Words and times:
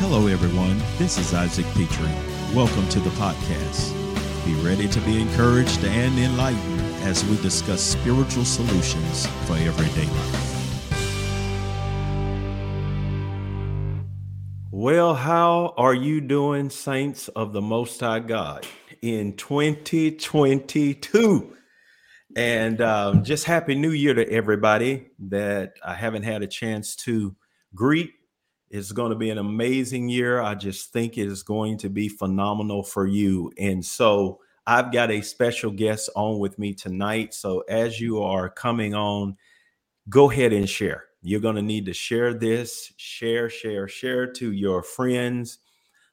Hello, 0.00 0.28
everyone. 0.28 0.78
This 0.96 1.18
is 1.18 1.34
Isaac 1.34 1.66
Petrie. 1.74 2.08
Welcome 2.54 2.88
to 2.90 3.00
the 3.00 3.10
podcast. 3.10 3.92
Be 4.46 4.54
ready 4.64 4.86
to 4.86 5.00
be 5.00 5.20
encouraged 5.20 5.84
and 5.84 6.16
enlightened 6.16 6.80
as 7.02 7.24
we 7.24 7.36
discuss 7.42 7.82
spiritual 7.82 8.44
solutions 8.44 9.26
for 9.44 9.54
everyday 9.54 10.06
life. 10.06 10.94
Well, 14.70 15.16
how 15.16 15.74
are 15.76 15.94
you 15.94 16.20
doing, 16.20 16.70
saints 16.70 17.26
of 17.26 17.52
the 17.52 17.60
Most 17.60 17.98
High 17.98 18.20
God, 18.20 18.68
in 19.02 19.34
2022? 19.34 21.56
And 22.36 22.80
um, 22.80 23.24
just 23.24 23.46
Happy 23.46 23.74
New 23.74 23.90
Year 23.90 24.14
to 24.14 24.30
everybody 24.30 25.08
that 25.28 25.72
I 25.84 25.94
haven't 25.94 26.22
had 26.22 26.44
a 26.44 26.46
chance 26.46 26.94
to 26.96 27.34
greet. 27.74 28.12
It's 28.70 28.92
going 28.92 29.10
to 29.10 29.16
be 29.16 29.30
an 29.30 29.38
amazing 29.38 30.08
year. 30.08 30.40
I 30.40 30.54
just 30.54 30.92
think 30.92 31.16
it 31.16 31.26
is 31.26 31.42
going 31.42 31.78
to 31.78 31.88
be 31.88 32.08
phenomenal 32.08 32.82
for 32.82 33.06
you. 33.06 33.50
And 33.58 33.84
so 33.84 34.40
I've 34.66 34.92
got 34.92 35.10
a 35.10 35.22
special 35.22 35.70
guest 35.70 36.10
on 36.14 36.38
with 36.38 36.58
me 36.58 36.74
tonight. 36.74 37.32
So 37.32 37.60
as 37.68 37.98
you 37.98 38.22
are 38.22 38.50
coming 38.50 38.94
on, 38.94 39.36
go 40.10 40.30
ahead 40.30 40.52
and 40.52 40.68
share. 40.68 41.04
You're 41.22 41.40
going 41.40 41.56
to 41.56 41.62
need 41.62 41.86
to 41.86 41.94
share 41.94 42.34
this, 42.34 42.92
share, 42.96 43.48
share, 43.48 43.88
share 43.88 44.26
to 44.32 44.52
your 44.52 44.82
friends. 44.82 45.58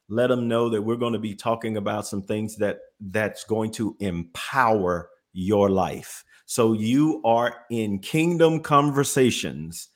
Let 0.08 0.28
them 0.28 0.48
know 0.48 0.70
that 0.70 0.82
we're 0.82 0.96
going 0.96 1.12
to 1.12 1.18
be 1.18 1.34
talking 1.34 1.76
about 1.76 2.06
some 2.06 2.22
things 2.22 2.56
that 2.56 2.78
that's 3.00 3.44
going 3.44 3.72
to 3.72 3.96
empower 4.00 5.10
your 5.32 5.68
life. 5.68 6.24
So 6.46 6.72
you 6.72 7.20
are 7.24 7.54
in 7.70 7.98
Kingdom 7.98 8.60
Conversations 8.60 9.88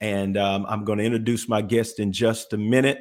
and 0.00 0.36
um, 0.36 0.66
I'm 0.68 0.84
going 0.84 0.98
to 0.98 1.04
introduce 1.04 1.48
my 1.48 1.62
guest 1.62 1.98
in 1.98 2.12
just 2.12 2.52
a 2.52 2.58
minute 2.58 2.98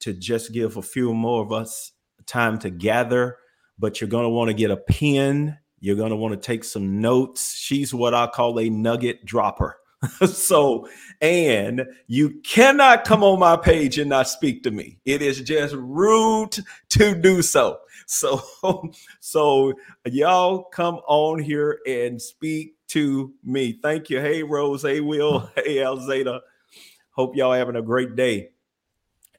to 0.00 0.12
just 0.12 0.52
give 0.52 0.76
a 0.76 0.82
few 0.82 1.14
more 1.14 1.42
of 1.42 1.52
us 1.52 1.92
time 2.26 2.58
to 2.60 2.70
gather. 2.70 3.38
But 3.78 4.00
you're 4.00 4.10
going 4.10 4.24
to 4.24 4.30
want 4.30 4.48
to 4.48 4.54
get 4.54 4.70
a 4.70 4.76
pen. 4.76 5.58
You're 5.80 5.96
going 5.96 6.10
to 6.10 6.16
want 6.16 6.34
to 6.34 6.46
take 6.46 6.64
some 6.64 7.00
notes. 7.00 7.54
She's 7.54 7.94
what 7.94 8.14
I 8.14 8.26
call 8.26 8.58
a 8.58 8.68
nugget 8.68 9.24
dropper. 9.24 9.76
so, 10.26 10.88
and 11.20 11.86
you 12.08 12.40
cannot 12.44 13.04
come 13.04 13.22
on 13.22 13.38
my 13.38 13.56
page 13.56 13.98
and 13.98 14.10
not 14.10 14.28
speak 14.28 14.62
to 14.64 14.70
me. 14.70 14.98
It 15.04 15.22
is 15.22 15.40
just 15.40 15.74
rude 15.74 16.58
to 16.90 17.14
do 17.14 17.42
so. 17.42 17.78
So, 18.06 18.42
so 19.20 19.72
y'all 20.04 20.64
come 20.64 20.96
on 21.06 21.38
here 21.38 21.78
and 21.86 22.20
speak 22.20 22.74
to 22.92 23.32
me. 23.42 23.78
Thank 23.82 24.10
you. 24.10 24.20
Hey, 24.20 24.42
Rose. 24.42 24.82
Hey, 24.82 25.00
Will. 25.00 25.40
Hey, 25.56 25.76
Alzada. 25.76 26.40
Hope 27.12 27.36
y'all 27.36 27.52
having 27.52 27.76
a 27.76 27.82
great 27.82 28.16
day. 28.16 28.50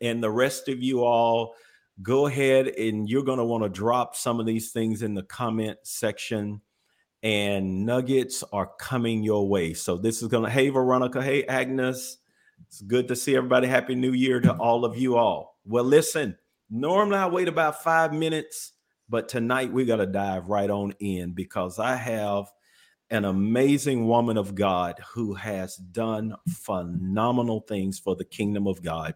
And 0.02 0.24
the 0.24 0.32
rest 0.32 0.70
of 0.70 0.82
you 0.82 1.04
all, 1.04 1.54
go 2.02 2.26
ahead 2.26 2.68
and 2.68 3.08
you're 3.08 3.24
going 3.24 3.38
to 3.38 3.46
want 3.46 3.64
to 3.64 3.70
drop 3.70 4.16
some 4.16 4.40
of 4.40 4.48
these 4.48 4.72
things 4.72 5.04
in 5.04 5.14
the 5.14 5.22
comment 5.22 5.78
section. 5.84 6.62
And 7.22 7.86
nuggets 7.86 8.44
are 8.52 8.72
coming 8.80 9.24
your 9.24 9.48
way. 9.48 9.76
So 9.76 9.98
this 9.98 10.24
is 10.24 10.30
going 10.30 10.46
to, 10.46 10.50
hey, 10.50 10.70
Veronica. 10.70 11.22
Hey, 11.22 11.44
Agnes. 11.44 12.18
It's 12.68 12.82
good 12.82 13.08
to 13.10 13.16
see 13.16 13.36
everybody. 13.36 13.68
Happy 13.68 13.94
New 13.94 14.14
Year 14.14 14.42
to 14.42 14.54
all 14.54 14.84
of 14.84 14.98
you 14.98 15.16
all. 15.16 15.60
Well, 15.64 15.84
listen, 15.84 16.36
normally 16.72 17.18
I 17.18 17.28
wait 17.28 17.48
about 17.48 17.84
five 17.84 18.14
minutes, 18.14 18.72
but 19.08 19.30
tonight 19.30 19.72
we 19.72 19.86
got 19.86 19.98
to 19.98 20.08
dive 20.08 20.50
right 20.50 20.72
on 20.72 20.94
in 21.00 21.34
because 21.34 21.78
I 21.78 21.96
have 21.96 22.48
an 23.14 23.26
amazing 23.26 24.08
woman 24.08 24.38
of 24.38 24.56
God 24.56 25.00
who 25.14 25.36
has 25.36 25.76
done 25.76 26.36
phenomenal 26.50 27.62
things 27.62 28.00
for 28.00 28.16
the 28.16 28.26
kingdom 28.26 28.66
of 28.66 28.82
God. 28.82 29.14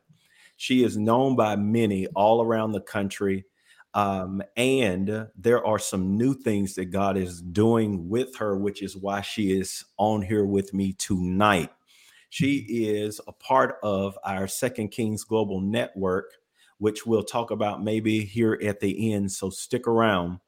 She 0.55 0.83
is 0.83 0.97
known 0.97 1.35
by 1.35 1.55
many 1.55 2.05
all 2.15 2.43
around 2.43 2.73
the 2.73 2.81
country. 2.81 3.45
Um, 3.95 4.43
and 4.55 5.27
there 5.35 5.65
are 5.65 5.79
some 5.79 6.15
new 6.15 6.35
things 6.35 6.75
that 6.75 6.85
God 6.85 7.17
is 7.17 7.41
doing 7.41 8.07
with 8.07 8.35
her, 8.37 8.55
which 8.55 8.83
is 8.83 8.95
why 8.95 9.21
she 9.21 9.59
is 9.59 9.83
on 9.97 10.21
here 10.21 10.45
with 10.45 10.75
me 10.75 10.93
tonight. 10.93 11.71
She 12.29 12.67
is 12.69 13.19
a 13.27 13.31
part 13.31 13.77
of 13.81 14.15
our 14.23 14.47
Second 14.47 14.89
Kings 14.89 15.23
Global 15.23 15.59
Network, 15.59 16.33
which 16.77 17.07
we'll 17.07 17.23
talk 17.23 17.49
about 17.49 17.83
maybe 17.83 18.23
here 18.23 18.59
at 18.63 18.79
the 18.79 19.11
end. 19.11 19.31
So 19.31 19.49
stick 19.49 19.87
around. 19.87 20.39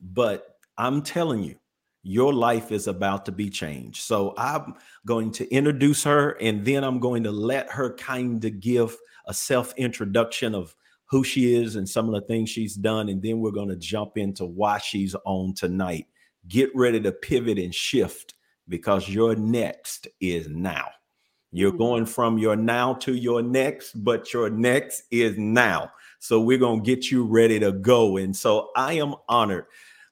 But 0.00 0.58
I'm 0.78 1.02
telling 1.02 1.42
you, 1.42 1.56
your 2.02 2.32
life 2.32 2.72
is 2.72 2.88
about 2.88 3.24
to 3.26 3.32
be 3.32 3.48
changed. 3.48 4.02
So 4.02 4.34
I'm 4.36 4.74
going 5.06 5.30
to 5.32 5.48
introduce 5.54 6.02
her 6.04 6.30
and 6.40 6.64
then 6.64 6.82
I'm 6.82 6.98
going 6.98 7.22
to 7.24 7.30
let 7.30 7.70
her 7.70 7.94
kind 7.94 8.44
of 8.44 8.60
give 8.60 8.96
a 9.26 9.34
self 9.34 9.72
introduction 9.76 10.54
of 10.54 10.74
who 11.06 11.22
she 11.22 11.54
is 11.54 11.76
and 11.76 11.88
some 11.88 12.08
of 12.08 12.14
the 12.14 12.26
things 12.26 12.50
she's 12.50 12.74
done. 12.74 13.08
And 13.08 13.22
then 13.22 13.40
we're 13.40 13.50
going 13.50 13.68
to 13.68 13.76
jump 13.76 14.16
into 14.16 14.46
why 14.46 14.78
she's 14.78 15.14
on 15.24 15.54
tonight. 15.54 16.06
Get 16.48 16.70
ready 16.74 17.00
to 17.02 17.12
pivot 17.12 17.58
and 17.58 17.74
shift 17.74 18.34
because 18.68 19.08
your 19.08 19.36
next 19.36 20.08
is 20.20 20.48
now. 20.48 20.88
You're 21.52 21.70
mm-hmm. 21.70 21.78
going 21.78 22.06
from 22.06 22.38
your 22.38 22.56
now 22.56 22.94
to 22.94 23.14
your 23.14 23.42
next, 23.42 24.02
but 24.02 24.32
your 24.32 24.50
next 24.50 25.02
is 25.10 25.36
now. 25.36 25.92
So 26.18 26.40
we're 26.40 26.58
going 26.58 26.82
to 26.82 26.86
get 26.86 27.10
you 27.10 27.24
ready 27.24 27.60
to 27.60 27.72
go. 27.72 28.16
And 28.16 28.34
so 28.34 28.70
I 28.74 28.94
am 28.94 29.14
honored 29.28 29.66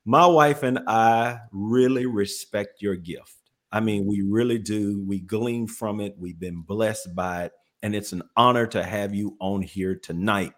my 0.05 0.27
wife 0.27 0.63
and 0.63 0.81
I 0.87 1.39
really 1.53 2.07
respect 2.07 2.81
your 2.81 2.97
gift. 2.97 3.37
I 3.73 3.81
mean, 3.81 4.07
we 4.07 4.23
really 4.23 4.59
do. 4.59 5.05
We 5.07 5.21
glean 5.21 5.67
from 5.67 6.01
it. 6.01 6.17
We've 6.19 6.39
been 6.39 6.63
blessed 6.63 7.15
by 7.15 7.45
it. 7.45 7.53
And 7.83 7.95
it's 7.95 8.13
an 8.13 8.23
honor 8.37 8.67
to 8.69 8.83
have 8.83 9.15
you 9.15 9.37
on 9.41 9.63
here 9.63 9.95
tonight. 9.95 10.53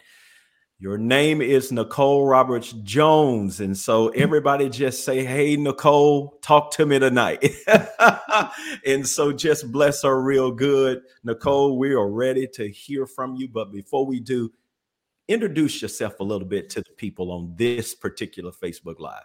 Your 0.78 0.98
name 0.98 1.41
is 1.41 1.70
Nicole 1.70 2.26
Roberts 2.26 2.72
Jones. 2.82 3.60
And 3.60 3.76
so 3.76 4.08
everybody 4.08 4.69
just 4.69 5.04
say, 5.04 5.25
Hey, 5.25 5.54
Nicole, 5.56 6.38
talk 6.42 6.72
to 6.72 6.86
me 6.86 6.98
tonight. 6.98 7.44
and 8.86 9.06
so 9.06 9.32
just 9.32 9.70
bless 9.70 10.03
her 10.03 10.20
real 10.20 10.50
good. 10.50 11.03
Nicole, 11.22 11.78
we 11.78 11.92
are 11.92 12.10
ready 12.10 12.48
to 12.54 12.69
hear 12.69 13.06
from 13.06 13.36
you. 13.36 13.48
But 13.48 13.70
before 13.70 14.06
we 14.06 14.19
do, 14.19 14.50
introduce 15.28 15.80
yourself 15.80 16.19
a 16.19 16.24
little 16.24 16.48
bit 16.48 16.69
to 16.70 16.80
the 16.80 16.92
people 16.97 17.30
on 17.30 17.54
this 17.56 17.94
particular 17.94 18.50
Facebook 18.50 18.98
Live. 18.98 19.22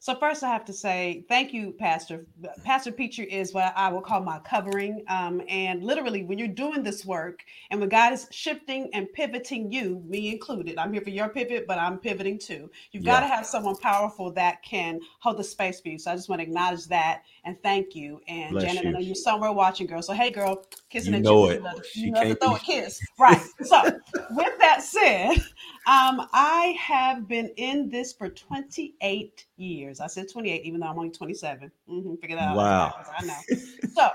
So 0.00 0.14
first, 0.14 0.44
I 0.44 0.48
have 0.48 0.64
to 0.66 0.72
say 0.72 1.24
thank 1.28 1.52
you, 1.52 1.72
Pastor. 1.72 2.24
Pastor 2.62 2.92
Petrie 2.92 3.30
is 3.32 3.52
what 3.52 3.72
I 3.76 3.88
will 3.88 4.00
call 4.00 4.22
my 4.22 4.38
covering. 4.38 5.02
Um, 5.08 5.42
and 5.48 5.82
literally, 5.82 6.22
when 6.22 6.38
you're 6.38 6.46
doing 6.46 6.84
this 6.84 7.04
work, 7.04 7.44
and 7.70 7.80
when 7.80 7.88
God 7.88 8.12
is 8.12 8.28
shifting 8.30 8.90
and 8.94 9.12
pivoting 9.12 9.72
you, 9.72 10.00
me 10.06 10.30
included, 10.30 10.78
I'm 10.78 10.92
here 10.92 11.02
for 11.02 11.10
your 11.10 11.28
pivot, 11.28 11.66
but 11.66 11.78
I'm 11.78 11.98
pivoting 11.98 12.38
too. 12.38 12.70
You've 12.92 13.02
yeah. 13.02 13.14
got 13.14 13.20
to 13.20 13.26
have 13.26 13.44
someone 13.44 13.74
powerful 13.76 14.30
that 14.32 14.62
can 14.62 15.00
hold 15.18 15.36
the 15.36 15.44
space 15.44 15.80
for 15.80 15.88
you. 15.88 15.98
So 15.98 16.12
I 16.12 16.14
just 16.14 16.28
want 16.28 16.40
to 16.40 16.46
acknowledge 16.46 16.86
that 16.86 17.22
and 17.44 17.60
thank 17.64 17.96
you. 17.96 18.20
And 18.28 18.52
Bless 18.52 18.64
Janet, 18.64 18.84
you. 18.84 18.88
I 18.90 18.92
know 18.92 19.00
you're 19.00 19.14
somewhere 19.16 19.52
watching, 19.52 19.88
girl. 19.88 20.02
So 20.02 20.12
hey, 20.12 20.30
girl, 20.30 20.64
kissing 20.90 21.14
you 21.14 21.20
know 21.20 21.48
it. 21.48 21.60
You 21.94 22.12
know 22.12 22.22
to 22.22 22.36
throw 22.36 22.54
a 22.54 22.58
kiss, 22.60 23.00
right? 23.18 23.42
So 23.62 23.82
with 24.30 24.58
that 24.60 24.82
said. 24.82 25.44
Um, 25.86 26.28
I 26.34 26.76
have 26.78 27.26
been 27.26 27.50
in 27.56 27.88
this 27.88 28.12
for 28.12 28.28
28 28.28 29.46
years. 29.58 30.00
I 30.00 30.06
said 30.06 30.30
28, 30.30 30.64
even 30.64 30.80
though 30.80 30.86
I'm 30.86 30.98
only 30.98 31.10
27. 31.10 31.70
Mm-hmm, 31.88 32.14
figure 32.16 32.36
that 32.36 32.48
out. 32.48 32.56
Wow. 32.56 32.94
I 33.18 33.24
know. 33.24 33.56
so 33.94 34.10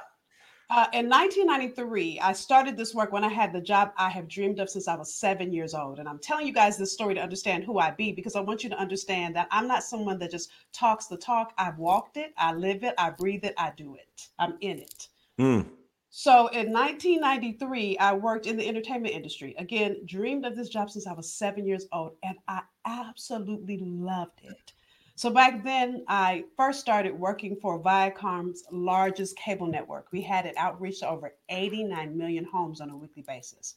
uh, 0.70 0.88
in 0.94 1.08
1993, 1.08 2.20
I 2.20 2.34
started 2.34 2.76
this 2.76 2.96
work 2.96 3.12
when 3.12 3.24
I 3.24 3.30
had 3.30 3.54
the 3.54 3.62
job 3.62 3.92
I 3.98 4.10
have 4.10 4.28
dreamed 4.28 4.60
of 4.60 4.70
since 4.70 4.88
I 4.88 4.96
was 4.96 5.14
seven 5.14 5.54
years 5.54 5.74
old. 5.74 6.00
And 6.00 6.10
I'm 6.10 6.18
telling 6.20 6.48
you 6.48 6.54
guys 6.54 6.78
this 6.78 6.92
story 6.92 7.14
to 7.14 7.22
understand 7.22 7.64
who 7.64 7.78
I 7.78 7.92
be 7.92 8.12
because 8.12 8.36
I 8.36 8.40
want 8.40 8.64
you 8.64 8.70
to 8.72 8.80
understand 8.80 9.36
that 9.36 9.48
I'm 9.52 9.68
not 9.68 9.84
someone 9.84 10.18
that 10.20 10.32
just 10.32 10.50
talks 10.72 11.06
the 11.06 11.18
talk. 11.18 11.54
I've 11.58 11.78
walked 11.78 12.18
it, 12.18 12.34
I 12.38 12.54
live 12.54 12.84
it, 12.84 12.96
I 12.98 13.12
breathe 13.12 13.44
it, 13.44 13.54
I 13.58 13.72
do 13.78 13.96
it. 13.96 14.28
I'm 14.40 14.58
in 14.62 14.80
it. 14.80 15.10
Mm. 15.40 15.68
So 16.10 16.48
in 16.48 16.72
1993, 16.72 17.98
I 17.98 18.14
worked 18.14 18.46
in 18.46 18.56
the 18.56 18.68
entertainment 18.68 19.16
industry. 19.16 19.56
Again, 19.58 19.98
dreamed 20.06 20.46
of 20.46 20.56
this 20.56 20.70
job 20.70 20.90
since 20.90 21.08
I 21.08 21.14
was 21.14 21.34
seven 21.34 21.68
years 21.68 21.88
old, 21.92 22.16
and 22.24 22.38
I 22.48 22.62
absolutely 22.86 23.80
loved 23.80 24.42
it. 24.44 24.74
So 25.16 25.30
back 25.30 25.64
then, 25.64 26.04
I 26.08 26.46
first 26.58 26.80
started 26.80 27.14
working 27.18 27.56
for 27.56 27.80
Viacom's 27.80 28.64
largest 28.72 29.38
cable 29.38 29.68
network. 29.68 30.08
We 30.12 30.22
had 30.22 30.48
it 30.48 30.58
outreach 30.58 31.02
to 31.02 31.10
over 31.10 31.36
89 31.50 32.18
million 32.18 32.46
homes 32.46 32.82
on 32.82 32.90
a 32.90 32.98
weekly 32.98 33.22
basis. 33.22 33.76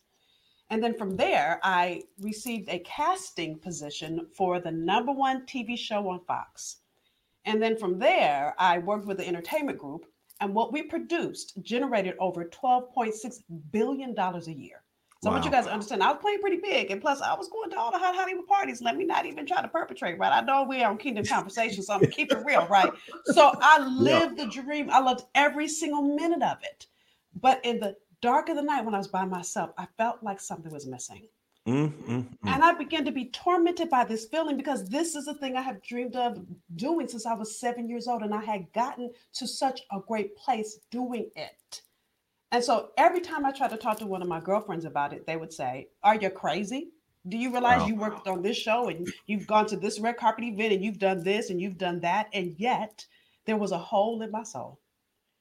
And 0.70 0.82
then 0.82 0.96
from 0.96 1.16
there, 1.16 1.60
I 1.62 2.04
received 2.20 2.70
a 2.70 2.78
casting 2.80 3.58
position 3.58 4.26
for 4.34 4.60
the 4.60 4.72
number 4.72 5.12
one 5.12 5.44
TV 5.46 5.78
show 5.78 6.08
on 6.08 6.24
Fox. 6.24 6.78
And 7.44 7.62
then 7.62 7.76
from 7.76 7.98
there, 7.98 8.54
I 8.58 8.78
worked 8.78 9.06
with 9.06 9.18
the 9.18 9.28
entertainment 9.28 9.78
group 9.78 10.06
and 10.40 10.54
what 10.54 10.72
we 10.72 10.82
produced 10.82 11.62
generated 11.62 12.14
over 12.18 12.46
$12.6 12.46 13.42
billion 13.70 14.18
a 14.18 14.40
year. 14.50 14.82
So 15.22 15.30
wow. 15.30 15.36
I 15.36 15.38
want 15.38 15.44
you 15.46 15.50
guys 15.50 15.64
to 15.64 15.72
understand, 15.72 16.02
I 16.02 16.12
was 16.12 16.20
playing 16.20 16.40
pretty 16.40 16.58
big. 16.58 16.90
And 16.90 17.00
plus, 17.00 17.22
I 17.22 17.34
was 17.34 17.48
going 17.48 17.70
to 17.70 17.78
all 17.78 17.90
the 17.90 17.98
hot 17.98 18.14
Hollywood 18.14 18.46
parties. 18.46 18.82
Let 18.82 18.96
me 18.96 19.04
not 19.04 19.24
even 19.24 19.46
try 19.46 19.62
to 19.62 19.68
perpetrate, 19.68 20.18
right? 20.18 20.32
I 20.32 20.42
know 20.42 20.64
we're 20.64 20.86
on 20.86 20.98
Kingdom 20.98 21.24
Conversation, 21.28 21.82
so 21.82 21.94
I'm 21.94 22.00
going 22.00 22.10
to 22.10 22.16
keep 22.16 22.32
it 22.32 22.44
real, 22.44 22.66
right? 22.66 22.92
So 23.26 23.52
I 23.60 23.78
lived 23.86 24.38
yeah. 24.38 24.44
the 24.44 24.50
dream. 24.50 24.90
I 24.90 25.00
loved 25.00 25.24
every 25.34 25.68
single 25.68 26.02
minute 26.02 26.42
of 26.42 26.58
it. 26.62 26.86
But 27.40 27.64
in 27.64 27.80
the 27.80 27.96
dark 28.20 28.48
of 28.48 28.56
the 28.56 28.62
night 28.62 28.84
when 28.84 28.94
I 28.94 28.98
was 28.98 29.08
by 29.08 29.24
myself, 29.24 29.70
I 29.78 29.86
felt 29.96 30.22
like 30.22 30.40
something 30.40 30.72
was 30.72 30.86
missing. 30.86 31.26
Mm, 31.66 31.92
mm, 31.92 32.08
mm. 32.08 32.26
And 32.44 32.62
I 32.62 32.74
began 32.74 33.04
to 33.06 33.10
be 33.10 33.26
tormented 33.26 33.90
by 33.90 34.04
this 34.04 34.26
feeling 34.26 34.56
because 34.56 34.88
this 34.88 35.16
is 35.16 35.24
the 35.24 35.34
thing 35.34 35.56
I 35.56 35.62
have 35.62 35.82
dreamed 35.82 36.14
of 36.14 36.38
doing 36.76 37.08
since 37.08 37.26
I 37.26 37.34
was 37.34 37.58
seven 37.58 37.88
years 37.88 38.06
old. 38.06 38.22
And 38.22 38.32
I 38.32 38.44
had 38.44 38.72
gotten 38.72 39.10
to 39.34 39.46
such 39.48 39.80
a 39.90 39.98
great 40.06 40.36
place 40.36 40.78
doing 40.90 41.28
it. 41.34 41.82
And 42.52 42.62
so 42.62 42.90
every 42.96 43.20
time 43.20 43.44
I 43.44 43.50
tried 43.52 43.70
to 43.70 43.76
talk 43.76 43.98
to 43.98 44.06
one 44.06 44.22
of 44.22 44.28
my 44.28 44.40
girlfriends 44.40 44.84
about 44.84 45.12
it, 45.12 45.26
they 45.26 45.36
would 45.36 45.52
say, 45.52 45.88
Are 46.02 46.14
you 46.14 46.30
crazy? 46.30 46.90
Do 47.28 47.36
you 47.36 47.50
realize 47.50 47.80
Wow. 47.80 47.86
you 47.88 47.94
worked 47.96 48.28
on 48.28 48.40
this 48.42 48.56
show 48.56 48.88
and 48.88 49.08
you've 49.26 49.46
gone 49.48 49.66
to 49.66 49.76
this 49.76 49.98
red 49.98 50.16
carpet 50.16 50.44
event 50.44 50.72
and 50.72 50.84
you've 50.84 50.98
done 51.00 51.24
this 51.24 51.50
and 51.50 51.60
you've 51.60 51.76
done 51.78 52.00
that? 52.00 52.28
And 52.32 52.54
yet 52.56 53.04
there 53.46 53.56
was 53.56 53.72
a 53.72 53.78
hole 53.78 54.22
in 54.22 54.30
my 54.30 54.44
soul. 54.44 54.78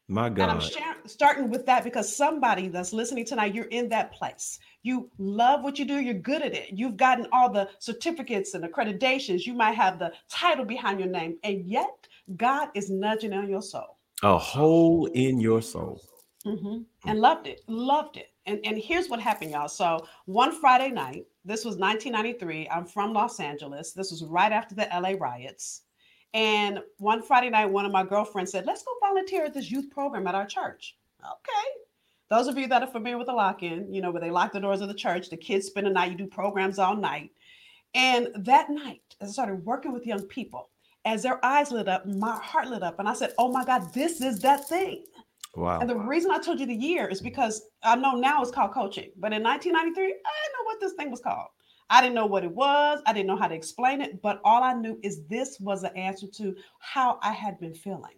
My 0.08 0.30
God. 0.30 0.42
And 0.44 0.52
I'm 0.52 0.60
God. 0.60 0.72
shar- 0.72 0.96
starting 1.06 1.50
with 1.52 1.66
that 1.68 1.84
because 1.84 2.16
somebody 2.16 2.68
that's 2.70 2.92
listening 2.92 3.26
tonight, 3.26 3.54
you're 3.54 3.66
in 3.66 3.88
that 3.90 4.12
place. 4.12 4.60
You 4.82 5.10
love 5.20 5.64
what 5.64 5.78
you 5.80 5.86
do, 5.86 6.00
you're 6.00 6.14
good 6.16 6.42
at 6.42 6.54
it. 6.54 6.70
You've 6.74 6.98
gotten 6.98 7.28
all 7.32 7.52
the 7.52 7.70
certificates 7.80 8.56
and 8.56 8.64
accreditations. 8.64 9.46
You 9.46 9.54
might 9.54 9.76
have 9.76 9.98
the 10.00 10.12
title 10.30 10.66
behind 10.66 11.00
your 11.00 11.10
name, 11.10 11.38
and 11.44 11.66
yet 11.66 12.08
God 12.36 12.70
is 12.76 12.90
nudging 12.90 13.34
on 13.34 13.50
your 13.50 13.62
soul. 13.62 13.98
A 14.24 14.38
hole 14.38 15.06
in 15.14 15.40
your 15.40 15.62
soul. 15.62 16.02
Mhm. 16.46 16.86
And 17.06 17.20
loved 17.20 17.48
it, 17.48 17.62
loved 17.68 18.18
it. 18.18 18.32
And, 18.46 18.60
and 18.64 18.78
here's 18.78 19.10
what 19.10 19.20
happened, 19.20 19.52
y'all. 19.52 19.68
So 19.68 20.06
one 20.26 20.52
Friday 20.52 20.92
night, 20.92 21.26
this 21.44 21.66
was 21.66 21.78
1993. 21.78 22.70
I'm 22.70 22.86
from 22.86 23.14
Los 23.14 23.40
Angeles. 23.40 23.94
This 23.94 24.12
was 24.12 24.24
right 24.24 24.52
after 24.52 24.76
the 24.76 24.88
LA 24.94 25.14
riots. 25.20 25.82
And 26.34 26.82
one 26.98 27.22
Friday 27.24 27.50
night, 27.50 27.66
one 27.66 27.86
of 27.86 27.92
my 27.92 28.04
girlfriends 28.04 28.52
said, 28.52 28.66
Let's 28.66 28.84
go 28.84 28.92
volunteer 29.02 29.46
at 29.46 29.54
this 29.54 29.72
youth 29.72 29.90
program 29.90 30.28
at 30.28 30.36
our 30.36 30.46
church. 30.46 30.98
Okay. 31.24 31.70
Those 32.30 32.48
of 32.48 32.58
you 32.58 32.68
that 32.68 32.82
are 32.84 32.92
familiar 32.92 33.18
with 33.18 33.28
the 33.28 33.34
lock 33.34 33.64
in, 33.64 33.92
you 33.94 34.02
know, 34.02 34.12
where 34.12 34.22
they 34.22 34.32
lock 34.32 34.52
the 34.52 34.60
doors 34.60 34.82
of 34.82 34.88
the 34.88 34.94
church, 34.94 35.30
the 35.30 35.38
kids 35.38 35.68
spend 35.68 35.88
the 35.88 35.92
night, 35.92 36.12
you 36.12 36.18
do 36.18 36.28
programs 36.28 36.80
all 36.80 36.96
night. 36.96 37.32
And 37.94 38.30
that 38.36 38.70
night, 38.70 39.16
as 39.22 39.30
I 39.30 39.32
started 39.32 39.66
working 39.66 39.94
with 39.94 40.06
young 40.06 40.24
people, 40.24 40.70
as 41.06 41.24
their 41.24 41.44
eyes 41.46 41.72
lit 41.72 41.88
up, 41.88 42.06
my 42.06 42.36
heart 42.36 42.68
lit 42.68 42.84
up. 42.84 43.00
And 43.00 43.08
I 43.08 43.14
said, 43.14 43.34
Oh 43.38 43.52
my 43.52 43.64
God, 43.64 43.94
this 43.94 44.22
is 44.22 44.40
that 44.40 44.68
thing. 44.68 45.06
Wow. 45.56 45.80
And 45.80 45.90
the 45.90 45.96
reason 45.96 46.32
I 46.32 46.40
told 46.40 46.60
you 46.60 46.66
the 46.66 46.76
year 46.76 47.08
is 47.08 47.22
because 47.22 47.62
I 47.84 47.96
know 47.96 48.16
now 48.16 48.42
it's 48.42 48.52
called 48.52 48.74
coaching, 48.74 49.12
but 49.18 49.34
in 49.34 49.42
1993, 49.42 50.04
I 50.04 50.08
didn't 50.08 50.14
know 50.14 50.66
what 50.66 50.80
this 50.82 50.94
thing 50.94 51.12
was 51.12 51.22
called. 51.22 51.48
I 51.90 52.02
didn't 52.02 52.16
know 52.16 52.26
what 52.26 52.44
it 52.44 52.52
was. 52.52 53.02
I 53.06 53.14
didn't 53.14 53.28
know 53.28 53.38
how 53.38 53.48
to 53.48 53.56
explain 53.56 54.02
it, 54.02 54.22
but 54.22 54.42
all 54.44 54.64
I 54.64 54.74
knew 54.74 55.00
is 55.04 55.26
this 55.28 55.60
was 55.60 55.82
the 55.82 55.96
answer 55.96 56.28
to 56.28 56.56
how 56.80 57.20
I 57.22 57.32
had 57.32 57.60
been 57.60 57.76
feeling. 57.76 58.16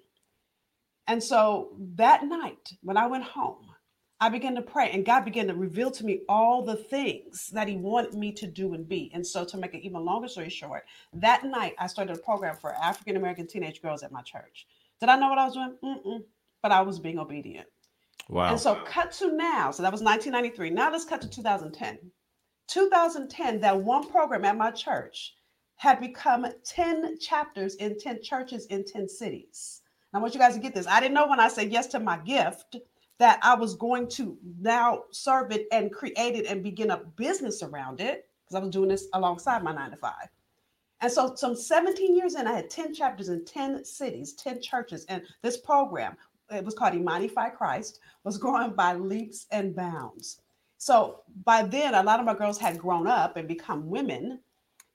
And 1.07 1.23
so 1.23 1.75
that 1.95 2.25
night, 2.25 2.73
when 2.81 2.97
I 2.97 3.07
went 3.07 3.23
home, 3.23 3.67
I 4.19 4.29
began 4.29 4.55
to 4.55 4.63
pray, 4.63 4.89
and 4.91 5.05
God 5.05 5.25
began 5.25 5.47
to 5.47 5.53
reveal 5.53 5.91
to 5.91 6.03
me 6.03 6.21
all 6.27 6.63
the 6.63 6.75
things 6.75 7.49
that 7.53 7.67
He 7.67 7.77
wanted 7.77 8.15
me 8.15 8.31
to 8.33 8.47
do 8.47 8.73
and 8.73 8.87
be. 8.87 9.11
And 9.13 9.25
so, 9.25 9.45
to 9.45 9.57
make 9.57 9.75
an 9.75 9.81
even 9.81 10.03
longer 10.03 10.27
story 10.27 10.49
short, 10.49 10.85
that 11.13 11.43
night 11.43 11.75
I 11.77 11.85
started 11.85 12.17
a 12.17 12.19
program 12.19 12.55
for 12.55 12.73
African 12.73 13.15
American 13.15 13.45
teenage 13.45 13.81
girls 13.81 14.01
at 14.01 14.11
my 14.11 14.23
church. 14.23 14.65
Did 14.99 15.09
I 15.09 15.19
know 15.19 15.29
what 15.29 15.37
I 15.37 15.45
was 15.45 15.53
doing? 15.53 15.77
Mm-mm, 15.83 16.23
but 16.61 16.71
I 16.71 16.81
was 16.81 16.99
being 16.99 17.19
obedient. 17.19 17.67
Wow. 18.29 18.51
And 18.51 18.59
so, 18.59 18.75
cut 18.85 19.11
to 19.13 19.31
now. 19.31 19.71
So 19.71 19.83
that 19.83 19.91
was 19.91 20.01
1993. 20.01 20.69
Now 20.71 20.91
let's 20.91 21.05
cut 21.05 21.21
to 21.21 21.29
2010. 21.29 21.99
2010, 22.67 23.61
that 23.61 23.79
one 23.79 24.09
program 24.09 24.43
at 24.43 24.57
my 24.57 24.71
church 24.71 25.35
had 25.77 25.99
become 25.99 26.45
10 26.65 27.19
chapters 27.19 27.75
in 27.75 27.97
10 27.97 28.21
churches 28.21 28.65
in 28.65 28.83
10 28.83 29.07
cities. 29.07 29.81
And 30.11 30.19
I 30.19 30.21
want 30.21 30.33
you 30.33 30.39
guys 30.39 30.55
to 30.55 30.59
get 30.59 30.73
this. 30.73 30.87
I 30.87 30.99
didn't 30.99 31.13
know 31.13 31.27
when 31.27 31.39
I 31.39 31.47
said 31.47 31.71
yes 31.71 31.87
to 31.87 31.99
my 31.99 32.17
gift 32.17 32.75
that 33.19 33.39
I 33.41 33.55
was 33.55 33.75
going 33.75 34.09
to 34.09 34.37
now 34.59 35.03
serve 35.11 35.51
it 35.51 35.67
and 35.71 35.91
create 35.91 36.35
it 36.35 36.45
and 36.47 36.63
begin 36.63 36.91
a 36.91 36.97
business 36.97 37.63
around 37.63 38.01
it 38.01 38.27
because 38.43 38.55
I 38.55 38.59
was 38.59 38.69
doing 38.71 38.89
this 38.89 39.07
alongside 39.13 39.63
my 39.63 39.73
nine 39.73 39.91
to 39.91 39.97
five. 39.97 40.29
And 41.01 41.11
so, 41.11 41.35
some 41.35 41.55
17 41.55 42.15
years 42.15 42.33
in, 42.33 42.47
I 42.47 42.53
had 42.53 42.71
10 42.71 42.93
chapters 42.93 43.29
in 43.29 43.45
10 43.45 43.85
cities, 43.85 44.33
10 44.33 44.61
churches. 44.61 45.05
And 45.09 45.21
this 45.43 45.57
program, 45.57 46.17
it 46.51 46.63
was 46.63 46.73
called 46.73 46.93
Imanify 46.93 47.55
Christ, 47.55 47.99
was 48.23 48.37
growing 48.37 48.71
by 48.71 48.93
leaps 48.93 49.47
and 49.51 49.75
bounds. 49.75 50.41
So 50.77 51.21
by 51.43 51.63
then, 51.63 51.95
a 51.95 52.03
lot 52.03 52.19
of 52.19 52.25
my 52.25 52.35
girls 52.35 52.57
had 52.57 52.77
grown 52.77 53.07
up 53.07 53.35
and 53.35 53.47
become 53.47 53.89
women. 53.89 54.39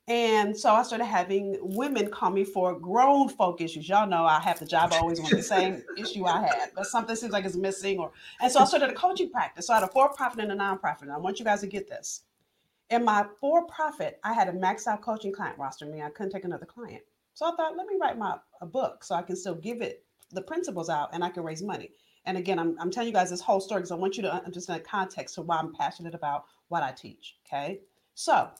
And 0.08 0.56
so 0.56 0.72
I 0.72 0.82
started 0.82 1.04
having 1.04 1.58
women 1.60 2.10
call 2.10 2.30
me 2.30 2.44
for 2.44 2.78
grown 2.78 3.28
folk 3.28 3.60
issues. 3.60 3.88
Y'all 3.88 4.08
know 4.08 4.24
I 4.24 4.40
have 4.40 4.58
the 4.58 4.66
job 4.66 4.92
I 4.92 4.98
always 4.98 5.20
want 5.20 5.34
the 5.36 5.42
same 5.42 5.82
issue 5.96 6.26
I 6.26 6.42
had, 6.42 6.70
but 6.74 6.86
something 6.86 7.14
seems 7.14 7.32
like 7.32 7.44
it's 7.44 7.56
missing. 7.56 7.98
Or 7.98 8.12
and 8.40 8.50
so 8.50 8.60
I 8.60 8.64
started 8.64 8.90
a 8.90 8.94
coaching 8.94 9.30
practice. 9.30 9.66
So 9.66 9.74
I 9.74 9.80
had 9.80 9.88
a 9.88 9.92
for-profit 9.92 10.40
and 10.40 10.52
a 10.52 10.56
nonprofit. 10.56 11.02
And 11.02 11.12
I 11.12 11.18
want 11.18 11.38
you 11.38 11.44
guys 11.44 11.60
to 11.60 11.66
get 11.66 11.88
this. 11.88 12.22
In 12.90 13.04
my 13.04 13.26
for-profit, 13.40 14.20
I 14.24 14.32
had 14.32 14.48
a 14.48 14.52
maxed 14.52 14.86
out 14.86 15.02
coaching 15.02 15.32
client 15.32 15.58
roster, 15.58 15.86
meaning 15.86 16.02
I 16.02 16.10
couldn't 16.10 16.32
take 16.32 16.44
another 16.44 16.66
client. 16.66 17.02
So 17.34 17.46
I 17.46 17.56
thought, 17.56 17.76
let 17.76 17.86
me 17.86 17.94
write 18.00 18.18
my 18.18 18.36
a 18.60 18.66
book 18.66 19.04
so 19.04 19.14
I 19.14 19.22
can 19.22 19.36
still 19.36 19.54
give 19.54 19.80
it 19.80 20.04
the 20.32 20.42
principles 20.42 20.88
out 20.88 21.10
and 21.12 21.22
I 21.22 21.30
can 21.30 21.44
raise 21.44 21.62
money. 21.62 21.90
And 22.24 22.36
again, 22.38 22.58
I'm, 22.58 22.76
I'm 22.78 22.90
telling 22.90 23.08
you 23.08 23.14
guys 23.14 23.30
this 23.30 23.40
whole 23.40 23.60
story 23.60 23.80
because 23.80 23.90
I 23.90 23.96
want 23.96 24.16
you 24.16 24.22
to 24.22 24.32
understand 24.32 24.80
the 24.80 24.84
context 24.84 25.38
of 25.38 25.46
why 25.46 25.58
I'm 25.58 25.74
passionate 25.74 26.14
about 26.14 26.44
what 26.68 26.82
I 26.82 26.92
teach. 26.92 27.36
Okay. 27.46 27.80
So 28.14 28.50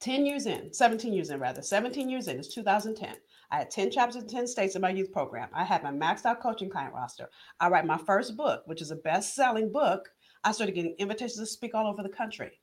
10 0.00 0.24
years 0.24 0.46
in, 0.46 0.72
17 0.72 1.12
years 1.12 1.30
in 1.30 1.40
rather, 1.40 1.62
17 1.62 2.08
years 2.08 2.28
in, 2.28 2.38
it's 2.38 2.54
2010. 2.54 3.16
I 3.50 3.58
had 3.58 3.70
10 3.70 3.90
chapters 3.90 4.22
in 4.22 4.28
10 4.28 4.46
states 4.46 4.76
in 4.76 4.82
my 4.82 4.90
youth 4.90 5.10
program. 5.10 5.48
I 5.52 5.64
had 5.64 5.82
my 5.82 5.90
maxed 5.90 6.26
out 6.26 6.40
coaching 6.40 6.70
client 6.70 6.94
roster. 6.94 7.30
I 7.58 7.68
write 7.68 7.86
my 7.86 7.98
first 7.98 8.36
book, 8.36 8.62
which 8.66 8.82
is 8.82 8.90
a 8.90 8.96
best 8.96 9.34
selling 9.34 9.72
book. 9.72 10.10
I 10.44 10.52
started 10.52 10.74
getting 10.74 10.94
invitations 10.98 11.38
to 11.38 11.46
speak 11.46 11.74
all 11.74 11.86
over 11.86 12.02
the 12.02 12.08
country. 12.08 12.60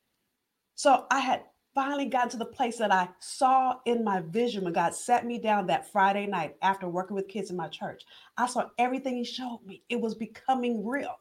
So 0.75 1.05
I 1.09 1.19
had 1.19 1.43
finally 1.75 2.05
gotten 2.05 2.29
to 2.29 2.37
the 2.37 2.45
place 2.45 2.77
that 2.77 2.91
I 2.91 3.09
saw 3.19 3.75
in 3.85 4.03
my 4.03 4.21
vision 4.21 4.63
when 4.63 4.73
God 4.73 4.95
sat 4.95 5.25
me 5.25 5.37
down 5.37 5.67
that 5.67 5.91
Friday 5.91 6.25
night 6.25 6.55
after 6.61 6.87
working 6.87 7.15
with 7.15 7.27
kids 7.27 7.51
in 7.51 7.57
my 7.57 7.67
church. 7.67 8.03
I 8.37 8.47
saw 8.47 8.69
everything 8.79 9.17
He 9.17 9.25
showed 9.25 9.59
me. 9.65 9.83
It 9.89 9.99
was 9.99 10.15
becoming 10.15 10.87
real. 10.87 11.15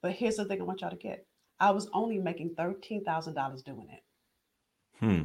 But 0.00 0.12
here's 0.12 0.36
the 0.36 0.46
thing 0.46 0.60
I 0.60 0.64
want 0.64 0.80
y'all 0.80 0.90
to 0.90 0.96
get 0.96 1.26
I 1.60 1.70
was 1.70 1.88
only 1.92 2.18
making 2.18 2.56
$13,000 2.56 3.64
doing 3.64 3.88
it. 3.92 4.02
Hmm. 4.98 5.22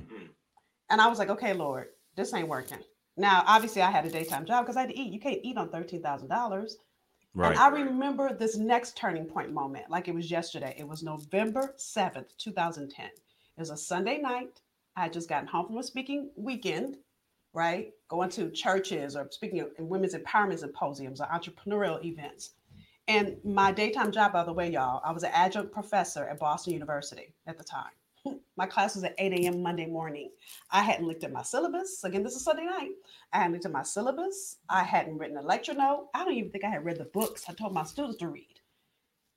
And 0.90 1.02
I 1.02 1.08
was 1.08 1.18
like, 1.18 1.30
okay, 1.30 1.54
Lord, 1.54 1.88
this 2.16 2.34
ain't 2.34 2.48
working. 2.48 2.80
Now, 3.16 3.44
obviously, 3.48 3.82
I 3.82 3.90
had 3.90 4.06
a 4.06 4.12
daytime 4.12 4.46
job 4.46 4.66
because 4.66 4.78
I 4.78 4.82
had 4.82 4.90
to 4.90 5.00
eat. 5.00 5.12
You 5.12 5.20
can't 5.20 5.40
eat 5.44 5.58
on 5.58 5.70
$13,000. 5.70 6.72
Right. 7.34 7.52
And 7.52 7.60
I 7.60 7.70
remember 7.70 8.34
this 8.34 8.58
next 8.58 8.98
turning 8.98 9.26
point 9.26 9.52
moment 9.52 9.90
like 9.90 10.08
it 10.08 10.14
was 10.14 10.30
yesterday. 10.30 10.76
It 10.78 10.88
was 10.88 11.04
November 11.04 11.74
7th, 11.78 12.38
2010. 12.38 13.10
It 13.58 13.62
was 13.62 13.70
a 13.72 13.78
Sunday 13.78 14.20
night. 14.20 14.62
I 14.96 15.04
had 15.04 15.14
just 15.14 15.30
gotten 15.30 15.48
home 15.48 15.68
from 15.68 15.78
a 15.78 15.84
speaking 15.84 16.32
weekend, 16.36 16.98
right? 17.54 17.92
Going 18.10 18.30
to 18.32 18.52
churches 18.52 19.16
or 19.16 19.28
speaking 19.32 19.60
at 19.60 19.80
women's 19.80 20.16
empowerment 20.16 20.60
symposiums 20.60 21.22
or 21.22 21.28
entrepreneurial 21.28 22.04
events. 22.04 22.52
And 23.08 23.38
my 23.46 23.72
daytime 23.72 24.12
job, 24.12 24.34
by 24.34 24.44
the 24.44 24.54
way, 24.54 24.72
y'all, 24.72 25.02
I 25.06 25.14
was 25.14 25.24
an 25.24 25.32
adjunct 25.34 25.74
professor 25.74 26.26
at 26.26 26.40
Boston 26.40 26.74
University 26.74 27.36
at 27.48 27.58
the 27.58 27.64
time. 27.66 27.92
My 28.58 28.68
class 28.68 28.96
was 28.96 29.06
at 29.06 29.16
8 29.20 29.34
a.m. 29.34 29.64
Monday 29.64 29.86
morning. 29.88 30.32
I 30.72 30.82
hadn't 30.82 31.08
looked 31.08 31.24
at 31.24 31.32
my 31.32 31.44
syllabus. 31.44 32.04
Again, 32.04 32.24
this 32.24 32.36
is 32.36 32.44
Sunday 32.44 32.66
night. 32.66 32.92
I 33.34 33.40
hadn't 33.40 33.54
looked 33.54 33.66
at 33.66 33.72
my 33.72 33.84
syllabus. 33.84 34.58
I 34.70 34.84
hadn't 34.84 35.18
written 35.20 35.38
a 35.38 35.44
lecture 35.44 35.76
note. 35.76 36.10
I 36.16 36.26
don't 36.26 36.34
even 36.34 36.52
think 36.52 36.66
I 36.66 36.70
had 36.70 36.86
read 36.86 36.98
the 37.00 37.06
books 37.06 37.46
I 37.50 37.54
told 37.54 37.74
my 37.74 37.84
students 37.84 38.18
to 38.20 38.28
read. 38.30 38.60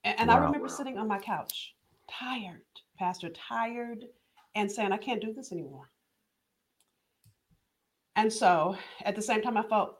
And, 0.04 0.20
and 0.20 0.30
I 0.32 0.38
Wow. 0.38 0.46
remember 0.46 0.68
sitting 0.68 0.98
on 0.98 1.08
my 1.08 1.18
couch, 1.18 1.74
tired, 2.10 2.62
Pastor, 2.98 3.30
tired, 3.30 4.06
and 4.54 4.70
saying, 4.70 4.92
I 4.92 4.96
can't 4.96 5.20
do 5.20 5.32
this 5.32 5.52
anymore. 5.52 5.90
And 8.16 8.32
so 8.32 8.76
at 9.04 9.16
the 9.16 9.22
same 9.22 9.42
time, 9.42 9.56
I 9.56 9.62
felt 9.62 9.96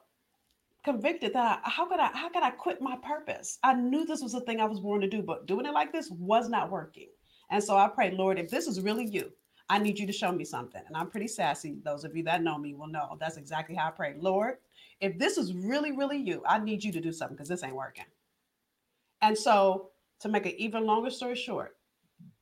convicted 0.83 1.33
that 1.33 1.61
I, 1.63 1.69
how 1.69 1.87
could 1.87 1.99
I 1.99 2.07
how 2.07 2.29
could 2.29 2.43
I 2.43 2.51
quit 2.51 2.81
my 2.81 2.97
purpose? 2.97 3.59
I 3.63 3.73
knew 3.73 4.05
this 4.05 4.21
was 4.21 4.33
the 4.33 4.41
thing 4.41 4.59
I 4.59 4.65
was 4.65 4.79
born 4.79 5.01
to 5.01 5.07
do, 5.07 5.21
but 5.21 5.47
doing 5.47 5.65
it 5.65 5.73
like 5.73 5.91
this 5.91 6.09
was 6.11 6.49
not 6.49 6.71
working. 6.71 7.07
And 7.49 7.63
so 7.63 7.77
I 7.77 7.87
prayed, 7.87 8.13
Lord, 8.13 8.39
if 8.39 8.49
this 8.49 8.67
is 8.67 8.81
really 8.81 9.05
you, 9.05 9.31
I 9.69 9.79
need 9.79 9.99
you 9.99 10.05
to 10.07 10.13
show 10.13 10.31
me 10.31 10.43
something. 10.43 10.81
And 10.85 10.95
I'm 10.95 11.09
pretty 11.09 11.27
sassy. 11.27 11.77
Those 11.83 12.03
of 12.03 12.15
you 12.15 12.23
that 12.23 12.43
know 12.43 12.57
me 12.57 12.73
will 12.73 12.87
know 12.87 13.17
that's 13.19 13.37
exactly 13.37 13.75
how 13.75 13.87
I 13.87 13.91
prayed. 13.91 14.17
Lord, 14.17 14.57
if 14.99 15.17
this 15.17 15.37
is 15.37 15.53
really, 15.53 15.91
really 15.91 16.17
you, 16.17 16.43
I 16.47 16.59
need 16.59 16.83
you 16.83 16.91
to 16.91 17.01
do 17.01 17.11
something 17.11 17.35
because 17.35 17.49
this 17.49 17.63
ain't 17.63 17.75
working. 17.75 18.05
And 19.21 19.37
so, 19.37 19.89
to 20.19 20.29
make 20.29 20.45
an 20.45 20.53
even 20.57 20.85
longer 20.85 21.09
story 21.09 21.35
short, 21.35 21.77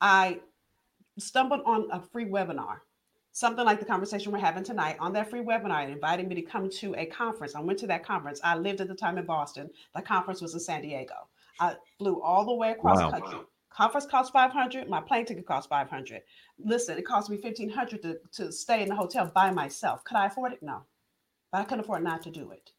I 0.01 0.41
stumbled 1.19 1.61
on 1.65 1.87
a 1.91 2.01
free 2.01 2.25
webinar, 2.25 2.77
something 3.31 3.65
like 3.65 3.79
the 3.79 3.85
conversation 3.85 4.31
we're 4.31 4.39
having 4.39 4.63
tonight. 4.63 4.97
On 4.99 5.13
that 5.13 5.29
free 5.29 5.41
webinar, 5.41 5.83
it 5.87 5.91
invited 5.91 6.27
me 6.27 6.35
to 6.35 6.41
come 6.41 6.69
to 6.69 6.95
a 6.95 7.05
conference. 7.05 7.55
I 7.55 7.61
went 7.61 7.79
to 7.79 7.87
that 7.87 8.03
conference. 8.05 8.39
I 8.43 8.55
lived 8.55 8.81
at 8.81 8.87
the 8.87 8.95
time 8.95 9.17
in 9.17 9.25
Boston. 9.25 9.69
The 9.95 10.01
conference 10.01 10.41
was 10.41 10.53
in 10.53 10.59
San 10.59 10.81
Diego. 10.81 11.27
I 11.59 11.75
flew 11.97 12.21
all 12.21 12.45
the 12.45 12.53
way 12.55 12.71
across 12.71 12.99
Wow. 12.99 13.11
the 13.11 13.19
country. 13.21 13.39
Conference 13.69 14.07
cost 14.07 14.33
500. 14.33 14.89
My 14.89 14.99
plane 15.01 15.25
ticket 15.25 15.45
cost 15.45 15.69
500. 15.69 16.21
Listen, 16.57 16.97
it 16.97 17.03
cost 17.05 17.29
me 17.29 17.37
1500 17.37 18.01
to, 18.01 18.19
to 18.33 18.51
stay 18.51 18.81
in 18.81 18.89
the 18.89 18.95
hotel 18.95 19.31
by 19.33 19.51
myself. 19.51 20.03
Could 20.03 20.17
I 20.17 20.25
afford 20.25 20.53
it? 20.53 20.63
No. 20.63 20.83
But 21.51 21.59
I 21.59 21.63
couldn't 21.65 21.81
afford 21.81 22.03
not 22.03 22.21
to 22.23 22.31
do 22.31 22.51
it. 22.51 22.71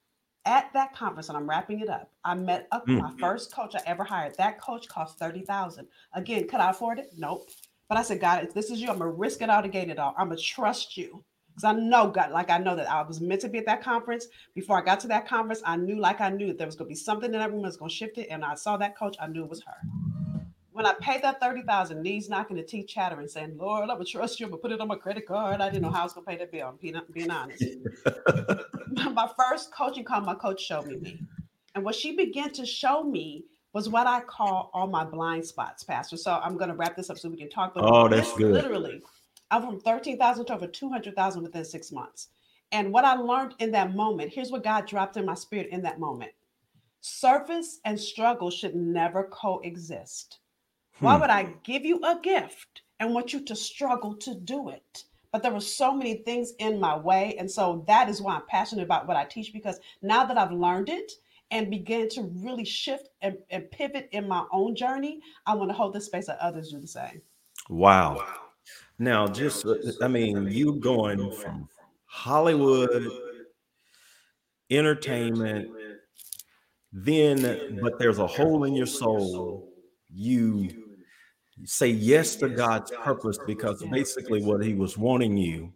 At 0.46 0.72
that 0.72 0.94
conference, 0.94 1.28
and 1.28 1.36
I'm 1.36 1.48
wrapping 1.48 1.80
it 1.80 1.88
up, 1.88 2.10
I 2.24 2.34
met 2.34 2.68
Mm. 2.70 2.98
my 2.98 3.12
first 3.20 3.52
coach 3.52 3.74
I 3.76 3.82
ever 3.86 4.02
hired. 4.02 4.34
That 4.36 4.58
coach 4.60 4.88
cost 4.88 5.18
30000 5.18 5.86
Again, 6.14 6.48
could 6.48 6.60
I 6.60 6.70
afford 6.70 6.98
it? 6.98 7.10
Nope. 7.16 7.48
But 7.90 7.98
I 7.98 8.02
said, 8.02 8.20
God, 8.20 8.44
if 8.44 8.54
this 8.54 8.70
is 8.70 8.80
you, 8.80 8.88
I'm 8.88 9.00
to 9.00 9.08
risk 9.08 9.42
it 9.42 9.50
all 9.50 9.62
to 9.62 9.68
gain 9.68 9.90
it 9.90 9.98
all. 9.98 10.14
I'm 10.16 10.30
to 10.30 10.36
trust 10.36 10.96
you. 10.96 11.24
Because 11.48 11.64
I 11.64 11.72
know, 11.72 12.08
God, 12.08 12.30
like 12.30 12.48
I 12.48 12.56
know 12.56 12.76
that 12.76 12.88
I 12.88 13.02
was 13.02 13.20
meant 13.20 13.40
to 13.40 13.48
be 13.48 13.58
at 13.58 13.66
that 13.66 13.82
conference. 13.82 14.28
Before 14.54 14.78
I 14.78 14.84
got 14.84 15.00
to 15.00 15.08
that 15.08 15.26
conference, 15.26 15.60
I 15.66 15.76
knew, 15.76 15.98
like 15.98 16.20
I 16.20 16.30
knew, 16.30 16.46
that 16.46 16.58
there 16.58 16.68
was 16.68 16.76
going 16.76 16.86
to 16.86 16.90
be 16.90 16.94
something 16.94 17.34
in 17.34 17.40
that 17.40 17.50
room 17.50 17.62
was 17.62 17.76
going 17.76 17.88
to 17.88 17.94
shift 17.94 18.16
it. 18.16 18.28
And 18.30 18.44
I 18.44 18.54
saw 18.54 18.76
that 18.76 18.96
coach, 18.96 19.16
I 19.20 19.26
knew 19.26 19.42
it 19.42 19.50
was 19.50 19.64
her. 19.64 19.74
When 20.70 20.86
I 20.86 20.94
paid 21.00 21.22
that 21.22 21.40
30000 21.40 22.00
knees 22.00 22.28
knocking 22.28 22.58
the 22.58 22.62
teeth 22.62 22.86
chattering, 22.86 23.26
saying, 23.26 23.56
Lord, 23.58 23.90
I'm 23.90 23.98
to 23.98 24.04
trust 24.04 24.38
you. 24.38 24.46
I'm 24.46 24.52
to 24.52 24.58
put 24.58 24.70
it 24.70 24.80
on 24.80 24.86
my 24.86 24.94
credit 24.94 25.26
card. 25.26 25.60
I 25.60 25.68
didn't 25.68 25.82
know 25.82 25.90
how 25.90 26.02
I 26.02 26.04
was 26.04 26.12
going 26.12 26.24
to 26.26 26.30
pay 26.30 26.38
that 26.38 26.52
bill. 26.52 26.68
I'm 26.68 26.76
being, 26.76 26.94
being 27.12 27.32
honest. 27.32 27.64
my 28.92 29.28
first 29.36 29.74
coaching 29.74 30.04
call, 30.04 30.20
my 30.20 30.36
coach 30.36 30.62
showed 30.62 30.86
me 30.86 30.94
me. 30.94 31.20
And 31.74 31.84
what 31.84 31.96
she 31.96 32.14
began 32.14 32.52
to 32.52 32.64
show 32.64 33.02
me 33.02 33.46
was 33.72 33.88
what 33.88 34.06
I 34.06 34.20
call 34.20 34.70
all 34.74 34.86
my 34.86 35.04
blind 35.04 35.44
spots, 35.46 35.84
Pastor. 35.84 36.16
So 36.16 36.40
I'm 36.42 36.56
going 36.56 36.70
to 36.70 36.76
wrap 36.76 36.96
this 36.96 37.10
up 37.10 37.18
so 37.18 37.28
we 37.28 37.36
can 37.36 37.50
talk. 37.50 37.74
But 37.74 37.84
Oh, 37.84 38.08
that's 38.08 38.32
good. 38.36 38.52
Literally, 38.52 39.02
I'm 39.50 39.62
from 39.62 39.80
13,000 39.80 40.46
to 40.46 40.54
over 40.54 40.66
200,000 40.66 41.42
within 41.42 41.64
six 41.64 41.92
months. 41.92 42.28
And 42.72 42.92
what 42.92 43.04
I 43.04 43.14
learned 43.14 43.54
in 43.58 43.72
that 43.72 43.94
moment, 43.94 44.32
here's 44.32 44.50
what 44.50 44.64
God 44.64 44.86
dropped 44.86 45.16
in 45.16 45.24
my 45.26 45.34
spirit 45.34 45.68
in 45.70 45.82
that 45.82 45.98
moment. 46.00 46.32
Service 47.00 47.80
and 47.84 47.98
struggle 47.98 48.50
should 48.50 48.74
never 48.74 49.24
coexist. 49.24 50.38
Why 51.00 51.14
Hmm. 51.14 51.20
would 51.22 51.30
I 51.30 51.42
give 51.64 51.84
you 51.84 52.00
a 52.04 52.18
gift 52.20 52.82
and 52.98 53.14
want 53.14 53.32
you 53.32 53.40
to 53.44 53.56
struggle 53.56 54.14
to 54.16 54.34
do 54.34 54.68
it? 54.68 55.04
But 55.32 55.42
there 55.42 55.52
were 55.52 55.60
so 55.60 55.92
many 55.94 56.14
things 56.14 56.52
in 56.58 56.80
my 56.80 56.96
way. 56.96 57.36
And 57.38 57.50
so 57.50 57.84
that 57.86 58.08
is 58.08 58.20
why 58.20 58.34
I'm 58.34 58.46
passionate 58.46 58.82
about 58.82 59.06
what 59.06 59.16
I 59.16 59.24
teach 59.24 59.52
because 59.52 59.78
now 60.02 60.24
that 60.24 60.36
I've 60.36 60.52
learned 60.52 60.88
it 60.88 61.12
and 61.50 61.70
began 61.70 62.08
to 62.10 62.22
really 62.36 62.64
shift 62.64 63.08
and, 63.22 63.36
and 63.50 63.70
pivot 63.70 64.08
in 64.12 64.28
my 64.28 64.44
own 64.52 64.74
journey, 64.74 65.20
I 65.46 65.54
want 65.54 65.70
to 65.70 65.74
hold 65.74 65.94
the 65.94 66.00
space 66.00 66.26
that 66.26 66.38
others 66.38 66.70
do 66.70 66.80
the 66.80 66.86
same. 66.86 67.20
Wow. 67.68 68.24
Now, 68.98 69.26
just 69.26 69.66
uh, 69.66 69.74
I 70.02 70.08
mean, 70.08 70.48
you 70.48 70.78
going 70.78 71.32
from 71.32 71.68
Hollywood, 72.06 73.10
entertainment, 74.70 75.68
then, 76.92 77.78
but 77.82 77.98
there's 77.98 78.18
a 78.18 78.26
hole 78.26 78.64
in 78.64 78.74
your 78.74 78.86
soul. 78.86 79.72
You 80.12 80.68
say 81.64 81.88
yes 81.88 82.36
to 82.36 82.48
God's 82.48 82.90
purpose 82.90 83.38
because 83.46 83.82
basically 83.84 84.44
what 84.44 84.62
He 84.62 84.74
was 84.74 84.98
wanting 84.98 85.36
you 85.36 85.72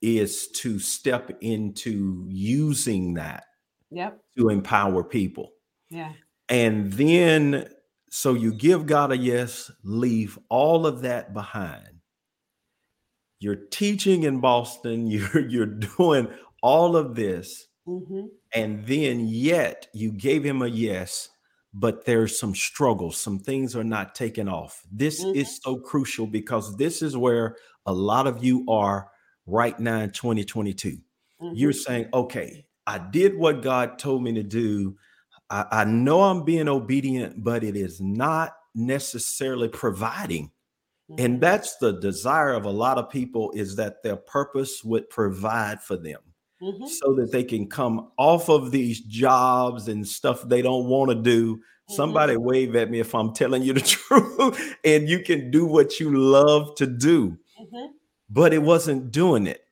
is 0.00 0.48
to 0.48 0.78
step 0.78 1.30
into 1.40 2.26
using 2.28 3.14
that 3.14 3.44
Yep. 3.92 4.20
to 4.38 4.48
empower 4.48 5.04
people. 5.04 5.52
Yeah. 5.90 6.12
And 6.48 6.92
then, 6.92 7.68
so 8.10 8.34
you 8.34 8.54
give 8.54 8.86
God 8.86 9.12
a 9.12 9.16
yes, 9.16 9.70
leave 9.84 10.38
all 10.48 10.86
of 10.86 11.02
that 11.02 11.34
behind. 11.34 12.00
You're 13.40 13.56
teaching 13.56 14.22
in 14.22 14.40
Boston, 14.40 15.06
you're, 15.10 15.48
you're 15.48 15.66
doing 15.66 16.28
all 16.62 16.96
of 16.96 17.14
this, 17.14 17.66
hmm 17.86 18.26
and 18.54 18.86
then 18.86 19.20
yet 19.28 19.88
you 19.94 20.12
gave 20.12 20.44
him 20.44 20.62
a 20.62 20.68
yes, 20.68 21.28
but 21.74 22.04
there's 22.06 22.38
some 22.38 22.54
struggles, 22.54 23.16
some 23.18 23.38
things 23.38 23.76
are 23.76 23.84
not 23.84 24.14
taking 24.14 24.48
off. 24.48 24.82
This 24.90 25.24
Mhm. 25.24 25.36
is 25.36 25.58
so 25.62 25.78
crucial 25.78 26.26
because 26.26 26.76
this 26.76 27.02
is 27.02 27.16
where 27.16 27.56
a 27.86 27.92
lot 27.92 28.26
of 28.26 28.44
you 28.44 28.64
are 28.68 29.10
right 29.46 29.78
now 29.80 30.00
in 30.00 30.10
2022 30.12 30.98
you're 31.50 31.72
saying, 31.74 32.08
okay, 32.14 32.66
I 32.86 32.98
did 32.98 33.36
what 33.36 33.62
God 33.62 33.98
told 33.98 34.22
me 34.22 34.32
to 34.34 34.42
do. 34.42 34.96
I, 35.50 35.66
I 35.70 35.84
know 35.84 36.22
I'm 36.22 36.44
being 36.44 36.68
obedient, 36.68 37.42
but 37.44 37.62
it 37.64 37.76
is 37.76 38.00
not 38.00 38.52
necessarily 38.74 39.68
providing. 39.68 40.50
Mm-hmm. 41.10 41.24
And 41.24 41.40
that's 41.40 41.76
the 41.76 41.92
desire 42.00 42.52
of 42.52 42.64
a 42.64 42.70
lot 42.70 42.98
of 42.98 43.10
people 43.10 43.52
is 43.52 43.76
that 43.76 44.02
their 44.02 44.16
purpose 44.16 44.82
would 44.84 45.08
provide 45.10 45.82
for 45.82 45.96
them 45.96 46.20
Mhm. 46.62 46.88
so 46.88 47.12
that 47.14 47.32
they 47.32 47.42
can 47.42 47.68
come 47.68 48.12
off 48.18 48.48
of 48.48 48.70
these 48.70 49.00
jobs 49.00 49.88
and 49.88 50.06
stuff 50.06 50.42
they 50.48 50.62
don't 50.62 50.86
want 50.86 51.10
to 51.10 51.16
do. 51.16 51.56
Mm-hmm. 51.56 51.94
Somebody 51.94 52.36
wave 52.36 52.76
at 52.76 52.88
me 52.88 53.00
if 53.00 53.14
I'm 53.16 53.32
telling 53.34 53.62
you 53.62 53.72
the 53.72 53.80
truth, 53.96 54.76
and 54.84 55.08
you 55.08 55.18
can 55.20 55.50
do 55.50 55.66
what 55.66 55.98
you 55.98 56.16
love 56.16 56.74
to 56.76 56.86
do 56.86 57.36
Mhm. 57.60 57.88
but 58.30 58.54
it 58.54 58.62
wasn't 58.62 59.10
doing 59.10 59.46
it. 59.46 59.64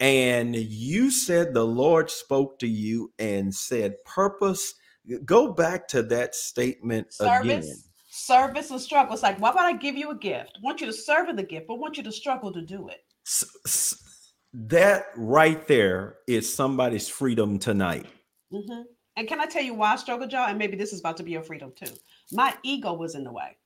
And 0.00 0.54
you 0.54 1.10
said 1.10 1.54
the 1.54 1.66
Lord 1.66 2.10
spoke 2.10 2.58
to 2.58 2.68
you 2.68 3.12
and 3.18 3.54
said, 3.54 4.02
purpose. 4.04 4.74
Go 5.24 5.52
back 5.52 5.88
to 5.88 6.02
that 6.04 6.34
statement 6.34 7.06
again. 7.20 7.62
Service, 7.62 7.88
service 8.10 8.70
and 8.70 8.80
struggle. 8.80 9.14
It's 9.14 9.22
like, 9.22 9.40
why 9.40 9.50
would 9.50 9.60
I 9.60 9.72
give 9.74 9.96
you 9.96 10.10
a 10.10 10.16
gift? 10.16 10.52
I 10.56 10.60
want 10.62 10.80
you 10.80 10.86
to 10.86 10.92
serve 10.92 11.28
in 11.28 11.36
the 11.36 11.42
gift, 11.42 11.66
but 11.68 11.76
want 11.78 11.96
you 11.96 12.02
to 12.02 12.12
struggle 12.12 12.52
to 12.52 12.60
do 12.60 12.88
it. 12.88 13.04
That 14.52 15.06
right 15.16 15.66
there 15.66 16.16
is 16.26 16.52
somebody's 16.52 17.08
freedom 17.08 17.58
tonight. 17.58 18.06
hmm 18.50 18.82
And 19.16 19.28
can 19.28 19.40
I 19.40 19.46
tell 19.46 19.62
you 19.62 19.74
why 19.74 19.92
I 19.92 19.96
struggled, 19.96 20.32
y'all? 20.32 20.48
And 20.48 20.58
maybe 20.58 20.76
this 20.76 20.92
is 20.92 21.00
about 21.00 21.16
to 21.18 21.22
be 21.22 21.32
your 21.32 21.42
freedom 21.42 21.72
too. 21.74 21.92
My 22.32 22.54
ego 22.62 22.92
was 22.94 23.14
in 23.14 23.24
the 23.24 23.32
way. 23.32 23.56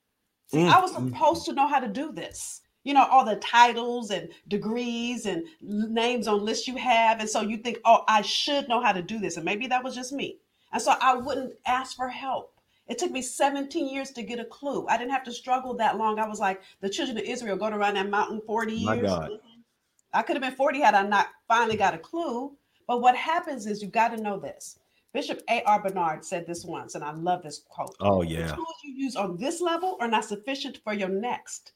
See, 0.48 0.58
Mm, 0.58 0.72
I 0.72 0.80
was 0.80 0.92
mm. 0.92 1.08
supposed 1.08 1.44
to 1.46 1.52
know 1.52 1.68
how 1.68 1.78
to 1.78 1.88
do 1.88 2.12
this. 2.12 2.62
You 2.84 2.94
know, 2.94 3.06
all 3.10 3.24
the 3.24 3.36
titles 3.36 4.10
and 4.10 4.30
degrees 4.48 5.26
and 5.26 5.44
names 5.60 6.26
on 6.26 6.44
lists 6.44 6.66
you 6.66 6.76
have. 6.76 7.20
And 7.20 7.28
so 7.28 7.42
you 7.42 7.58
think, 7.58 7.78
oh, 7.84 8.04
I 8.08 8.22
should 8.22 8.68
know 8.68 8.80
how 8.80 8.92
to 8.92 9.02
do 9.02 9.18
this. 9.18 9.36
And 9.36 9.44
maybe 9.44 9.66
that 9.66 9.84
was 9.84 9.94
just 9.94 10.12
me. 10.12 10.38
And 10.72 10.80
so 10.80 10.94
I 11.00 11.14
wouldn't 11.14 11.54
ask 11.66 11.96
for 11.96 12.08
help. 12.08 12.54
It 12.88 12.98
took 12.98 13.10
me 13.10 13.22
17 13.22 13.88
years 13.88 14.10
to 14.12 14.22
get 14.22 14.40
a 14.40 14.44
clue. 14.44 14.86
I 14.88 14.96
didn't 14.96 15.12
have 15.12 15.24
to 15.24 15.32
struggle 15.32 15.74
that 15.74 15.98
long. 15.98 16.18
I 16.18 16.26
was 16.26 16.40
like 16.40 16.62
the 16.80 16.88
children 16.88 17.18
of 17.18 17.24
Israel 17.24 17.56
going 17.56 17.72
around 17.72 17.94
that 17.94 18.08
mountain 18.08 18.40
40 18.46 18.72
years. 18.72 18.84
My 18.84 18.96
God. 18.96 19.30
I 20.12 20.22
could 20.22 20.36
have 20.36 20.42
been 20.42 20.56
40 20.56 20.80
had 20.80 20.94
I 20.94 21.06
not 21.06 21.28
finally 21.46 21.76
got 21.76 21.94
a 21.94 21.98
clue. 21.98 22.52
But 22.88 23.00
what 23.00 23.14
happens 23.14 23.66
is 23.66 23.80
you 23.80 23.88
got 23.88 24.08
to 24.08 24.20
know 24.20 24.40
this. 24.40 24.80
Bishop 25.12 25.42
A.R. 25.48 25.82
Bernard 25.82 26.24
said 26.24 26.46
this 26.46 26.64
once, 26.64 26.94
and 26.94 27.04
I 27.04 27.12
love 27.12 27.42
this 27.42 27.62
quote. 27.68 27.94
Oh, 28.00 28.22
yeah. 28.22 28.46
The 28.46 28.54
tools 28.54 28.74
you 28.82 28.92
use 28.94 29.16
on 29.16 29.36
this 29.36 29.60
level 29.60 29.96
are 30.00 30.08
not 30.08 30.24
sufficient 30.24 30.78
for 30.82 30.92
your 30.92 31.08
next. 31.08 31.72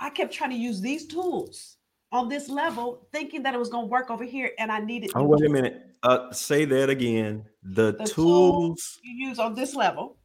I 0.00 0.10
kept 0.10 0.32
trying 0.32 0.50
to 0.50 0.56
use 0.56 0.80
these 0.80 1.06
tools 1.06 1.76
on 2.10 2.28
this 2.28 2.48
level, 2.48 3.06
thinking 3.12 3.42
that 3.44 3.54
it 3.54 3.58
was 3.58 3.68
going 3.68 3.84
to 3.84 3.90
work 3.90 4.10
over 4.10 4.24
here, 4.24 4.50
and 4.58 4.72
I 4.72 4.80
needed 4.80 5.12
Oh, 5.14 5.24
wait 5.24 5.44
a 5.44 5.48
minute. 5.48 5.86
Uh, 6.02 6.32
say 6.32 6.64
that 6.64 6.90
again. 6.90 7.44
The, 7.62 7.92
The 7.92 8.04
tools 8.06 8.12
tools. 8.14 8.98
you 9.02 9.28
use 9.28 9.38
on 9.38 9.54
this 9.54 9.74
level 9.74 10.16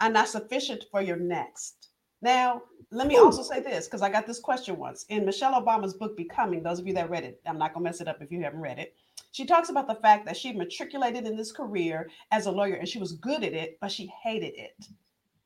are 0.00 0.10
not 0.10 0.28
sufficient 0.28 0.84
for 0.90 1.00
your 1.00 1.16
next. 1.16 1.88
Now, 2.20 2.62
let 2.90 3.06
me 3.06 3.16
also 3.16 3.42
say 3.42 3.60
this 3.60 3.86
because 3.86 4.02
I 4.02 4.10
got 4.10 4.26
this 4.26 4.40
question 4.40 4.76
once 4.76 5.04
in 5.08 5.24
Michelle 5.24 5.60
Obama's 5.60 5.94
book, 5.94 6.16
Becoming. 6.16 6.62
Those 6.62 6.78
of 6.78 6.86
you 6.86 6.94
that 6.94 7.10
read 7.10 7.24
it, 7.24 7.40
I'm 7.46 7.58
not 7.58 7.72
going 7.72 7.84
to 7.84 7.90
mess 7.90 8.00
it 8.00 8.08
up 8.08 8.20
if 8.20 8.30
you 8.30 8.42
haven't 8.42 8.60
read 8.60 8.78
it. 8.78 8.94
She 9.32 9.44
talks 9.44 9.68
about 9.68 9.86
the 9.86 9.94
fact 9.96 10.26
that 10.26 10.36
she 10.36 10.52
matriculated 10.52 11.26
in 11.26 11.36
this 11.36 11.52
career 11.52 12.08
as 12.32 12.46
a 12.46 12.50
lawyer 12.50 12.74
and 12.74 12.88
she 12.88 12.98
was 12.98 13.12
good 13.12 13.44
at 13.44 13.52
it, 13.52 13.78
but 13.80 13.92
she 13.92 14.10
hated 14.22 14.54
it. 14.56 14.86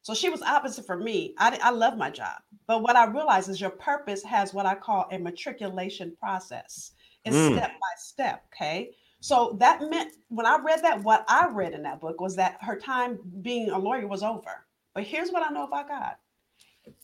So 0.03 0.15
she 0.15 0.29
was 0.29 0.43
opposite 0.43 0.85
for 0.85 0.97
me. 0.97 1.35
I, 1.39 1.59
I 1.63 1.71
love 1.71 1.97
my 1.97 2.11
job. 2.11 2.41
But 2.67 2.83
what 2.83 2.97
I 2.97 3.07
realize 3.07 3.49
is 3.49 3.61
your 3.61 3.71
purpose 3.71 4.23
has 4.25 4.53
what 4.53 4.67
I 4.67 4.75
call 4.75 5.07
a 5.11 5.19
matriculation 5.19 6.17
process. 6.19 6.93
It's 7.25 7.37
Mm. 7.37 7.53
step 7.53 7.71
by 7.71 7.95
step. 7.97 8.45
Okay. 8.53 8.91
So 9.21 9.57
that 9.61 9.81
meant 9.89 10.15
when 10.29 10.47
I 10.47 10.59
read 10.59 10.83
that, 10.83 11.03
what 11.05 11.25
I 11.29 11.49
read 11.49 11.73
in 11.75 11.83
that 11.85 12.01
book 12.01 12.21
was 12.21 12.35
that 12.37 12.59
her 12.61 12.77
time 12.77 13.21
being 13.43 13.71
a 13.71 13.79
lawyer 13.79 14.09
was 14.09 14.25
over. 14.25 14.67
But 14.95 15.05
here's 15.05 15.31
what 15.31 15.49
I 15.49 15.53
know 15.55 15.65
about 15.65 15.89
God. 15.89 16.15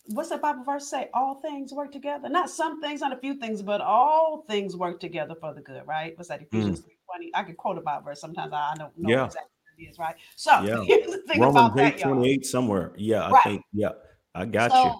What's 0.06 0.30
that 0.30 0.42
Bible 0.42 0.64
verse 0.64 0.88
say? 0.88 1.08
All 1.14 1.36
things 1.36 1.72
work 1.72 1.92
together. 1.92 2.28
Not 2.28 2.50
some 2.50 2.80
things, 2.80 3.00
not 3.00 3.12
a 3.12 3.16
few 3.20 3.34
things, 3.34 3.62
but 3.62 3.80
all 3.80 4.42
things 4.48 4.74
work 4.76 4.98
together 4.98 5.36
for 5.40 5.54
the 5.54 5.60
good, 5.60 5.86
right? 5.86 6.16
What's 6.18 6.28
that? 6.30 6.42
Ephesians 6.42 6.80
3:20. 6.80 7.30
I 7.34 7.44
can 7.44 7.54
quote 7.54 7.78
a 7.78 7.80
Bible 7.80 8.06
verse. 8.06 8.20
Sometimes 8.20 8.52
I 8.52 8.74
don't 8.76 8.96
know 8.98 9.10
Yeah. 9.10 9.26
exactly 9.26 9.50
is, 9.78 9.98
right? 9.98 10.16
So 10.36 10.52
Yeah. 10.64 10.82
here's 10.84 11.10
the 11.10 11.18
thing 11.26 11.40
Romans 11.40 11.56
about 11.56 11.78
8 11.80 11.82
that, 11.82 12.00
y'all. 12.00 12.14
28 12.14 12.46
somewhere. 12.46 12.92
Yeah, 12.96 13.30
I 13.32 13.40
think. 13.42 13.62
Yeah, 13.72 13.92
I 14.34 14.44
got 14.44 14.72
you. 14.84 14.90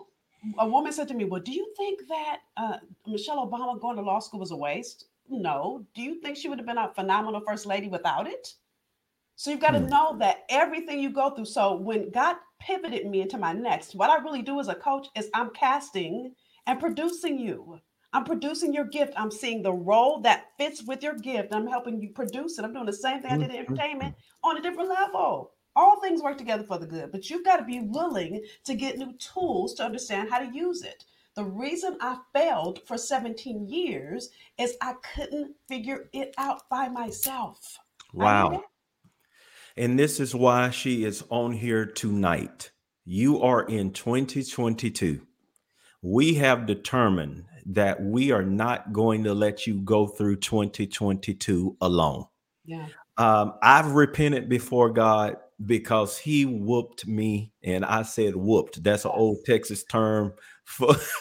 A 0.58 0.66
woman 0.68 0.92
said 0.92 1.08
to 1.08 1.14
me, 1.14 1.24
Well, 1.24 1.40
do 1.40 1.52
you 1.52 1.72
think 1.76 2.00
that 2.08 2.40
uh, 2.56 2.76
Michelle 3.06 3.44
Obama 3.46 3.80
going 3.80 3.96
to 3.96 4.02
law 4.02 4.20
school 4.20 4.40
was 4.40 4.52
a 4.52 4.56
waste? 4.56 5.06
No. 5.28 5.84
Do 5.94 6.02
you 6.02 6.20
think 6.20 6.36
she 6.36 6.48
would 6.48 6.58
have 6.58 6.66
been 6.66 6.78
a 6.78 6.92
phenomenal 6.94 7.42
first 7.46 7.66
lady 7.66 7.88
without 7.88 8.26
it? 8.26 8.54
So 9.36 9.50
you've 9.50 9.60
got 9.60 9.72
to 9.72 9.80
Hmm. 9.80 9.86
know 9.86 10.16
that 10.18 10.44
everything 10.48 11.00
you 11.00 11.10
go 11.10 11.30
through. 11.30 11.44
So 11.44 11.76
when 11.76 12.10
God 12.10 12.36
pivoted 12.60 13.06
me 13.06 13.20
into 13.20 13.38
my 13.38 13.52
next, 13.52 13.94
what 13.94 14.10
I 14.10 14.22
really 14.22 14.42
do 14.42 14.58
as 14.58 14.68
a 14.68 14.74
coach 14.74 15.08
is 15.14 15.28
I'm 15.34 15.50
casting 15.50 16.34
and 16.66 16.80
producing 16.80 17.38
you. 17.38 17.78
I'm 18.12 18.24
producing 18.24 18.72
your 18.72 18.84
gift. 18.84 19.12
I'm 19.16 19.30
seeing 19.30 19.62
the 19.62 19.72
role 19.72 20.20
that 20.22 20.46
fits 20.56 20.82
with 20.82 21.02
your 21.02 21.14
gift. 21.14 21.54
I'm 21.54 21.66
helping 21.66 22.00
you 22.00 22.10
produce 22.10 22.58
it. 22.58 22.64
I'm 22.64 22.72
doing 22.72 22.86
the 22.86 22.92
same 22.92 23.20
thing 23.20 23.32
I 23.32 23.36
did 23.36 23.50
in 23.50 23.56
Mhm. 23.56 23.68
entertainment 23.68 24.14
on 24.42 24.56
a 24.56 24.62
different 24.62 24.88
level. 24.88 25.52
All 25.76 26.00
things 26.00 26.22
work 26.22 26.38
together 26.38 26.64
for 26.64 26.78
the 26.78 26.86
good, 26.86 27.12
but 27.12 27.28
you've 27.28 27.44
got 27.44 27.58
to 27.58 27.64
be 27.64 27.80
willing 27.80 28.42
to 28.64 28.74
get 28.74 28.98
new 28.98 29.12
tools 29.14 29.74
to 29.74 29.84
understand 29.84 30.30
how 30.30 30.38
to 30.38 30.52
use 30.52 30.82
it. 30.82 31.04
The 31.34 31.44
reason 31.44 31.96
I 32.00 32.18
failed 32.32 32.80
for 32.86 32.98
17 32.98 33.68
years 33.68 34.30
is 34.58 34.76
I 34.80 34.94
couldn't 35.14 35.54
figure 35.68 36.08
it 36.12 36.34
out 36.36 36.68
by 36.68 36.88
myself. 36.88 37.78
Wow. 38.12 38.64
And 39.76 39.96
this 39.96 40.18
is 40.18 40.34
why 40.34 40.70
she 40.70 41.04
is 41.04 41.22
on 41.28 41.52
here 41.52 41.86
tonight. 41.86 42.72
You 43.04 43.40
are 43.42 43.62
in 43.62 43.92
2022. 43.92 45.24
We 46.02 46.34
have 46.34 46.66
determined 46.66 47.44
that 47.66 48.02
we 48.02 48.30
are 48.32 48.42
not 48.44 48.92
going 48.92 49.24
to 49.24 49.34
let 49.34 49.66
you 49.66 49.80
go 49.80 50.06
through 50.06 50.36
2022 50.36 51.76
alone. 51.80 52.24
Yeah. 52.64 52.86
Um, 53.16 53.54
I've 53.62 53.92
repented 53.92 54.48
before 54.48 54.90
God 54.90 55.36
because 55.66 56.18
he 56.18 56.44
whooped 56.44 57.06
me 57.06 57.52
and 57.64 57.84
I 57.84 58.02
said 58.02 58.36
whooped. 58.36 58.82
That's 58.84 59.04
an 59.04 59.10
old 59.14 59.38
Texas 59.44 59.84
term 59.84 60.32
for 60.64 60.94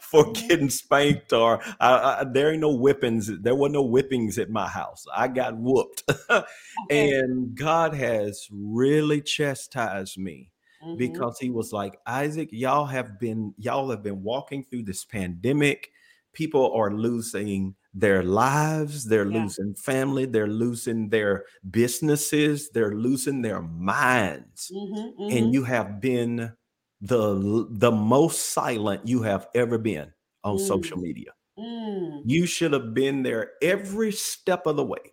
for 0.00 0.24
Mhm. 0.24 0.48
getting 0.48 0.70
spanked 0.70 1.32
or 1.32 1.60
I, 1.80 2.20
I, 2.20 2.24
there 2.24 2.50
ain't 2.52 2.60
no 2.60 2.76
whippings. 2.76 3.30
There 3.42 3.54
were 3.54 3.68
no 3.68 3.82
whippings 3.86 4.38
at 4.38 4.50
my 4.50 4.66
house. 4.68 5.04
I 5.14 5.28
got 5.28 5.56
whooped. 5.56 6.04
Okay. 6.90 7.10
and 7.10 7.54
God 7.56 7.92
has 7.92 8.46
really 8.52 9.20
chastised 9.20 10.16
me 10.16 10.52
Mhm. 10.88 10.96
because 10.96 11.38
he 11.38 11.50
was 11.50 11.72
like 11.72 11.98
Isaac, 12.06 12.48
y'all 12.52 12.86
have 12.86 13.18
been 13.18 13.54
y'all 13.58 13.90
have 13.90 14.02
been 14.02 14.22
walking 14.22 14.64
through 14.64 14.84
this 14.84 15.04
pandemic. 15.04 15.90
People 16.32 16.72
are 16.74 16.92
losing 16.92 17.74
their 17.94 18.22
lives, 18.22 19.04
they're 19.04 19.24
Yeah. 19.24 19.30
losing 19.30 19.74
family, 19.74 20.26
they're 20.26 20.46
losing 20.46 21.08
their 21.08 21.44
businesses, 21.70 22.70
they're 22.70 22.94
losing 22.94 23.42
their 23.42 23.62
minds. 23.62 24.72
Mhm, 24.72 25.14
mhm. 25.18 25.28
And 25.30 25.52
you 25.54 25.64
have 25.64 26.00
been 26.00 26.52
the 27.00 27.66
the 27.70 27.92
most 27.92 28.50
silent 28.52 29.06
you 29.08 29.22
have 29.22 29.48
ever 29.54 29.78
been 29.78 30.12
on 30.44 30.58
social 30.58 30.98
media. 30.98 31.32
Mm, 31.58 32.24
You 32.24 32.46
should 32.46 32.72
have 32.72 32.94
been 32.94 33.22
there 33.24 33.52
every 33.62 34.12
step 34.12 34.66
of 34.66 34.76
the 34.76 34.84
way, 34.84 35.12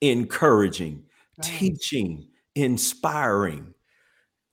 encouraging, 0.00 1.04
right. 1.36 1.78
teaching, 1.80 2.28
inspiring. 2.54 3.74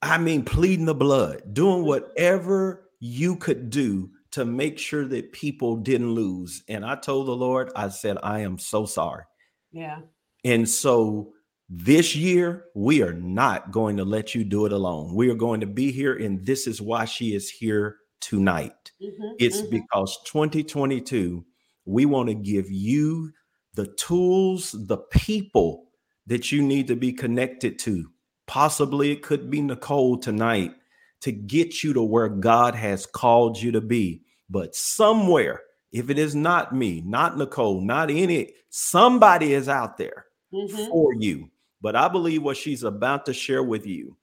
I 0.02 0.18
mean, 0.18 0.44
pleading 0.46 0.86
the 0.86 0.96
blood, 0.96 1.54
doing 1.54 1.84
whatever 1.84 2.90
you 3.00 3.36
could 3.38 3.70
do 3.70 4.12
to 4.32 4.46
make 4.46 4.78
sure 4.78 5.06
that 5.06 5.32
people 5.32 5.78
didn't 5.78 6.12
lose. 6.12 6.64
And 6.68 6.86
I 6.86 6.96
told 6.96 7.28
the 7.28 7.36
Lord, 7.36 7.72
I 7.76 7.90
said, 7.90 8.18
I 8.22 8.40
am 8.40 8.58
so 8.58 8.86
sorry. 8.86 9.24
Yeah. 9.72 10.02
And 10.44 10.70
so 10.70 11.34
this 11.70 12.16
year, 12.16 12.66
we 12.76 13.02
are 13.02 13.14
not 13.14 13.72
going 13.72 13.98
to 13.98 14.06
let 14.06 14.36
you 14.36 14.44
do 14.44 14.66
it 14.66 14.72
alone. 14.72 15.16
We 15.16 15.30
are 15.30 15.36
going 15.36 15.62
to 15.62 15.68
be 15.68 15.92
here, 15.92 16.14
and 16.16 16.46
this 16.46 16.68
is 16.68 16.82
why 16.82 17.06
she 17.06 17.34
is 17.34 17.50
here 17.50 17.98
tonight. 18.20 18.92
Mhm, 19.02 19.36
It's 19.40 19.62
mhm. 19.62 19.72
because 19.72 20.18
2022, 20.26 21.46
we 21.86 22.06
want 22.06 22.30
to 22.30 22.36
give 22.36 22.70
you 22.70 23.32
the 23.74 23.88
tools, 23.96 24.72
the 24.88 24.98
people 24.98 25.92
that 26.28 26.52
you 26.52 26.62
need 26.62 26.88
to 26.88 26.96
be 26.96 27.12
connected 27.14 27.80
to. 27.80 28.12
Possibly 28.48 29.12
it 29.12 29.24
could 29.24 29.50
be 29.50 29.62
Nicole 29.62 30.18
tonight 30.18 30.74
to 31.22 31.32
get 31.32 31.84
you 31.84 31.94
to 31.94 32.04
where 32.04 32.30
God 32.30 32.76
has 32.76 33.06
called 33.06 33.60
you 33.60 33.72
to 33.72 33.82
be. 33.82 34.22
But 34.50 34.76
somewhere, 34.76 35.62
if 35.92 36.10
it 36.10 36.20
is 36.20 36.36
not 36.36 36.76
me, 36.76 37.02
not 37.06 37.38
Nicole, 37.38 37.82
not 37.82 38.12
any, 38.12 38.54
somebody 38.70 39.54
is 39.54 39.68
out 39.68 39.98
there 39.98 40.28
Mhm. 40.54 40.88
for 40.90 41.14
you. 41.14 41.50
But 41.82 41.96
I 41.96 42.08
believe 42.08 42.44
what 42.44 42.58
she's 42.58 42.84
about 42.84 43.26
to 43.26 43.34
share 43.34 43.64
with 43.64 43.86
you 43.86 44.18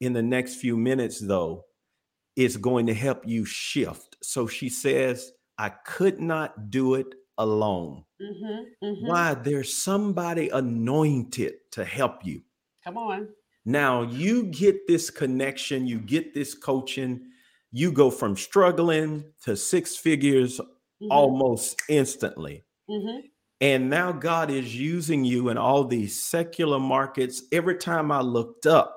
in 0.00 0.12
the 0.12 0.22
next 0.22 0.56
few 0.56 0.76
minutes, 0.76 1.18
though, 1.20 1.66
is 2.36 2.56
going 2.56 2.86
to 2.86 2.94
help 2.94 3.26
you 3.26 3.44
shift. 3.44 4.16
So 4.22 4.46
she 4.46 4.68
says, 4.68 5.32
I 5.58 5.68
could 5.68 6.20
not 6.20 6.70
do 6.70 6.94
it 6.94 7.14
alone. 7.36 8.04
Mhm, 8.20 8.66
mhm. 8.82 9.02
Why? 9.02 9.34
There's 9.34 9.76
somebody 9.76 10.48
anointed 10.48 11.70
to 11.72 11.84
help 11.84 12.24
you. 12.24 12.42
Come 12.84 12.96
on. 12.96 13.28
Now 13.64 14.02
you 14.02 14.44
get 14.46 14.86
this 14.86 15.10
connection, 15.10 15.86
you 15.86 15.98
get 16.00 16.34
this 16.34 16.54
coaching, 16.54 17.30
you 17.72 17.92
go 17.92 18.10
from 18.10 18.36
struggling 18.36 19.32
to 19.44 19.56
six 19.56 19.96
figures 19.96 20.60
Mhm, 21.00 21.10
almost 21.10 21.76
instantly. 21.88 22.64
mhm. 22.88 23.30
And 23.60 23.90
now 23.90 24.12
God 24.12 24.50
is 24.50 24.74
using 24.78 25.24
you 25.24 25.50
in 25.50 25.58
all 25.58 25.84
these 25.84 26.22
secular 26.22 26.78
markets. 26.80 27.42
Every 27.52 27.76
time 27.76 28.10
I 28.10 28.20
looked 28.22 28.66
up, 28.66 28.96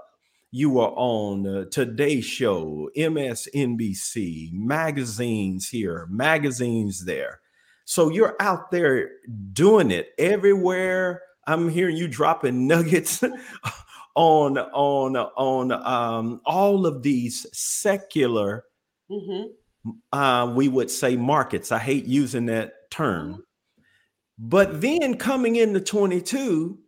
you 0.51 0.69
were 0.69 0.89
on 0.91 1.45
uh, 1.47 1.65
Today 1.71 2.21
Show, 2.21 2.89
MSNBC, 2.95 4.51
magazines 4.53 5.67
here, 5.69 6.07
magazines 6.09 7.05
there. 7.05 7.41
So 7.85 8.09
you're 8.09 8.35
out 8.39 8.71
there 8.71 9.09
doing 9.51 9.91
it 9.91 10.09
everywhere. 10.17 11.21
I'm 11.47 11.67
hearing 11.67 11.97
you 11.97 12.07
dropping 12.07 12.67
nuggets 12.67 13.21
on 14.15 14.57
on 14.57 15.15
on 15.17 15.71
um, 15.71 16.41
all 16.45 16.85
of 16.85 17.01
these 17.03 17.45
secular, 17.53 18.65
Mhm. 19.11 19.49
uh, 20.11 20.53
we 20.55 20.67
would 20.69 20.89
say 20.91 21.15
markets. 21.15 21.71
I 21.71 21.79
hate 21.79 22.05
using 22.05 22.45
that 22.47 22.89
term. 22.91 23.33
Mhm. 23.35 23.43
But 24.39 24.81
then 24.81 25.17
coming 25.17 25.55
into 25.57 25.79
22, 25.81 26.79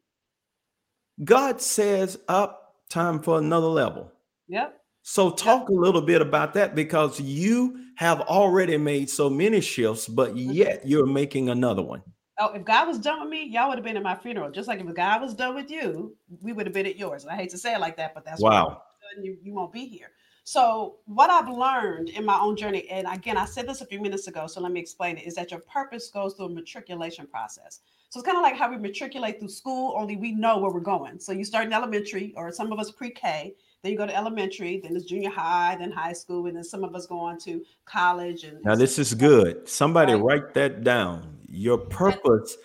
God 1.24 1.62
says, 1.62 2.20
up, 2.28 2.76
time 2.90 3.22
for 3.22 3.38
another 3.38 3.68
level. 3.68 4.12
Yep. 4.48 4.80
So, 5.04 5.30
talk 5.32 5.70
a 5.70 5.74
little 5.74 6.02
bit 6.02 6.22
about 6.22 6.54
that 6.56 6.76
because 6.76 7.20
you 7.22 7.80
have 7.98 8.22
already 8.22 8.78
made 8.78 9.10
so 9.10 9.30
many 9.30 9.62
shifts, 9.62 10.08
but 10.08 10.36
yet 10.36 10.86
you're 10.88 11.06
making 11.06 11.50
another 11.50 11.82
one. 11.84 12.02
Oh, 12.38 12.54
if 12.54 12.66
God 12.66 12.88
was 12.88 13.00
done 13.00 13.22
with 13.22 13.30
me, 13.30 13.46
y'all 13.46 13.70
would 13.70 13.78
have 13.78 13.86
been 13.86 13.96
at 13.96 14.04
my 14.04 14.16
funeral. 14.16 14.52
Just 14.52 14.68
like 14.68 14.82
if 14.82 14.94
God 14.94 15.22
was 15.22 15.34
done 15.34 15.56
with 15.56 15.72
you, 15.72 16.16
we 16.42 16.52
would 16.52 16.66
have 16.66 16.74
been 16.74 16.86
at 16.86 16.98
yours. 16.98 17.24
And 17.24 17.32
I 17.32 17.36
hate 17.36 17.50
to 17.52 17.58
say 17.58 17.74
it 17.74 17.80
like 17.80 17.96
that, 17.98 18.14
but 18.14 18.26
that's 18.26 18.42
Wow. 18.42 18.84
you, 19.22 19.38
you 19.42 19.54
won't 19.54 19.72
be 19.72 19.86
here. 19.86 20.12
So, 20.48 20.98
what 21.06 21.32
I've 21.32 21.50
learned 21.50 22.10
in 22.10 22.24
my 22.24 22.38
own 22.40 22.56
journey, 22.56 22.88
and 22.90 23.08
again, 23.12 23.36
I 23.36 23.46
said 23.46 23.68
this 23.68 23.82
a 23.82 23.86
few 23.86 24.00
minutes 24.00 24.28
ago, 24.28 24.46
so 24.46 24.62
let 24.62 24.72
me 24.72 24.80
explain 24.80 25.18
it, 25.18 25.26
is 25.26 25.34
that 25.36 25.50
your 25.50 25.62
purpose 25.62 26.12
goes 26.12 26.36
through 26.36 26.46
a 26.46 26.50
matriculation 26.50 27.26
process. 27.26 27.80
So, 28.10 28.20
it's 28.20 28.28
kind 28.28 28.38
of 28.38 28.44
like 28.44 28.56
how 28.56 28.70
we 28.70 28.78
matriculate 28.78 29.40
through 29.40 29.50
school, 29.50 29.96
only 29.98 30.18
we 30.18 30.34
know 30.34 30.60
where 30.60 30.72
we're 30.72 30.82
going. 30.82 31.20
So, 31.20 31.32
you 31.32 31.46
start 31.46 31.66
in 31.66 31.74
elementary, 31.74 32.32
or 32.36 32.52
some 32.52 32.72
of 32.72 32.78
us 32.78 32.92
pre 32.92 33.10
K, 33.10 33.56
then 33.86 33.92
you 33.92 34.00
go 34.00 34.08
to 34.08 34.16
elementary, 34.16 34.80
then 34.80 34.96
it's 34.96 35.06
junior 35.06 35.30
high, 35.30 35.76
then 35.78 35.92
high 35.92 36.14
school, 36.14 36.48
and 36.48 36.58
then 36.58 36.64
some 36.64 36.84
of 36.84 36.96
us 36.96 37.06
go 37.06 37.20
on 37.20 37.38
to 37.38 37.64
college. 37.86 38.44
And 38.44 38.64
Now, 38.64 38.74
this 38.74 38.98
is 38.98 39.14
good. 39.14 39.70
Somebody 39.70 40.14
Right. 40.14 40.24
write 40.24 40.54
that 40.56 40.84
down. 40.84 41.38
Your 41.48 41.78
purpose 41.78 42.58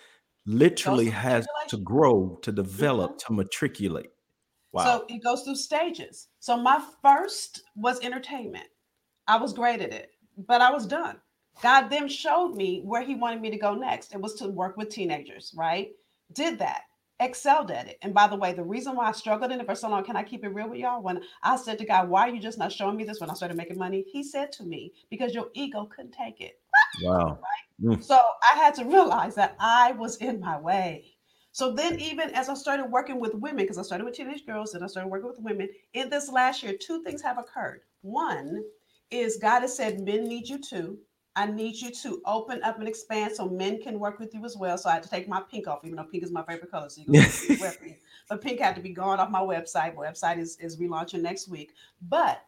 literally 0.47 1.11
has 1.11 1.45
to 1.67 1.77
grow, 1.77 2.39
to 2.41 2.49
mm-hmm. 2.49 2.55
develop, 2.55 3.19
to 3.19 3.33
matriculate. 3.33 4.09
Wow. 4.71 4.83
So 4.83 5.05
it 5.09 5.23
goes 5.23 5.43
through 5.43 5.57
stages. 5.57 6.29
So 6.39 6.57
my 6.57 6.83
first 7.03 7.65
was 7.75 7.99
entertainment. 8.01 8.65
I 9.27 9.37
was 9.37 9.53
great 9.53 9.79
at 9.79 9.93
it, 9.93 10.09
but 10.47 10.59
I 10.59 10.71
was 10.71 10.87
done. 10.87 11.17
God 11.61 11.89
then 11.89 12.07
showed 12.07 12.55
me 12.55 12.81
where 12.83 13.03
He 13.03 13.13
wanted 13.13 13.41
me 13.41 13.51
to 13.51 13.57
go 13.57 13.75
next. 13.75 14.15
It 14.15 14.21
was 14.21 14.33
to 14.35 14.47
work 14.47 14.75
with 14.75 14.89
teenagers, 14.89 15.53
right? 15.55 15.91
Did 16.33 16.57
that, 16.57 16.85
excelled 17.21 17.71
at 17.71 17.87
it. 17.87 17.97
And 18.01 18.13
by 18.13 18.27
the 18.27 18.35
way, 18.35 18.53
the 18.53 18.63
reason 18.63 18.95
why 18.95 19.07
I 19.07 19.13
struggled 19.13 19.51
in 19.51 19.61
it 19.61 19.65
for 19.65 19.75
so 19.75 19.89
long, 19.89 20.03
can 20.03 20.17
I 20.17 20.23
keep 20.23 20.43
it 20.43 20.49
real 20.49 20.69
with 20.69 20.79
y'all? 20.79 21.01
When 21.01 21.21
I 21.43 21.55
said 21.55 21.79
to 21.79 21.85
God, 21.85 22.09
Why 22.09 22.27
are 22.27 22.33
you 22.33 22.41
just 22.41 22.57
not 22.57 22.73
showing 22.73 22.97
me 22.97 23.05
this 23.05 23.21
when 23.21 23.29
I 23.29 23.35
started 23.35 23.57
making 23.57 23.77
money? 23.77 24.05
He 24.11 24.23
said 24.23 24.51
to 24.53 24.63
me, 24.63 24.93
Because 25.09 25.33
your 25.33 25.49
ego 25.53 25.85
couldn't 25.85 26.13
take 26.13 26.41
it. 26.41 26.59
wow. 27.03 27.39
Mm. 27.83 28.03
So 28.03 28.15
I 28.15 28.57
had 28.57 28.75
to 28.75 28.85
realize 28.85 29.33
that 29.35 29.55
I 29.59 29.93
was 29.93 30.17
in 30.17 30.39
my 30.39 30.59
way. 30.59 31.05
So 31.51 31.73
then, 31.73 31.99
even 31.99 32.29
as 32.31 32.47
I 32.47 32.53
started 32.53 32.85
working 32.85 33.19
with 33.19 33.33
women, 33.35 33.63
because 33.63 33.77
I 33.79 33.81
started 33.81 34.05
with 34.05 34.15
teenage 34.15 34.45
girls, 34.45 34.73
then 34.73 34.83
I 34.83 34.87
started 34.87 35.09
working 35.09 35.27
with 35.29 35.39
women, 35.39 35.67
in 35.93 36.09
this 36.09 36.29
last 36.29 36.63
year, 36.63 36.73
two 36.79 37.03
things 37.03 37.23
have 37.23 37.39
occurred. 37.39 37.81
One 38.01 38.63
is 39.09 39.37
God 39.37 39.61
has 39.61 39.75
said, 39.75 39.99
Men 40.01 40.25
need 40.25 40.47
you 40.47 40.59
too. 40.59 40.99
I 41.35 41.45
need 41.45 41.75
you 41.77 41.91
to 41.91 42.21
open 42.25 42.61
up 42.63 42.79
and 42.79 42.87
expand 42.87 43.35
so 43.35 43.47
men 43.47 43.81
can 43.81 43.99
work 43.99 44.19
with 44.19 44.33
you 44.33 44.43
as 44.45 44.57
well. 44.57 44.77
So 44.77 44.89
I 44.89 44.93
had 44.93 45.03
to 45.03 45.09
take 45.09 45.27
my 45.27 45.41
pink 45.41 45.67
off, 45.67 45.85
even 45.85 45.95
though 45.95 46.03
pink 46.03 46.23
is 46.23 46.31
my 46.31 46.43
favorite 46.43 46.71
color. 46.71 46.89
So 46.89 47.01
you 47.01 47.05
can 47.07 47.29
see 47.29 47.47
it 47.53 47.59
wear 47.59 47.73
pink. 47.81 47.99
But 48.27 48.41
pink 48.41 48.59
had 48.59 48.75
to 48.75 48.81
be 48.81 48.91
gone 48.91 49.19
off 49.19 49.29
my 49.29 49.41
website. 49.41 49.95
My 49.95 50.07
website 50.07 50.39
is, 50.39 50.57
is 50.57 50.77
relaunching 50.77 51.21
next 51.21 51.47
week. 51.47 51.73
But 52.09 52.43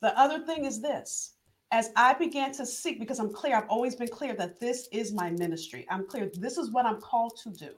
the 0.00 0.18
other 0.18 0.40
thing 0.44 0.64
is 0.64 0.80
this 0.80 1.34
as 1.70 1.90
I 1.96 2.14
began 2.14 2.52
to 2.52 2.64
seek, 2.64 2.98
because 2.98 3.18
I'm 3.18 3.32
clear, 3.32 3.56
I've 3.56 3.68
always 3.68 3.94
been 3.94 4.08
clear 4.08 4.34
that 4.36 4.58
this 4.58 4.88
is 4.90 5.12
my 5.12 5.30
ministry. 5.30 5.86
I'm 5.90 6.06
clear, 6.06 6.30
this 6.34 6.56
is 6.56 6.70
what 6.70 6.86
I'm 6.86 7.00
called 7.00 7.38
to 7.42 7.50
do. 7.50 7.74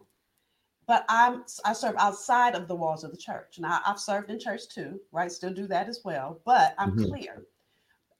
But 0.86 1.04
I'm 1.08 1.44
I 1.64 1.72
serve 1.72 1.94
outside 1.98 2.54
of 2.56 2.66
the 2.66 2.74
walls 2.74 3.04
of 3.04 3.12
the 3.12 3.16
church. 3.16 3.58
Now 3.58 3.80
I've 3.86 4.00
served 4.00 4.30
in 4.30 4.40
church 4.40 4.62
too, 4.68 5.00
right? 5.12 5.30
Still 5.30 5.52
do 5.52 5.68
that 5.68 5.88
as 5.88 6.00
well. 6.04 6.40
But 6.44 6.74
I'm 6.78 6.96
Mhm. 6.96 7.08
clear. 7.08 7.44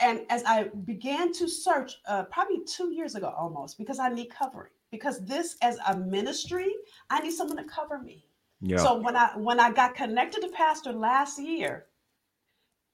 And 0.01 0.21
as 0.31 0.43
I 0.45 0.65
began 0.85 1.33
to 1.35 1.49
search, 1.49 1.99
uh, 2.09 2.25
probably 2.25 2.65
two 2.65 2.93
years 2.93 3.15
ago 3.15 3.35
almost, 3.37 3.79
because 3.79 3.99
I 3.99 4.09
need 4.09 4.31
covering. 4.31 4.73
Because 4.91 5.25
this, 5.25 5.57
as 5.63 5.79
a 5.87 5.97
ministry, 5.97 6.75
I 7.11 7.21
need 7.21 7.33
someone 7.33 7.59
to 7.59 7.65
cover 7.65 7.99
me. 7.99 8.25
Yeah. 8.61 8.79
So 8.79 8.99
when 8.99 9.17
I 9.17 9.33
when 9.37 9.61
I 9.61 9.71
got 9.71 9.95
connected 9.95 10.41
to 10.43 10.49
Pastor 10.49 10.93
last 10.93 11.41
year, 11.41 11.87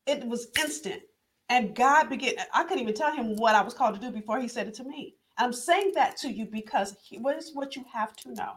it 0.07 0.27
was 0.27 0.49
instant. 0.59 1.03
And 1.49 1.75
God 1.75 2.09
began, 2.09 2.35
I 2.53 2.65
couldn't 2.65 2.81
even 2.81 2.95
tell 2.95 3.15
him 3.15 3.37
what 3.37 3.55
I 3.55 3.63
was 3.63 3.73
called 3.73 3.95
to 3.95 4.01
do 4.01 4.11
before 4.11 4.41
he 4.41 4.49
said 4.49 4.67
it 4.67 4.75
to 4.75 4.85
me. 4.85 5.15
I'm 5.39 5.53
saying 5.53 5.93
that 5.95 6.17
to 6.19 6.33
you 6.33 6.47
because 6.47 6.97
he, 7.03 7.19
what 7.19 7.37
is 7.37 7.53
what 7.55 7.77
you 7.77 7.85
have 7.93 8.17
to 8.17 8.35
know. 8.35 8.53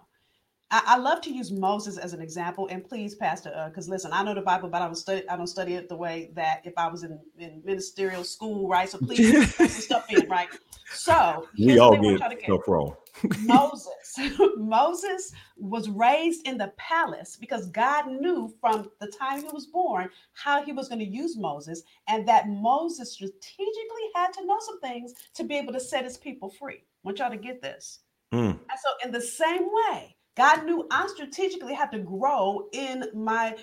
I, 0.72 0.84
I, 0.86 0.98
love 0.98 1.22
to 1.22 1.32
use 1.32 1.52
Moses 1.52 1.98
as 1.98 2.14
an 2.14 2.22
example, 2.22 2.68
and 2.70 2.88
please, 2.88 3.16
Pastor, 3.16 3.70
because 3.70 3.88
uh, 3.88 3.92
listen, 3.92 4.12
I 4.14 4.24
know 4.24 4.36
the 4.36 4.42
Bible, 4.42 4.70
but 4.70 4.82
I 4.82 4.86
don't 4.86 4.96
study. 4.96 5.28
I 5.28 5.36
don't 5.36 5.48
study 5.48 5.74
it 5.74 5.90
the 5.90 5.96
way 5.96 6.32
that 6.36 6.62
if 6.64 6.74
I 6.78 6.88
was 6.88 7.04
in, 7.04 7.20
in 7.40 7.62
ministerial 7.66 8.24
school, 8.24 8.68
right? 8.68 8.88
So 8.88 9.00
please 9.00 9.56
put 9.56 9.70
some 9.70 9.82
stuff 9.82 10.06
in, 10.10 10.30
right? 10.30 10.50
So 10.92 11.48
we 11.58 11.80
all 11.80 11.98
get 11.98 12.42
stuff 12.44 12.68
wrong. 12.68 12.96
Moses, 13.42 14.16
Moses 14.58 15.34
was 15.58 15.90
raised 15.90 16.48
in 16.48 16.58
the 16.58 16.72
palace 16.78 17.36
because 17.36 17.68
God 17.70 18.08
knew 18.08 18.54
from 18.62 18.90
the 19.00 19.08
time 19.08 19.42
he 19.42 19.50
was 19.52 19.66
born 19.66 20.10
how 20.34 20.64
he 20.64 20.72
was 20.72 20.88
going 20.88 21.00
to 21.00 21.06
use 21.06 21.38
Moses, 21.38 21.82
and 22.08 22.28
that 22.28 22.48
Moses 22.48 23.14
strategically 23.14 24.10
had 24.16 24.34
to 24.34 24.46
know 24.46 24.58
some 24.62 24.80
things 24.82 25.14
to 25.34 25.44
be 25.44 25.58
able 25.58 25.74
to 25.74 25.80
set 25.80 26.04
his 26.04 26.18
people 26.18 26.50
free. 26.50 26.76
I 26.76 26.84
want 27.04 27.20
y'all 27.20 27.32
to 27.32 27.38
get 27.38 27.62
this. 27.62 28.00
Mm. 28.32 28.52
And 28.52 28.80
so, 28.80 28.90
in 29.04 29.12
the 29.12 29.22
same 29.22 29.64
way, 29.64 30.16
God 30.40 30.66
knew 30.66 30.88
I 30.90 31.06
strategically 31.08 31.74
had 31.74 31.92
to 31.92 32.00
grow 32.00 32.70
in 32.72 33.10
my 33.14 33.58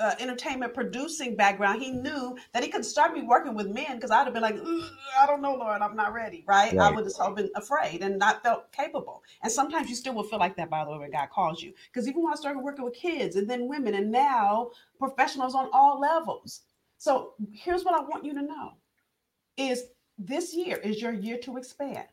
uh, 0.00 0.16
entertainment 0.18 0.74
producing 0.74 1.36
background. 1.36 1.80
He 1.80 1.92
knew 1.92 2.36
that 2.52 2.64
he 2.64 2.68
could 2.68 2.84
start 2.84 3.14
me 3.14 3.22
working 3.22 3.54
with 3.54 3.68
men 3.68 3.94
because 3.94 4.10
I'd 4.10 4.24
have 4.24 4.34
been 4.34 4.42
like, 4.42 4.56
I 4.58 5.24
don't 5.28 5.40
know, 5.40 5.54
Lord, 5.54 5.80
I'm 5.82 5.94
not 5.94 6.12
ready, 6.12 6.42
right? 6.48 6.74
right. 6.74 6.92
I 6.92 6.92
would 6.92 7.08
have 7.16 7.36
been 7.36 7.48
afraid 7.54 8.02
and 8.02 8.18
not 8.18 8.42
felt 8.42 8.72
capable. 8.72 9.22
And 9.44 9.52
sometimes 9.52 9.88
you 9.88 9.94
still 9.94 10.14
will 10.14 10.24
feel 10.24 10.40
like 10.40 10.56
that, 10.56 10.68
by 10.68 10.84
the 10.84 10.90
way, 10.90 10.98
when 10.98 11.12
God 11.12 11.30
calls 11.30 11.62
you. 11.62 11.72
Because 11.92 12.08
even 12.08 12.24
when 12.24 12.32
I 12.32 12.36
started 12.36 12.58
working 12.58 12.84
with 12.84 12.94
kids 12.94 13.36
and 13.36 13.48
then 13.48 13.68
women 13.68 13.94
and 13.94 14.10
now 14.10 14.70
professionals 14.98 15.54
on 15.54 15.70
all 15.72 16.00
levels. 16.00 16.62
So 16.98 17.34
here's 17.52 17.84
what 17.84 17.94
I 17.94 18.00
want 18.00 18.24
you 18.24 18.34
to 18.34 18.42
know 18.42 18.72
is 19.56 19.84
this 20.18 20.54
year 20.54 20.78
is 20.78 21.00
your 21.00 21.12
year 21.12 21.38
to 21.44 21.56
expand. 21.56 22.08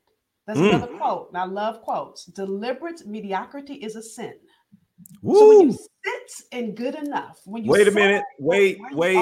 That's 0.46 0.60
mm. 0.60 0.70
another 0.70 0.98
quote. 0.98 1.30
And 1.30 1.38
I 1.38 1.46
love 1.46 1.82
quotes. 1.82 2.26
Deliberate 2.26 3.06
mediocrity 3.06 3.76
is 3.76 3.96
a 3.96 4.04
sin. 4.04 4.34
Woo. 5.22 5.36
So 5.36 5.58
when 5.58 5.70
you 5.70 5.78
sit 6.04 6.48
in 6.52 6.76
good 6.76 6.96
enough, 6.96 7.40
when 7.46 7.64
you 7.64 7.72
wait 7.72 7.88
a 7.88 7.92
minute, 7.92 8.24
wait, 8.40 8.78
wait, 8.92 9.18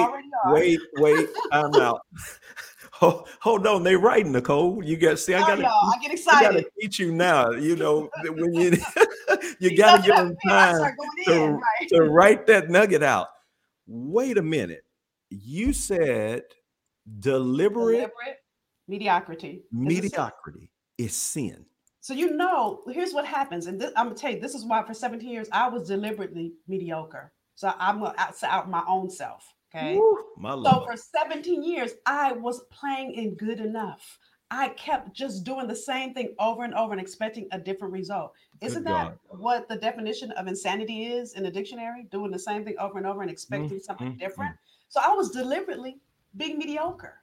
wait, 0.46 0.80
wait, 0.96 1.28
I'm 1.52 1.74
out. 1.74 2.00
hold, 2.92 3.28
hold 3.40 3.66
on, 3.66 3.82
they 3.82 3.96
writing 3.96 4.32
the 4.32 4.42
code. 4.42 4.84
You 4.84 4.96
got 4.96 5.18
see, 5.18 5.34
I 5.34 5.40
gotta, 5.40 5.66
I 5.66 5.98
get 6.00 6.12
excited. 6.12 6.48
I 6.48 6.52
gotta 6.52 6.70
teach 6.80 6.98
you 6.98 7.12
now. 7.12 7.50
You 7.50 7.76
know 7.76 8.10
when 8.24 8.54
you 8.54 8.72
you 9.60 9.76
gotta 9.76 10.02
give 10.02 10.16
them 10.16 10.36
time 10.46 10.94
to, 11.26 11.32
in, 11.32 11.52
right? 11.54 11.88
to 11.88 12.02
write 12.02 12.46
that 12.48 12.68
nugget 12.68 13.02
out. 13.02 13.28
Wait 13.86 14.38
a 14.38 14.42
minute, 14.42 14.84
you 15.30 15.72
said 15.72 16.42
deliberate, 17.20 17.96
deliberate 17.96 18.38
mediocrity. 18.88 19.62
Mediocrity 19.72 20.71
is 21.04 21.16
sin. 21.16 21.66
So 22.00 22.14
you 22.14 22.36
know, 22.36 22.80
here's 22.88 23.12
what 23.12 23.24
happens, 23.24 23.66
and 23.66 23.80
this, 23.80 23.92
I'm 23.96 24.06
gonna 24.06 24.16
tell 24.16 24.32
you, 24.32 24.40
this 24.40 24.54
is 24.54 24.64
why 24.64 24.82
for 24.82 24.94
17 24.94 25.28
years 25.28 25.48
I 25.52 25.68
was 25.68 25.86
deliberately 25.86 26.54
mediocre. 26.66 27.32
So 27.54 27.72
I'm 27.78 28.00
gonna 28.00 28.16
out 28.42 28.68
my 28.68 28.82
own 28.88 29.08
self. 29.08 29.54
Okay. 29.74 29.96
so 29.96 30.84
for 30.84 30.96
17 30.96 31.62
years, 31.62 31.92
I 32.04 32.32
was 32.32 32.64
playing 32.70 33.14
in 33.14 33.34
good 33.36 33.58
enough. 33.58 34.18
I 34.50 34.68
kept 34.70 35.14
just 35.14 35.44
doing 35.44 35.66
the 35.66 35.74
same 35.74 36.12
thing 36.12 36.34
over 36.38 36.64
and 36.64 36.74
over 36.74 36.92
and 36.92 37.00
expecting 37.00 37.48
a 37.52 37.58
different 37.58 37.94
result. 37.94 38.34
Isn't 38.60 38.84
that 38.84 39.16
what 39.28 39.66
the 39.66 39.76
definition 39.76 40.30
of 40.32 40.46
insanity 40.46 41.06
is 41.06 41.32
in 41.32 41.42
the 41.42 41.50
dictionary? 41.50 42.06
Doing 42.10 42.30
the 42.30 42.38
same 42.38 42.62
thing 42.62 42.74
over 42.78 42.98
and 42.98 43.06
over 43.06 43.22
and 43.22 43.30
expecting 43.30 43.70
mm-hmm. 43.70 43.78
something 43.78 44.16
different. 44.18 44.52
Mm-hmm. 44.52 44.88
So 44.90 45.00
I 45.02 45.14
was 45.14 45.30
deliberately 45.30 45.96
being 46.36 46.58
mediocre, 46.58 47.22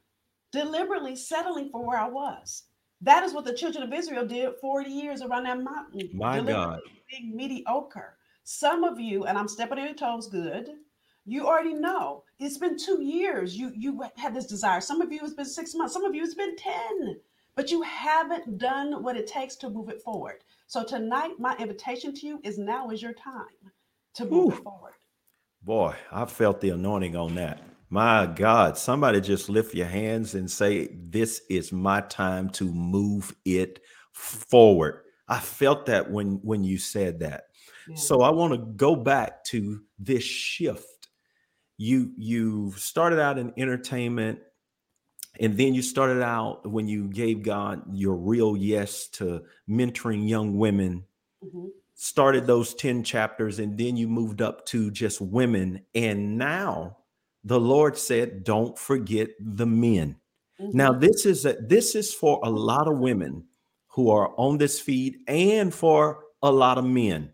deliberately 0.52 1.16
settling 1.16 1.70
for 1.70 1.86
where 1.86 2.00
I 2.00 2.10
was. 2.10 2.64
That 3.02 3.24
is 3.24 3.34
what 3.34 3.46
the 3.46 3.54
children 3.54 3.84
of 3.84 3.94
Israel 3.94 4.26
did 4.26 4.56
40 4.60 4.90
years 4.90 5.22
around 5.22 5.44
that 5.44 5.62
mountain. 5.62 6.10
My 6.14 6.42
God. 6.42 6.82
Being 7.10 7.36
mediocre. 7.36 8.18
Some 8.44 8.84
of 8.84 9.00
you, 9.00 9.26
and 9.26 9.38
I'm 9.38 9.48
stepping 9.48 9.80
on 9.80 9.86
your 9.86 9.96
toes 9.96 10.28
good, 10.28 10.70
you 11.26 11.48
already 11.48 11.74
know 11.74 12.24
it's 12.40 12.58
been 12.58 12.78
two 12.78 13.02
years. 13.04 13.56
You 13.56 13.72
you 13.76 14.04
had 14.16 14.34
this 14.34 14.48
desire. 14.48 14.82
Some 14.82 15.02
of 15.02 15.12
you 15.12 15.20
it's 15.22 15.34
been 15.34 15.46
six 15.46 15.76
months, 15.76 15.94
some 15.94 16.04
of 16.04 16.16
you 16.16 16.24
it's 16.24 16.34
been 16.34 16.56
10, 16.56 17.18
but 17.56 17.70
you 17.70 17.82
haven't 17.84 18.58
done 18.58 19.04
what 19.04 19.16
it 19.16 19.28
takes 19.28 19.56
to 19.58 19.70
move 19.70 19.90
it 19.90 20.02
forward. 20.02 20.44
So 20.68 20.84
tonight, 20.84 21.34
my 21.38 21.56
invitation 21.58 22.14
to 22.16 22.26
you 22.26 22.40
is 22.44 22.58
now 22.58 22.90
is 22.90 23.02
your 23.02 23.14
time 23.14 23.46
to 24.16 24.26
move 24.26 24.54
Ooh. 24.54 24.58
it 24.58 24.64
forward. 24.64 24.94
Boy, 25.62 25.96
I 26.12 26.26
felt 26.26 26.62
the 26.62 26.70
anointing 26.70 27.16
on 27.16 27.36
that. 27.36 27.62
My 27.90 28.28
God, 28.28 28.78
somebody 28.78 29.20
just 29.20 29.50
lift 29.50 29.74
your 29.74 29.88
hands 29.88 30.36
and 30.36 30.50
say, 30.50 30.90
This 30.94 31.42
is 31.50 31.72
my 31.72 32.02
time 32.02 32.50
to 32.52 32.72
move 32.72 33.36
it 33.46 33.80
forward. 34.12 35.04
I 35.28 35.40
felt 35.40 35.86
that 35.88 36.10
when 36.10 36.40
when 36.44 36.64
you 36.64 36.78
said 36.78 37.20
that. 37.20 37.46
Yeah. 37.88 37.96
So 37.96 38.22
I 38.22 38.30
want 38.30 38.54
to 38.54 38.60
go 38.60 38.96
back 38.96 39.44
to 39.46 39.82
this 39.98 40.24
shift. 40.24 41.10
You 41.78 42.12
you 42.18 42.74
started 42.78 43.20
out 43.20 43.38
in 43.38 43.54
entertainment 43.58 44.40
and 45.40 45.58
then 45.58 45.74
you 45.74 45.82
started 45.82 46.22
out 46.22 46.70
when 46.70 46.88
you 46.88 47.08
gave 47.08 47.44
God 47.44 47.84
your 47.92 48.16
real 48.16 48.58
yes 48.58 49.08
to 49.10 49.44
mentoring 49.70 50.28
young 50.28 50.58
women. 50.58 51.06
Mm-hmm. 51.44 51.68
Started 51.96 52.46
those 52.46 52.74
10 52.76 53.04
chapters 53.04 53.60
and 53.60 53.78
then 53.78 53.98
you 53.98 54.08
moved 54.08 54.42
up 54.42 54.66
to 54.68 54.92
just 54.92 55.22
women 55.22 55.82
and 55.96 56.38
now 56.38 56.98
the 57.44 57.60
Lord 57.60 57.98
said, 57.98 58.44
"Don't 58.44 58.78
forget 58.78 59.30
the 59.40 59.66
men." 59.66 60.18
Mm-hmm. 60.60 60.78
Now, 60.78 60.92
this 60.94 61.26
is 61.26 61.46
a, 61.46 61.54
this 61.54 61.96
is 61.96 62.14
for 62.14 62.40
a 62.44 62.50
lot 62.50 62.88
of 62.88 63.00
women 63.00 63.46
who 63.88 64.10
are 64.10 64.34
on 64.38 64.58
this 64.58 64.80
feed, 64.80 65.18
and 65.28 65.74
for 65.74 66.24
a 66.42 66.52
lot 66.52 66.78
of 66.78 66.86
men. 66.86 67.34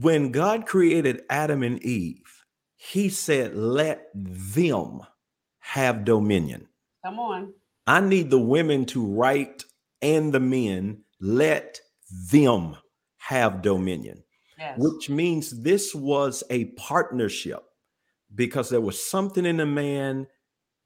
When 0.00 0.32
God 0.32 0.66
created 0.66 1.22
Adam 1.28 1.62
and 1.62 1.82
Eve, 1.82 2.44
He 2.76 3.08
said, 3.08 3.54
"Let 3.54 4.08
them 4.14 5.00
have 5.58 6.04
dominion." 6.04 6.68
Come 7.04 7.18
on. 7.18 7.52
I 7.86 8.00
need 8.00 8.30
the 8.30 8.40
women 8.40 8.86
to 8.86 9.04
write 9.04 9.64
and 10.00 10.32
the 10.32 10.40
men 10.40 11.02
let 11.20 11.80
them 12.30 12.76
have 13.16 13.62
dominion, 13.62 14.22
yes. 14.58 14.78
which 14.78 15.08
means 15.08 15.62
this 15.62 15.94
was 15.94 16.44
a 16.50 16.66
partnership 16.76 17.64
because 18.34 18.70
there 18.70 18.80
was 18.80 19.02
something 19.02 19.44
in 19.46 19.58
the 19.58 19.66
man 19.66 20.26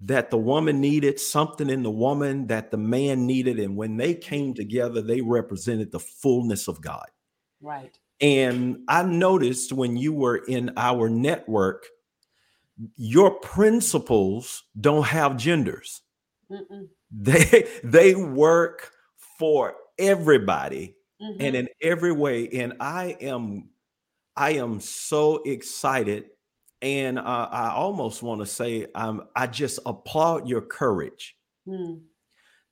that 0.01 0.31
the 0.31 0.39
woman 0.39 0.81
needed, 0.81 1.19
something 1.19 1.69
in 1.69 1.83
the 1.83 1.91
woman 1.91 2.47
that 2.47 2.71
the 2.71 2.77
man 2.77 3.27
needed. 3.27 3.59
And 3.59 3.77
when 3.77 3.97
they 3.97 4.15
came 4.15 4.55
together, 4.55 5.03
they 5.03 5.21
represented 5.21 5.91
the 5.91 5.99
fullness 5.99 6.69
of 6.69 6.81
God. 6.81 7.07
Right. 7.61 7.99
And 8.21 8.81
I 8.89 9.03
noticed 9.03 9.73
when 9.73 9.97
you 9.97 10.13
were 10.13 10.37
in 10.37 10.73
our 10.77 11.09
network, 11.09 11.87
your 12.97 13.39
principles 13.41 14.65
don't 14.81 15.07
have 15.07 15.37
genders. 15.37 16.03
Mm-mm. 16.51 16.89
They 17.11 17.69
they 17.85 18.15
work 18.15 18.93
for 19.39 19.75
everybody 19.99 20.97
mm-hmm. 21.21 21.41
and 21.41 21.57
in 21.57 21.69
every 21.83 22.13
way. 22.13 22.49
And 22.49 22.75
I 22.81 23.17
am 23.21 23.71
I 24.37 24.53
am 24.53 24.81
so 24.81 25.43
excited 25.43 26.27
and 26.81 27.19
uh, 27.19 27.49
I 27.51 27.71
almost 27.71 28.23
want 28.23 28.41
to 28.41 28.47
say, 28.47 28.87
um, 28.95 29.25
I 29.35 29.47
just 29.47 29.81
applaud 29.85 30.49
your 30.49 30.61
courage 30.61 31.37
mm. 31.67 32.01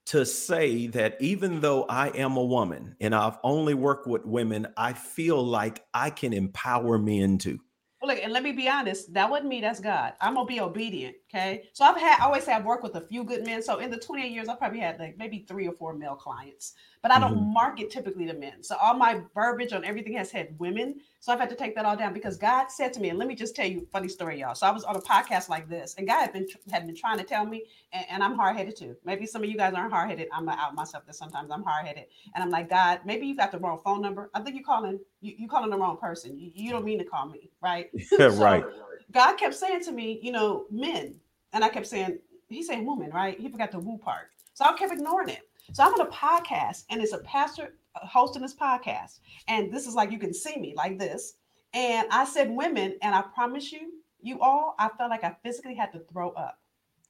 to 0.07 0.25
say 0.25 0.87
that 0.87 1.17
even 1.19 1.59
though 1.59 1.83
I 1.83 2.09
am 2.09 2.37
a 2.37 2.43
woman 2.43 2.95
and 3.01 3.13
I've 3.13 3.37
only 3.43 3.73
worked 3.73 4.07
with 4.07 4.25
women, 4.25 4.67
I 4.77 4.93
feel 4.93 5.43
like 5.43 5.83
I 5.93 6.09
can 6.09 6.33
empower 6.33 6.97
men 6.97 7.37
too. 7.37 7.59
Well, 8.01 8.13
look, 8.13 8.23
and 8.23 8.31
let 8.31 8.43
me 8.43 8.51
be 8.51 8.69
honest, 8.69 9.13
that 9.13 9.29
wasn't 9.29 9.49
me, 9.49 9.59
that's 9.59 9.79
God. 9.79 10.13
I'm 10.21 10.35
gonna 10.35 10.45
be 10.45 10.61
obedient. 10.61 11.15
Okay. 11.29 11.63
So 11.73 11.83
I've 11.83 11.97
had 11.97 12.21
I 12.21 12.25
always 12.25 12.45
say 12.45 12.53
I've 12.53 12.63
worked 12.63 12.83
with 12.83 12.95
a 12.95 13.01
few 13.01 13.23
good 13.23 13.45
men. 13.45 13.61
So 13.61 13.79
in 13.79 13.89
the 13.89 13.97
28 13.97 14.31
years, 14.31 14.47
I've 14.47 14.59
probably 14.59 14.79
had 14.79 14.97
like 14.97 15.17
maybe 15.17 15.45
three 15.47 15.67
or 15.67 15.73
four 15.73 15.93
male 15.93 16.15
clients 16.15 16.75
but 17.01 17.11
I 17.11 17.19
don't 17.19 17.37
mm-hmm. 17.37 17.53
market 17.53 17.89
typically 17.89 18.25
to 18.25 18.33
men. 18.33 18.63
So 18.63 18.75
all 18.81 18.93
my 18.93 19.21
verbiage 19.33 19.73
on 19.73 19.85
everything 19.85 20.13
has 20.13 20.31
had 20.31 20.57
women. 20.59 20.95
So 21.19 21.31
I've 21.31 21.39
had 21.39 21.49
to 21.49 21.55
take 21.55 21.75
that 21.75 21.85
all 21.85 21.95
down 21.95 22.13
because 22.13 22.37
God 22.37 22.67
said 22.69 22.93
to 22.93 22.99
me, 22.99 23.09
and 23.09 23.19
let 23.19 23.27
me 23.27 23.35
just 23.35 23.55
tell 23.55 23.65
you 23.65 23.83
a 23.83 23.85
funny 23.85 24.07
story, 24.07 24.39
y'all. 24.39 24.55
So 24.55 24.67
I 24.67 24.71
was 24.71 24.83
on 24.83 24.95
a 24.95 25.01
podcast 25.01 25.49
like 25.49 25.69
this, 25.69 25.95
and 25.97 26.07
God 26.07 26.19
had 26.19 26.33
been 26.33 26.47
had 26.69 26.85
been 26.85 26.95
trying 26.95 27.17
to 27.17 27.23
tell 27.23 27.45
me, 27.45 27.63
and, 27.93 28.05
and 28.09 28.23
I'm 28.23 28.35
hard 28.35 28.55
headed 28.55 28.75
too. 28.75 28.95
Maybe 29.05 29.25
some 29.25 29.43
of 29.43 29.49
you 29.49 29.57
guys 29.57 29.73
aren't 29.73 29.93
hard 29.93 30.09
headed. 30.09 30.27
I'm 30.33 30.47
out 30.49 30.75
myself 30.75 31.05
that 31.05 31.15
sometimes 31.15 31.49
I'm 31.51 31.63
hard 31.63 31.85
headed, 31.85 32.05
and 32.35 32.43
I'm 32.43 32.49
like, 32.49 32.69
God, 32.69 33.01
maybe 33.05 33.25
you 33.25 33.35
got 33.35 33.51
the 33.51 33.59
wrong 33.59 33.79
phone 33.83 34.01
number. 34.01 34.29
I 34.33 34.41
think 34.41 34.55
you're 34.55 34.65
calling 34.65 34.99
you, 35.21 35.33
you 35.37 35.47
calling 35.47 35.69
the 35.69 35.77
wrong 35.77 35.97
person. 35.97 36.37
You, 36.37 36.51
you 36.53 36.71
don't 36.71 36.85
mean 36.85 36.99
to 36.99 37.05
call 37.05 37.27
me, 37.27 37.49
right? 37.61 37.89
so 38.07 38.29
right. 38.31 38.65
God 39.11 39.35
kept 39.37 39.55
saying 39.55 39.83
to 39.83 39.91
me, 39.91 40.19
you 40.21 40.31
know, 40.31 40.65
men, 40.69 41.15
and 41.53 41.63
I 41.63 41.69
kept 41.69 41.87
saying, 41.87 42.19
He's 42.49 42.67
saying 42.67 42.85
woman, 42.85 43.11
right? 43.11 43.39
He 43.39 43.49
forgot 43.49 43.71
the 43.71 43.79
woo 43.79 43.97
part. 43.97 44.29
So 44.53 44.63
I 44.65 44.73
kept 44.73 44.93
ignoring 44.93 45.29
it. 45.29 45.49
So 45.73 45.83
I'm 45.83 45.93
on 45.93 46.07
a 46.07 46.09
podcast, 46.09 46.85
and 46.89 47.01
it's 47.01 47.11
a 47.11 47.19
pastor 47.19 47.73
uh, 47.95 48.05
hosting 48.05 48.41
this 48.41 48.55
podcast. 48.55 49.19
And 49.49 49.71
this 49.71 49.85
is 49.85 49.95
like 49.95 50.11
you 50.11 50.19
can 50.19 50.33
see 50.33 50.57
me 50.57 50.73
like 50.75 50.97
this. 50.97 51.33
And 51.73 52.07
I 52.09 52.23
said 52.23 52.49
women, 52.49 52.95
and 53.01 53.13
I 53.13 53.21
promise 53.21 53.71
you, 53.71 53.91
you 54.21 54.39
all, 54.39 54.75
I 54.79 54.89
felt 54.97 55.09
like 55.09 55.23
I 55.23 55.35
physically 55.43 55.75
had 55.75 55.91
to 55.91 55.99
throw 56.11 56.31
up. 56.31 56.59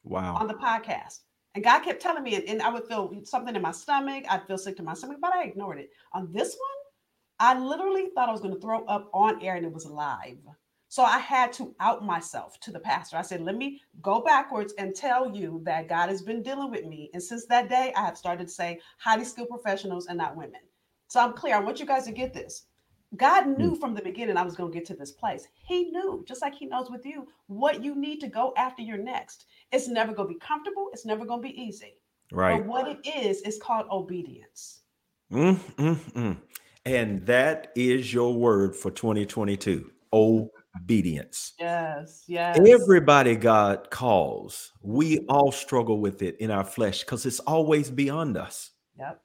Wow. 0.04 0.38
On 0.38 0.48
the 0.48 0.56
podcast. 0.56 1.20
And 1.54 1.64
God 1.64 1.80
kept 1.80 2.02
telling 2.02 2.24
me, 2.24 2.36
and, 2.36 2.46
and 2.46 2.62
I 2.62 2.70
would 2.70 2.88
feel 2.88 3.22
something 3.24 3.56
in 3.56 3.62
my 3.62 3.72
stomach. 3.72 4.26
I'd 4.30 4.46
feel 4.48 4.58
sick 4.58 4.78
to 4.78 4.84
my 4.84 4.94
stomach, 4.94 5.18
but 5.22 5.34
I 5.34 5.44
ignored 5.44 5.80
it. 5.80 5.92
On 6.14 6.32
this 6.32 6.50
one, 6.50 6.78
I 7.40 7.60
literally 7.60 8.10
thought 8.14 8.30
I 8.30 8.32
was 8.32 8.42
going 8.42 8.54
to 8.54 8.60
throw 8.60 8.86
up 8.86 9.10
on 9.14 9.44
air 9.44 9.56
and 9.56 9.66
it 9.66 9.72
was 9.72 9.86
live. 9.86 10.38
So 10.90 11.04
I 11.04 11.20
had 11.20 11.52
to 11.54 11.76
out 11.80 12.06
myself 12.06 12.60
to 12.62 12.72
the 12.72 12.80
pastor. 12.80 13.18
I 13.18 13.22
said, 13.22 13.42
let 13.42 13.58
me 13.58 13.82
go 14.02 14.22
backwards 14.22 14.74
and 14.78 14.96
tell 14.96 15.36
you 15.36 15.62
that 15.66 15.90
God 15.90 16.10
has 16.10 16.22
been 16.22 16.42
dealing 16.42 16.72
with 16.72 16.86
me. 16.86 17.10
And 17.14 17.22
since 17.22 17.46
that 17.48 17.70
day, 17.70 17.92
I 17.96 18.06
have 18.06 18.18
started 18.18 18.48
to 18.48 18.54
say 18.54 18.80
highly 18.98 19.26
skilled 19.26 19.50
professionals 19.50 20.08
and 20.08 20.18
not 20.18 20.38
women. 20.38 20.62
So 21.08 21.20
I'm 21.20 21.34
clear. 21.34 21.56
I 21.56 21.60
want 21.60 21.80
you 21.80 21.86
guys 21.86 22.06
to 22.06 22.12
get 22.12 22.34
this. 22.34 22.68
God 23.16 23.44
hmm. 23.44 23.54
knew 23.54 23.76
from 23.76 23.94
the 23.94 24.02
beginning 24.02 24.38
I 24.38 24.44
was 24.44 24.56
going 24.56 24.72
to 24.72 24.78
get 24.78 24.88
to 24.88 24.96
this 24.96 25.12
place. 25.12 25.48
He 25.66 25.92
knew, 25.92 26.24
just 26.28 26.42
like 26.42 26.56
He 26.56 26.66
knows 26.66 26.90
with 26.90 27.06
you, 27.06 27.28
what 27.48 27.84
you 27.84 27.96
need 27.96 28.20
to 28.22 28.28
go 28.28 28.54
after 28.58 28.82
your 28.82 28.98
next. 28.98 29.46
It's 29.72 29.88
never 29.88 30.14
going 30.14 30.30
to 30.30 30.34
be 30.34 30.40
comfortable. 30.40 30.90
It's 30.94 31.06
never 31.06 31.26
going 31.26 31.42
to 31.42 31.48
be 31.48 31.62
easy. 31.62 31.96
Right. 32.32 32.58
But 32.58 32.66
what 32.66 32.88
it 32.88 33.08
is, 33.08 33.42
is 33.42 33.58
called 33.58 33.88
obedience. 33.90 34.82
Mm, 35.32 35.60
mm, 35.78 35.96
mm. 36.14 36.38
And 36.86 37.26
that 37.26 37.72
is 37.76 38.14
your 38.14 38.34
word 38.34 38.76
for 38.76 38.92
2022 38.92 39.92
obedience. 40.14 40.54
Yes, 41.60 42.24
yes. 42.28 42.60
Everybody 42.66 43.36
God 43.36 43.90
calls, 43.90 44.72
we 44.82 45.20
all 45.28 45.52
struggle 45.52 46.00
with 46.00 46.22
it 46.22 46.38
in 46.40 46.52
our 46.52 46.64
flesh 46.64 47.02
because 47.02 47.26
it's 47.26 47.40
always 47.42 47.90
beyond 47.90 48.38
us. 48.38 48.72
Yep. 48.98 49.22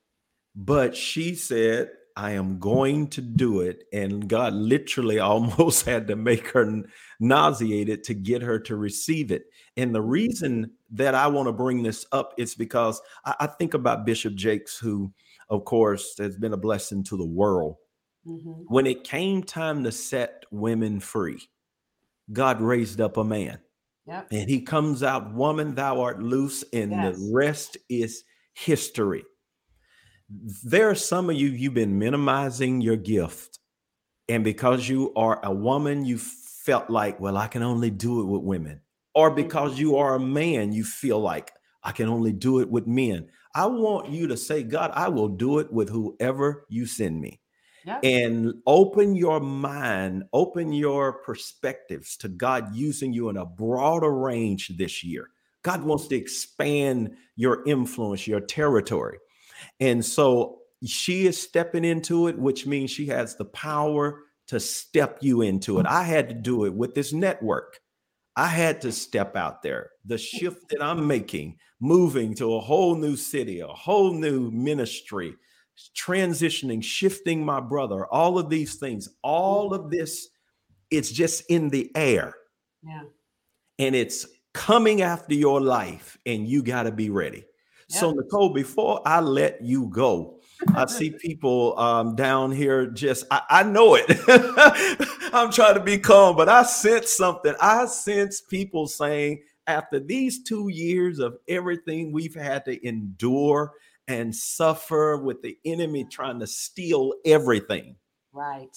But 0.55 0.97
she 0.97 1.35
said, 1.35 1.91
I 2.17 2.33
am 2.33 2.59
going 2.59 3.09
to 3.09 3.21
do 3.21 3.61
it. 3.61 3.85
And 3.93 4.29
God 4.29 4.53
literally 4.53 5.19
almost 5.19 5.87
had 5.87 6.07
to 6.09 6.17
make 6.17 6.49
her 6.49 6.83
nauseated 7.21 8.05
to 8.05 8.15
get 8.15 8.43
her 8.43 8.59
to 8.61 8.77
receive 8.77 9.31
it. 9.31 9.45
And 9.77 9.95
the 9.95 10.03
reason 10.03 10.73
that 10.91 11.15
I 11.15 11.27
want 11.27 11.49
to 11.49 11.53
bring 11.53 11.83
this 11.83 12.05
up 12.13 12.35
is 12.37 12.55
because 12.55 13.01
I, 13.25 13.35
I, 13.41 13.47
think 13.47 13.75
about 13.75 14.05
Bishop 14.05 14.35
Jakes, 14.35 14.79
who, 14.79 15.13
of 15.49 15.65
course, 15.65 16.15
has 16.19 16.37
been 16.37 16.53
a 16.53 16.59
blessing 16.59 17.03
to 17.05 17.17
the 17.17 17.25
world. 17.25 17.77
Mm-hmm. 18.27 18.63
When 18.69 18.87
it 18.87 19.05
came 19.05 19.43
time 19.43 19.85
to 19.85 19.93
set 19.93 20.45
women 20.51 21.01
free, 21.01 21.41
God 22.33 22.61
raised 22.61 23.01
up 23.01 23.17
a 23.17 23.25
man. 23.25 23.59
Yep. 24.07 24.29
And 24.33 24.51
he 24.51 24.63
comes 24.63 25.03
out, 25.03 25.33
Woman, 25.33 25.75
thou 25.75 26.01
art 26.01 26.21
loose, 26.23 26.65
and 26.73 26.91
yes. 26.91 27.17
the 27.17 27.33
rest 27.33 27.77
is 27.89 28.25
history 28.55 29.25
there 30.65 30.89
are 30.89 30.95
some 30.95 31.29
of 31.29 31.37
you 31.37 31.49
you've 31.49 31.75
been 31.75 31.99
minimizing 31.99 32.81
your 32.81 32.97
gift 32.97 33.59
and 34.29 34.45
because 34.45 34.89
you 34.89 35.13
are 35.15 35.45
a 35.45 35.53
woman 35.53 36.05
you 36.05 36.19
felt 36.19 36.89
like 36.89 37.21
well 37.21 37.37
i 37.37 37.47
can 37.47 37.63
only 37.63 37.91
do 37.91 38.21
it 38.21 38.25
with 38.25 38.43
women 38.43 38.81
or 39.15 39.31
because 39.31 39.79
you 39.79 39.97
are 39.97 40.15
a 40.15 40.21
man 40.21 40.73
you 40.73 40.85
feel 40.85 41.19
like 41.19 41.53
i 41.83 41.93
can 41.93 42.09
only 42.09 42.33
do 42.33 42.61
it 42.61 42.71
with 42.71 42.87
men 42.87 43.27
i 43.55 43.67
want 43.67 44.09
you 44.09 44.27
to 44.27 44.37
say 44.37 44.63
god 44.63 44.91
i 44.95 45.09
will 45.09 45.29
do 45.29 45.59
it 45.59 45.71
with 45.73 45.89
whoever 45.89 46.65
you 46.69 46.87
send 46.87 47.21
me 47.21 47.41
and 48.03 48.55
open 48.67 49.15
your 49.15 49.41
mind 49.41 50.25
open 50.33 50.73
your 50.73 51.13
perspectives 51.13 52.17
to 52.17 52.29
god 52.29 52.75
using 52.75 53.13
you 53.13 53.29
in 53.29 53.37
a 53.37 53.47
broader 53.47 54.13
range 54.13 54.73
this 54.77 55.03
year 55.03 55.29
god 55.63 55.83
wants 55.83 56.07
to 56.09 56.17
expand 56.17 57.15
your 57.37 57.63
influence 57.67 58.27
your 58.27 58.41
territory 58.41 59.19
and 59.81 60.05
so 60.05 60.59
she 60.85 61.27
is 61.27 61.41
stepping 61.41 61.85
into 61.85 62.29
it, 62.29 62.39
which 62.39 62.67
means 62.67 62.91
she 62.91 63.07
has 63.07 63.37
the 63.37 63.45
power 63.45 64.25
to 64.49 64.59
step 64.59 65.19
you 65.21 65.43
into 65.43 65.79
it. 65.79 65.87
I 65.87 66.03
had 66.03 66.29
to 66.29 66.35
do 66.35 66.65
it 66.65 66.75
with 66.75 66.95
this 66.95 67.13
network. 67.13 67.81
I 68.35 68.49
had 68.49 68.81
to 68.83 68.93
step 68.93 69.37
out 69.37 69.63
there. 69.63 69.91
The 70.05 70.19
shift 70.19 70.71
that 70.71 70.83
I'm 70.83 71.07
making, 71.07 71.59
moving 71.81 72.35
to 72.37 72.55
a 72.55 72.61
whole 72.61 72.97
new 72.97 73.17
city, 73.17 73.61
a 73.61 73.69
whole 73.69 74.13
new 74.13 74.51
ministry, 74.51 75.35
transitioning, 75.97 76.83
shifting 76.83 77.45
my 77.45 77.61
brother, 77.61 78.07
all 78.07 78.39
of 78.39 78.49
these 78.49 78.77
things, 78.77 79.09
all 79.23 79.75
of 79.75 79.91
this, 79.91 80.29
it's 80.91 81.11
just 81.11 81.45
in 81.49 81.69
the 81.69 81.91
air. 81.95 82.35
Yeah. 82.83 83.05
And 83.79 83.95
it's 83.95 84.27
coming 84.53 85.03
after 85.03 85.35
your 85.35 85.61
life, 85.61 86.19
and 86.27 86.47
you 86.47 86.63
got 86.63 86.85
to 86.85 86.93
be 86.93 87.11
ready. 87.11 87.45
So, 87.89 88.11
Nicole, 88.11 88.55
before 88.55 89.03
I 89.05 89.21
let 89.21 89.61
you 89.61 89.87
go, 89.89 90.41
I 90.75 90.87
see 90.87 91.11
people 91.21 91.79
um, 91.79 92.17
down 92.17 92.51
here 92.51 92.87
just, 92.87 93.27
I, 93.31 93.43
I 93.51 93.63
know 93.65 93.97
it. 93.97 94.07
I'm 95.35 95.51
trying 95.51 95.75
to 95.75 95.83
be 95.83 95.99
calm, 95.99 96.35
but 96.35 96.49
I 96.49 96.63
sense 96.63 97.11
something. 97.11 97.55
I 97.61 97.85
sense 97.87 98.41
people 98.41 98.87
saying, 98.87 99.43
after 99.67 100.01
these 100.01 100.43
two 100.43 100.69
years 100.69 101.19
of 101.19 101.37
everything 101.49 102.13
we've 102.13 102.35
had 102.35 102.65
to 102.65 102.87
endure 102.87 103.73
and 104.13 104.35
suffer 104.35 105.17
with 105.17 105.43
the 105.43 105.57
enemy 105.65 106.05
trying 106.05 106.41
to 106.41 106.47
steal 106.47 107.15
everything. 107.25 107.97
Right. 108.33 108.77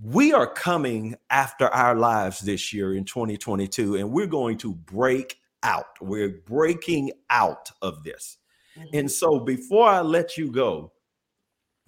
We 0.00 0.32
are 0.32 0.46
coming 0.46 1.16
after 1.28 1.66
our 1.68 1.96
lives 1.96 2.40
this 2.40 2.72
year 2.72 2.94
in 2.94 3.04
2022, 3.04 3.96
and 3.96 4.12
we're 4.12 4.26
going 4.26 4.58
to 4.58 4.74
break 4.74 5.36
out. 5.62 5.86
We're 6.00 6.40
breaking 6.46 7.12
out 7.30 7.70
of 7.82 8.04
this. 8.04 8.38
Mm-hmm. 8.78 8.88
And 8.94 9.10
so 9.10 9.40
before 9.40 9.88
I 9.88 10.00
let 10.00 10.36
you 10.36 10.52
go, 10.52 10.92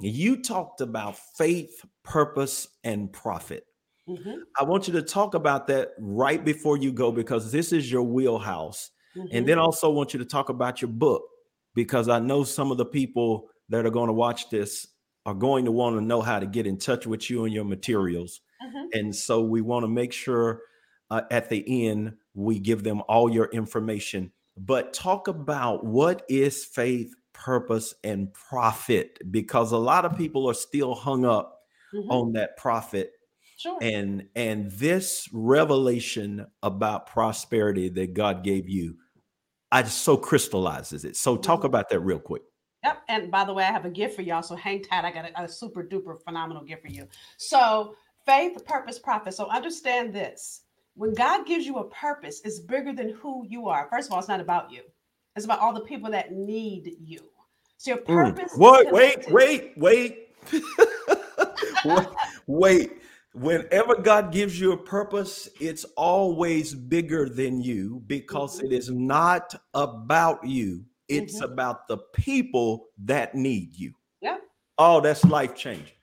you 0.01 0.43
talked 0.43 0.81
about 0.81 1.17
faith, 1.37 1.85
purpose, 2.03 2.67
and 2.83 3.13
profit. 3.13 3.65
Mm-hmm. 4.09 4.41
I 4.59 4.65
want 4.65 4.89
you 4.89 4.95
to 4.95 5.03
talk 5.03 5.35
about 5.35 5.69
that 5.69 5.91
right 5.99 6.45
before 6.45 6.79
you 6.79 6.91
go 6.91 7.13
because 7.13 7.53
this 7.53 7.73
is 7.73 7.93
your 7.93 8.03
wheelhouse. 8.03 8.91
Mm-hmm. 9.17 9.29
And 9.37 9.47
then 9.47 9.59
also 9.59 9.91
want 9.91 10.13
you 10.15 10.19
to 10.19 10.25
talk 10.25 10.49
about 10.49 10.81
your 10.81 10.91
book 10.91 11.23
because 11.75 12.09
I 12.09 12.19
know 12.19 12.45
some 12.45 12.71
of 12.71 12.79
the 12.79 12.87
people 12.87 13.49
that 13.69 13.87
are 13.87 13.91
going 13.91 14.09
to 14.09 14.13
watch 14.13 14.51
this 14.51 14.87
are 15.27 15.35
going 15.35 15.65
to 15.65 15.73
want 15.73 15.97
to 15.97 16.01
know 16.01 16.21
how 16.21 16.41
to 16.41 16.47
get 16.47 16.67
in 16.67 16.79
touch 16.79 17.07
with 17.07 17.31
you 17.31 17.45
and 17.45 17.55
your 17.55 17.65
materials. 17.65 18.41
Mm-hmm. 18.63 18.99
And 18.99 19.15
so 19.15 19.43
we 19.43 19.61
want 19.61 19.85
to 19.85 19.89
make 19.89 20.13
sure 20.13 20.63
uh, 21.11 21.23
at 21.31 21.49
the 21.49 21.89
end 21.89 22.15
we 22.35 22.59
give 22.59 22.83
them 22.83 23.03
all 23.09 23.31
your 23.31 23.47
information 23.47 24.33
but 24.61 24.93
talk 24.93 25.27
about 25.27 25.85
what 25.85 26.25
is 26.29 26.65
faith, 26.65 27.15
purpose, 27.33 27.95
and 28.05 28.33
profit, 28.35 29.19
because 29.31 29.73
a 29.73 29.79
lot 29.79 30.05
of 30.05 30.17
people 30.17 30.49
are 30.49 30.55
still 30.55 30.95
hung 30.95 31.25
up 31.25 31.61
mm-hmm. 31.95 32.11
on 32.11 32.33
that 32.33 32.57
profit. 32.57 33.13
Sure. 33.57 33.79
And 33.81 34.29
and 34.35 34.71
this 34.73 35.29
revelation 35.33 36.47
about 36.63 37.07
prosperity 37.07 37.89
that 37.91 38.15
God 38.15 38.43
gave 38.43 38.69
you, 38.69 38.97
I 39.73 39.83
just 39.83 40.03
so 40.03 40.17
crystallizes 40.17 41.05
it. 41.05 41.17
So 41.17 41.37
talk 41.37 41.61
mm-hmm. 41.61 41.67
about 41.67 41.89
that 41.91 42.01
real 42.01 42.19
quick. 42.19 42.43
Yep. 42.83 43.03
And 43.09 43.31
by 43.31 43.45
the 43.45 43.53
way, 43.53 43.65
I 43.65 43.73
have 43.73 43.85
a 43.85 43.91
gift 43.91 44.17
for 44.17 44.23
y'all. 44.23 44.43
So 44.43 44.57
hang 44.57 44.83
tight. 44.83 45.05
I 45.05 45.13
got 45.13 45.27
a, 45.27 45.43
a 45.43 45.49
super 45.49 45.85
duper 45.85 46.21
phenomenal 46.23 46.65
gift 46.65 46.83
for 46.83 46.89
you. 46.89 47.07
So 47.37 47.95
faith, 48.27 48.65
purpose, 48.65 48.99
profit. 48.99 49.35
So 49.35 49.49
understand 49.49 50.15
this 50.15 50.63
when 50.95 51.15
God 51.15 51.47
gives 51.47 51.67
you 51.67 51.77
a 51.77 51.85
purpose, 51.85 52.41
it's 52.45 52.59
bigger 52.59 52.93
than 52.93 53.11
who 53.11 53.47
you 53.49 53.69
are. 53.69 53.89
First 53.91 54.09
of 54.09 54.13
all, 54.13 54.19
it's 54.19 54.29
not 54.29 54.41
about 54.41 54.71
you. 54.71 54.83
It's 55.37 55.45
about 55.45 55.61
all 55.61 55.73
the 55.73 55.81
people 55.81 56.11
that 56.11 56.33
need 56.33 56.97
you. 57.01 57.21
So 57.77 57.93
your 57.93 58.01
mm. 58.01 58.07
purpose. 58.07 58.53
Mm. 58.55 58.93
Wait, 58.93 59.27
wait, 59.31 59.75
wait, 59.77 60.29
wait, 61.85 62.09
wait. 62.47 63.00
Whenever 63.33 63.95
God 63.95 64.33
gives 64.33 64.59
you 64.59 64.73
a 64.73 64.77
purpose, 64.77 65.49
it's 65.61 65.85
always 65.97 66.75
bigger 66.75 67.29
than 67.29 67.61
you 67.61 68.03
because 68.07 68.59
mm-hmm. 68.59 68.67
it 68.67 68.73
is 68.73 68.91
not 68.91 69.55
about 69.75 70.45
you. 70.45 70.85
It's 71.09 71.37
mm-hmm. 71.37 71.53
about 71.53 71.87
the 71.87 71.99
people 72.15 72.87
that 73.05 73.35
need 73.35 73.77
you. 73.77 73.95
Yeah. 74.21 74.39
Oh, 74.79 75.01
that's 75.01 75.25
life 75.25 75.55
changing. 75.55 75.95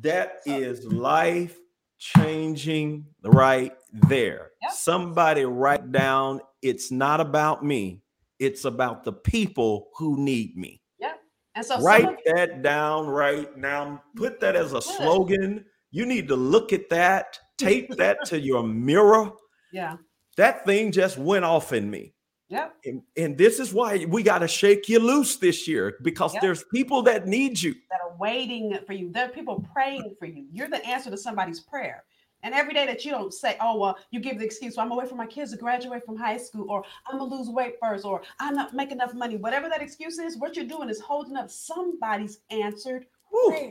That 0.00 0.36
is 0.46 0.84
life 0.84 1.58
changing 1.98 3.06
right 3.24 3.72
there. 3.92 4.50
Yep. 4.62 4.72
Somebody 4.72 5.44
write 5.44 5.90
down 5.90 6.40
it's 6.62 6.90
not 6.90 7.20
about 7.20 7.64
me, 7.64 8.02
it's 8.38 8.64
about 8.64 9.04
the 9.04 9.12
people 9.12 9.88
who 9.96 10.18
need 10.18 10.56
me. 10.56 10.80
Yeah. 10.98 11.14
And 11.54 11.64
so 11.64 11.80
write 11.80 12.18
that 12.26 12.62
down 12.62 13.06
right 13.06 13.56
now. 13.56 14.02
Put 14.16 14.40
that 14.40 14.56
as 14.56 14.72
a 14.72 14.82
slogan. 14.82 15.64
You 15.90 16.06
need 16.06 16.28
to 16.28 16.36
look 16.36 16.72
at 16.72 16.88
that, 16.90 17.38
tape 17.56 17.90
that 17.96 18.24
to 18.26 18.40
your 18.40 18.62
mirror. 18.62 19.32
Yeah. 19.72 19.96
That 20.36 20.64
thing 20.64 20.92
just 20.92 21.18
went 21.18 21.44
off 21.44 21.72
in 21.72 21.90
me. 21.90 22.14
Yep. 22.50 22.74
And, 22.86 23.02
and 23.16 23.36
this 23.36 23.60
is 23.60 23.74
why 23.74 24.06
we 24.06 24.22
got 24.22 24.38
to 24.38 24.48
shake 24.48 24.88
you 24.88 24.98
loose 25.00 25.36
this 25.36 25.68
year 25.68 25.98
because 26.02 26.32
yep. 26.32 26.42
there's 26.42 26.64
people 26.72 27.02
that 27.02 27.26
need 27.26 27.60
you 27.60 27.74
that 27.90 28.00
are 28.02 28.16
waiting 28.18 28.78
for 28.86 28.94
you. 28.94 29.12
There 29.12 29.26
are 29.26 29.30
people 29.30 29.66
praying 29.74 30.14
for 30.18 30.26
you. 30.26 30.46
You're 30.50 30.68
the 30.68 30.84
answer 30.86 31.10
to 31.10 31.16
somebody's 31.18 31.60
prayer. 31.60 32.04
And 32.42 32.54
every 32.54 32.72
day 32.72 32.86
that 32.86 33.04
you 33.04 33.10
don't 33.10 33.34
say, 33.34 33.56
oh, 33.60 33.76
well, 33.76 33.98
you 34.10 34.20
give 34.20 34.38
the 34.38 34.44
excuse, 34.44 34.76
well, 34.76 34.86
I'm 34.86 34.92
away 34.92 35.06
from 35.06 35.18
my 35.18 35.26
kids 35.26 35.50
to 35.50 35.56
graduate 35.56 36.04
from 36.06 36.16
high 36.16 36.36
school, 36.36 36.70
or 36.70 36.84
I'm 37.06 37.18
gonna 37.18 37.34
lose 37.34 37.48
weight 37.48 37.74
first, 37.82 38.04
or 38.04 38.22
I'm 38.38 38.54
not 38.54 38.72
making 38.72 38.98
enough 38.98 39.12
money. 39.12 39.36
Whatever 39.36 39.68
that 39.68 39.82
excuse 39.82 40.18
is, 40.18 40.38
what 40.38 40.54
you're 40.54 40.64
doing 40.64 40.88
is 40.88 41.00
holding 41.00 41.36
up 41.36 41.50
somebody's 41.50 42.38
answered 42.50 43.06
prayer. 43.48 43.70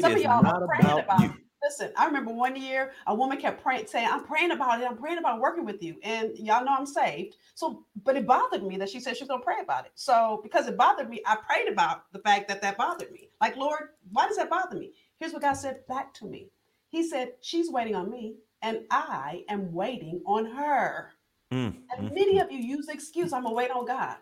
Some 0.00 0.12
of 0.12 0.20
y'all 0.20 0.46
are 0.46 0.66
praying 0.66 1.00
about, 1.00 1.20
you. 1.20 1.34
Listen, 1.62 1.92
I 1.96 2.04
remember 2.06 2.30
one 2.30 2.56
year 2.56 2.92
a 3.06 3.14
woman 3.14 3.40
kept 3.40 3.62
praying, 3.62 3.86
saying, 3.86 4.06
I'm 4.10 4.24
praying 4.24 4.50
about 4.50 4.82
it. 4.82 4.86
I'm 4.86 4.98
praying 4.98 5.18
about 5.18 5.40
working 5.40 5.64
with 5.64 5.82
you. 5.82 5.96
And 6.02 6.36
y'all 6.36 6.62
know 6.64 6.74
I'm 6.76 6.84
saved. 6.84 7.36
So, 7.54 7.86
but 8.02 8.16
it 8.16 8.26
bothered 8.26 8.62
me 8.62 8.76
that 8.76 8.90
she 8.90 9.00
said 9.00 9.16
she's 9.16 9.28
going 9.28 9.40
to 9.40 9.44
pray 9.44 9.60
about 9.62 9.86
it. 9.86 9.92
So, 9.94 10.40
because 10.42 10.66
it 10.66 10.76
bothered 10.76 11.08
me, 11.08 11.22
I 11.26 11.36
prayed 11.36 11.68
about 11.72 12.12
the 12.12 12.18
fact 12.18 12.48
that 12.48 12.60
that 12.60 12.76
bothered 12.76 13.10
me. 13.12 13.30
Like, 13.40 13.56
Lord, 13.56 13.88
why 14.12 14.28
does 14.28 14.36
that 14.36 14.50
bother 14.50 14.76
me? 14.76 14.92
Here's 15.18 15.32
what 15.32 15.40
God 15.40 15.54
said 15.54 15.86
back 15.88 16.12
to 16.14 16.26
me. 16.26 16.50
He 16.90 17.02
said, 17.08 17.32
She's 17.40 17.70
waiting 17.70 17.94
on 17.94 18.10
me, 18.10 18.36
and 18.62 18.80
I 18.90 19.44
am 19.48 19.72
waiting 19.72 20.22
on 20.26 20.44
her. 20.46 21.12
Mm, 21.52 21.76
and 21.96 22.10
mm, 22.10 22.14
many 22.14 22.38
mm. 22.38 22.44
of 22.44 22.52
you 22.52 22.58
use 22.58 22.86
the 22.86 22.92
excuse, 22.92 23.32
I'm 23.32 23.44
gonna 23.44 23.54
wait 23.54 23.70
on 23.70 23.86
God. 23.86 24.16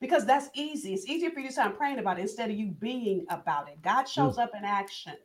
Because 0.00 0.24
that's 0.24 0.48
easy. 0.54 0.94
It's 0.94 1.08
easier 1.08 1.30
for 1.30 1.40
you 1.40 1.48
to 1.48 1.52
start 1.52 1.76
praying 1.76 1.98
about 1.98 2.18
it 2.18 2.22
instead 2.22 2.50
of 2.50 2.56
you 2.56 2.68
being 2.68 3.26
about 3.30 3.68
it. 3.68 3.82
God 3.82 4.04
shows 4.04 4.36
mm. 4.36 4.42
up 4.44 4.52
in 4.56 4.64
action. 4.64 5.16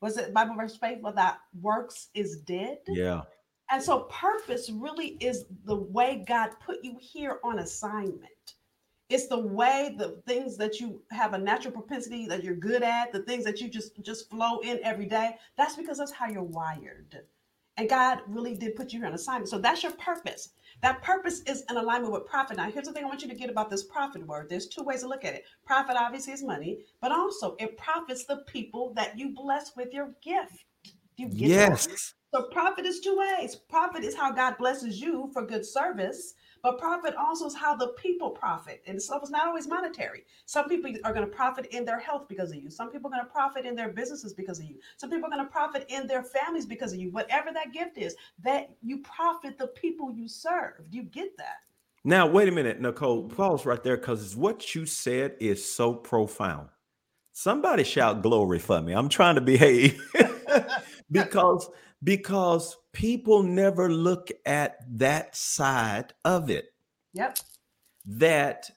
Was 0.00 0.18
it 0.18 0.34
Bible 0.34 0.56
verse 0.56 0.76
faith 0.76 0.98
without 1.02 1.36
works 1.60 2.08
is 2.14 2.38
dead? 2.38 2.78
Yeah. 2.88 3.22
And 3.70 3.82
so 3.82 4.00
purpose 4.10 4.70
really 4.70 5.16
is 5.20 5.44
the 5.64 5.76
way 5.76 6.24
God 6.26 6.50
put 6.64 6.78
you 6.82 6.96
here 7.00 7.38
on 7.42 7.60
assignment. 7.60 8.30
It's 9.08 9.28
the 9.28 9.38
way 9.38 9.94
the 9.96 10.20
things 10.26 10.56
that 10.56 10.80
you 10.80 11.02
have 11.12 11.32
a 11.32 11.38
natural 11.38 11.72
propensity 11.72 12.26
that 12.26 12.42
you're 12.42 12.56
good 12.56 12.82
at, 12.82 13.12
the 13.12 13.22
things 13.22 13.44
that 13.44 13.60
you 13.60 13.68
just 13.68 14.00
just 14.02 14.28
flow 14.28 14.58
in 14.60 14.80
every 14.82 15.06
day. 15.06 15.36
That's 15.56 15.76
because 15.76 15.98
that's 15.98 16.12
how 16.12 16.28
you're 16.28 16.42
wired. 16.42 17.20
And 17.76 17.88
God 17.88 18.20
really 18.26 18.54
did 18.54 18.74
put 18.74 18.92
you 18.92 19.00
here 19.00 19.08
on 19.08 19.14
assignment. 19.14 19.48
So 19.50 19.58
that's 19.58 19.82
your 19.82 19.92
purpose. 19.92 20.50
That 20.82 21.02
purpose 21.02 21.40
is 21.42 21.64
in 21.70 21.76
alignment 21.76 22.12
with 22.12 22.26
profit. 22.26 22.56
Now, 22.56 22.70
here's 22.70 22.86
the 22.86 22.92
thing 22.92 23.04
I 23.04 23.08
want 23.08 23.22
you 23.22 23.28
to 23.28 23.34
get 23.34 23.50
about 23.50 23.70
this 23.70 23.84
profit 23.84 24.26
word. 24.26 24.48
There's 24.48 24.66
two 24.66 24.82
ways 24.82 25.00
to 25.02 25.08
look 25.08 25.24
at 25.24 25.34
it. 25.34 25.44
Profit 25.64 25.96
obviously 25.98 26.32
is 26.32 26.42
money, 26.42 26.80
but 27.00 27.12
also 27.12 27.56
it 27.58 27.76
profits 27.76 28.24
the 28.24 28.38
people 28.46 28.92
that 28.94 29.18
you 29.18 29.30
bless 29.34 29.76
with 29.76 29.92
your 29.92 30.14
gift. 30.22 30.64
You 31.16 31.28
yes. 31.32 32.14
So 32.34 32.42
profit 32.52 32.84
is 32.84 33.00
two 33.00 33.16
ways. 33.16 33.56
Profit 33.56 34.04
is 34.04 34.14
how 34.14 34.30
God 34.32 34.58
blesses 34.58 35.00
you 35.00 35.30
for 35.32 35.46
good 35.46 35.64
service, 35.64 36.34
but 36.66 36.78
profit 36.78 37.14
also 37.14 37.46
is 37.46 37.54
how 37.54 37.76
the 37.76 37.90
people 37.90 38.28
profit. 38.28 38.82
And 38.88 39.00
so 39.00 39.20
it's 39.20 39.30
not 39.30 39.46
always 39.46 39.68
monetary. 39.68 40.24
Some 40.46 40.68
people 40.68 40.92
are 41.04 41.12
going 41.12 41.24
to 41.24 41.32
profit 41.32 41.66
in 41.66 41.84
their 41.84 42.00
health 42.00 42.26
because 42.26 42.50
of 42.50 42.56
you. 42.56 42.70
Some 42.70 42.90
people 42.90 43.08
are 43.08 43.14
going 43.14 43.24
to 43.24 43.30
profit 43.30 43.64
in 43.64 43.76
their 43.76 43.90
businesses 43.90 44.32
because 44.32 44.58
of 44.58 44.64
you. 44.64 44.74
Some 44.96 45.08
people 45.08 45.28
are 45.28 45.30
going 45.30 45.44
to 45.44 45.48
profit 45.48 45.86
in 45.88 46.08
their 46.08 46.24
families 46.24 46.66
because 46.66 46.92
of 46.92 46.98
you. 46.98 47.12
Whatever 47.12 47.52
that 47.52 47.72
gift 47.72 47.98
is, 47.98 48.16
that 48.42 48.70
you 48.82 48.98
profit 48.98 49.58
the 49.58 49.68
people 49.68 50.10
you 50.10 50.26
serve. 50.26 50.90
Do 50.90 50.96
you 50.96 51.04
get 51.04 51.36
that? 51.36 51.58
Now, 52.02 52.26
wait 52.26 52.48
a 52.48 52.52
minute, 52.52 52.80
Nicole. 52.80 53.28
Pause 53.28 53.64
right 53.64 53.82
there 53.84 53.96
because 53.96 54.34
what 54.34 54.74
you 54.74 54.86
said 54.86 55.36
is 55.38 55.72
so 55.72 55.94
profound. 55.94 56.70
Somebody 57.30 57.84
shout 57.84 58.22
glory 58.22 58.58
for 58.58 58.82
me. 58.82 58.92
I'm 58.92 59.08
trying 59.08 59.36
to 59.36 59.40
behave 59.40 60.02
because 61.12 61.70
because 62.02 62.76
people 62.92 63.42
never 63.42 63.90
look 63.90 64.30
at 64.44 64.78
that 64.98 65.36
side 65.36 66.12
of 66.24 66.50
it. 66.50 66.66
Yep. 67.14 67.38
That 68.06 68.70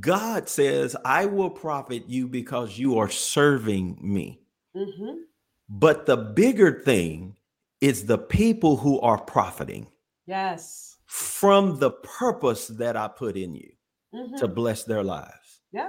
God 0.00 0.48
says, 0.48 0.96
I 1.04 1.26
will 1.26 1.50
profit 1.50 2.08
you 2.08 2.28
because 2.28 2.78
you 2.78 2.98
are 2.98 3.10
serving 3.10 3.98
me. 4.00 4.40
Mm-hmm. 4.76 5.22
But 5.68 6.06
the 6.06 6.16
bigger 6.16 6.80
thing 6.82 7.36
is 7.80 8.06
the 8.06 8.18
people 8.18 8.76
who 8.76 9.00
are 9.00 9.18
profiting. 9.18 9.88
Yes. 10.26 10.96
From 11.06 11.78
the 11.78 11.90
purpose 11.90 12.68
that 12.68 12.96
I 12.96 13.08
put 13.08 13.36
in 13.36 13.54
you 13.54 13.70
mm-hmm. 14.14 14.36
to 14.36 14.48
bless 14.48 14.84
their 14.84 15.02
lives. 15.02 15.60
Yeah. 15.72 15.88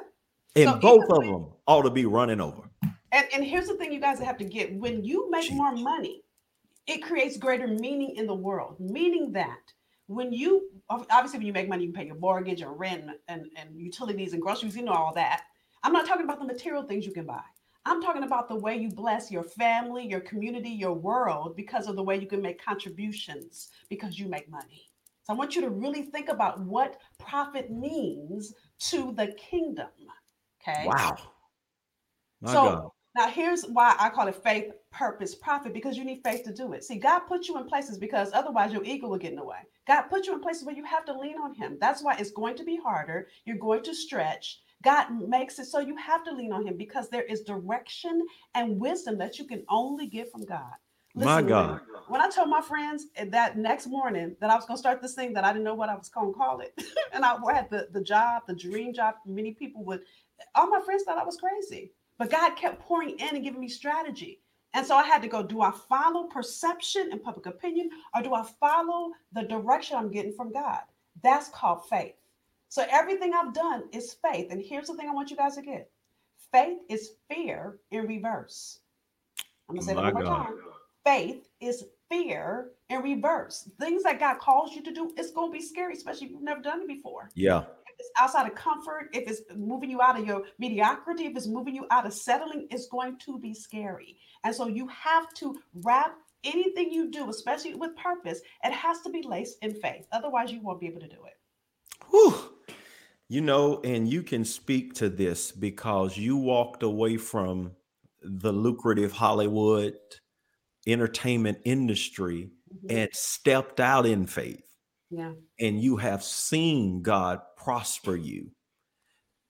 And 0.56 0.70
so 0.70 0.78
both 0.78 1.10
of 1.10 1.24
them 1.24 1.48
ought 1.68 1.84
to 1.84 1.90
be 1.90 2.06
running 2.06 2.42
over. 2.42 2.70
And, 3.12 3.28
and 3.34 3.44
here's 3.44 3.68
the 3.68 3.76
thing 3.76 3.92
you 3.92 4.00
guys 4.00 4.20
have 4.20 4.38
to 4.38 4.46
get 4.46 4.74
when 4.74 5.04
you 5.04 5.30
make 5.30 5.50
Jeez. 5.50 5.56
more 5.56 5.76
money, 5.76 6.24
it 6.88 7.04
creates 7.04 7.38
greater 7.38 7.68
meaning 7.68 8.16
in 8.16 8.28
the 8.28 8.34
world, 8.34 8.78
meaning 8.80 9.32
that 9.34 9.62
when 10.08 10.34
you 10.34 10.70
obviously 10.90 11.40
when 11.40 11.48
you 11.48 11.54
make 11.54 11.70
money, 11.70 11.86
you 11.86 11.94
pay 11.94 12.06
your 12.06 12.16
mortgage 12.16 12.62
or 12.62 12.74
rent 12.74 13.10
and, 13.28 13.46
and 13.56 13.76
utilities 13.76 14.34
and 14.34 14.42
groceries, 14.42 14.76
you 14.76 14.84
know 14.84 14.92
all 14.92 15.14
that. 15.14 15.44
I'm 15.84 15.94
not 15.94 16.06
talking 16.06 16.26
about 16.26 16.40
the 16.40 16.46
material 16.46 16.84
things 16.84 17.06
you 17.06 17.14
can 17.14 17.26
buy. 17.26 17.42
I'm 17.86 18.02
talking 18.02 18.24
about 18.24 18.48
the 18.48 18.56
way 18.56 18.78
you 18.78 18.90
bless 18.90 19.30
your 19.30 19.44
family, 19.44 20.08
your 20.08 20.22
community, 20.22 20.70
your 20.70 20.94
world 20.94 21.56
because 21.56 21.88
of 21.88 21.96
the 21.96 22.04
way 22.04 22.18
you 22.18 22.28
can 22.28 22.42
make 22.42 22.64
contributions 22.64 23.70
because 23.90 24.18
you 24.18 24.28
make 24.28 24.50
money. 24.50 24.90
So 25.24 25.34
I 25.34 25.36
want 25.36 25.56
you 25.56 25.62
to 25.62 25.70
really 25.70 26.04
think 26.04 26.30
about 26.30 26.60
what 26.62 26.98
profit 27.18 27.72
means 27.72 28.54
to 28.90 29.14
the 29.16 29.28
kingdom. 29.38 29.90
Okay. 30.62 30.86
Wow. 30.88 31.16
My 32.42 32.54
so 32.54 32.64
God. 32.64 32.90
Now, 33.16 33.30
here's 33.30 33.64
why 33.64 33.96
I 34.00 34.10
call 34.10 34.28
it 34.28 34.36
faith, 34.44 34.72
purpose, 34.92 35.36
profit, 35.36 35.74
because 35.74 35.98
you 35.98 36.04
need 36.04 36.22
faith 36.24 36.44
to 36.46 36.54
do 36.54 36.74
it. 36.74 36.84
See, 36.84 36.98
God 36.98 37.20
put 37.20 37.48
you 37.48 37.58
in 37.60 37.68
places 37.68 38.00
because 38.00 38.32
otherwise 38.34 38.74
your 38.74 38.84
ego 38.84 39.08
will 39.08 39.20
get 39.20 39.32
in 39.32 39.38
the 39.38 39.46
way. 39.46 39.60
God 39.86 40.04
put 40.04 40.26
you 40.26 40.34
in 40.34 40.42
places 40.42 40.66
where 40.66 40.76
you 40.76 40.86
have 40.86 41.06
to 41.06 41.18
lean 41.18 41.38
on 41.38 41.54
Him. 41.54 41.78
That's 41.80 42.02
why 42.04 42.16
it's 42.18 42.32
going 42.32 42.56
to 42.58 42.64
be 42.64 42.80
harder. 42.84 43.28
You're 43.46 43.58
going 43.58 43.84
to 43.84 43.94
stretch. 43.94 44.62
God 44.84 45.08
makes 45.12 45.60
it 45.60 45.66
so 45.66 45.80
you 45.80 45.96
have 45.96 46.24
to 46.24 46.32
lean 46.32 46.52
on 46.52 46.66
Him 46.66 46.76
because 46.76 47.10
there 47.10 47.24
is 47.24 47.42
direction 47.42 48.26
and 48.56 48.80
wisdom 48.80 49.20
that 49.20 49.38
you 49.38 49.46
can 49.46 49.64
only 49.70 50.08
get 50.08 50.32
from 50.32 50.44
God. 50.46 50.74
Listen, 51.16 51.30
my 51.30 51.42
God. 51.44 51.82
When, 52.08 52.20
when 52.20 52.22
I 52.22 52.30
told 52.30 52.50
my 52.50 52.62
friends 52.62 53.06
that 53.28 53.58
next 53.58 53.86
morning 53.86 54.36
that 54.42 54.50
I 54.50 54.56
was 54.56 54.66
going 54.66 54.78
to 54.78 54.80
start 54.80 55.04
this 55.04 55.14
thing, 55.14 55.34
that 55.34 55.44
I 55.44 55.54
didn't 55.54 55.66
know 55.66 55.76
what 55.76 55.90
I 55.90 55.96
was 55.96 56.10
going 56.10 56.34
to 56.34 56.38
call 56.38 56.62
it, 56.62 56.74
and 57.14 57.24
I 57.24 57.38
had 57.54 57.70
the, 57.70 57.90
the 57.92 58.02
job, 58.02 58.44
the 58.48 58.56
dream 58.56 58.92
job, 58.92 59.16
many 59.26 59.54
people 59.54 59.86
would, 59.86 60.02
all 60.56 60.68
my 60.68 60.82
friends 60.82 61.04
thought 61.04 61.20
I 61.20 61.24
was 61.24 61.38
crazy. 61.38 61.92
But 62.18 62.30
God 62.30 62.56
kept 62.56 62.82
pouring 62.82 63.18
in 63.20 63.36
and 63.36 63.44
giving 63.44 63.62
me 63.62 63.68
strategy. 63.68 64.42
And 64.74 64.86
so 64.86 64.96
I 64.96 65.04
had 65.04 65.22
to 65.22 65.28
go, 65.28 65.44
do 65.44 65.62
I 65.62 65.72
follow 65.72 66.26
perception 66.26 67.10
and 67.12 67.22
public 67.22 67.46
opinion 67.46 67.90
or 68.16 68.22
do 68.22 68.34
I 68.34 68.44
follow 68.60 69.12
the 69.32 69.44
direction 69.44 69.98
I'm 69.98 70.12
getting 70.12 70.34
from 70.34 70.52
God? 70.52 70.80
That's 71.22 71.50
called 71.50 71.88
faith. 71.88 72.16
So 72.70 72.84
everything 72.90 73.34
I've 73.34 73.54
done 73.54 73.84
is 73.92 74.16
faith. 74.28 74.48
And 74.50 74.62
here's 74.62 74.88
the 74.88 74.96
thing 74.96 75.08
I 75.08 75.14
want 75.14 75.30
you 75.30 75.38
guys 75.38 75.56
to 75.56 75.62
get 75.62 75.90
faith 76.52 76.80
is 76.90 77.12
fear 77.30 77.78
in 77.92 78.06
reverse. 78.06 78.80
I'm 79.70 79.76
going 79.76 79.82
to 79.82 79.86
say 79.88 79.96
that 79.96 80.14
one 80.14 80.14
more 80.14 80.24
time. 80.24 80.54
Faith 81.06 81.50
is 81.60 81.86
fear 82.10 82.72
in 82.90 83.02
reverse. 83.02 83.70
Things 83.80 84.04
that 84.04 84.20
God 84.20 84.40
calls 84.40 84.76
you 84.76 84.84
to 84.84 84.92
do, 84.92 85.12
it's 85.18 85.32
going 85.32 85.52
to 85.52 85.58
be 85.58 85.64
scary, 85.64 85.94
especially 85.94 86.28
if 86.28 86.32
you've 86.34 86.42
never 86.42 86.62
done 86.62 86.82
it 86.82 86.88
before. 86.88 87.30
Yeah 87.36 87.64
it's 88.00 88.10
outside 88.18 88.48
of 88.48 88.56
comfort, 88.56 89.10
if 89.14 89.28
it's 89.28 89.42
moving 89.56 89.90
you 89.90 90.02
out 90.02 90.20
of 90.20 90.26
your 90.26 90.44
mediocrity, 90.60 91.26
if 91.26 91.36
it's 91.36 91.48
moving 91.48 91.76
you 91.76 91.86
out 91.92 92.06
of 92.06 92.14
settling, 92.14 92.68
it's 92.72 92.88
going 92.88 93.18
to 93.26 93.40
be 93.40 93.54
scary. 93.54 94.18
And 94.44 94.54
so 94.54 94.68
you 94.68 94.88
have 94.88 95.34
to 95.36 95.58
wrap 95.84 96.16
anything 96.44 96.92
you 96.92 97.10
do, 97.10 97.30
especially 97.30 97.76
with 97.76 97.96
purpose, 97.96 98.42
it 98.64 98.74
has 98.74 99.02
to 99.02 99.10
be 99.10 99.22
laced 99.22 99.58
in 99.62 99.74
faith. 99.74 100.06
Otherwise, 100.12 100.52
you 100.52 100.62
won't 100.62 100.80
be 100.80 100.88
able 100.88 101.02
to 101.02 101.08
do 101.08 101.24
it. 101.26 101.34
Whew. 102.10 102.36
You 103.30 103.42
know, 103.42 103.82
and 103.84 104.08
you 104.08 104.22
can 104.22 104.46
speak 104.46 104.94
to 104.96 105.10
this 105.10 105.52
because 105.52 106.18
you 106.18 106.38
walked 106.38 106.84
away 106.84 107.18
from 107.18 107.72
the 108.22 108.52
lucrative 108.52 109.12
Hollywood 109.12 109.96
entertainment 110.86 111.60
industry 111.66 112.52
mm-hmm. 112.74 112.98
and 112.98 113.10
stepped 113.14 113.80
out 113.80 114.06
in 114.06 114.28
faith. 114.28 114.64
Yeah. 115.14 115.34
And 115.60 115.80
you 115.80 115.98
have 115.98 116.24
seen 116.24 117.04
God 117.04 117.42
prosper 117.56 118.16
you 118.16 118.50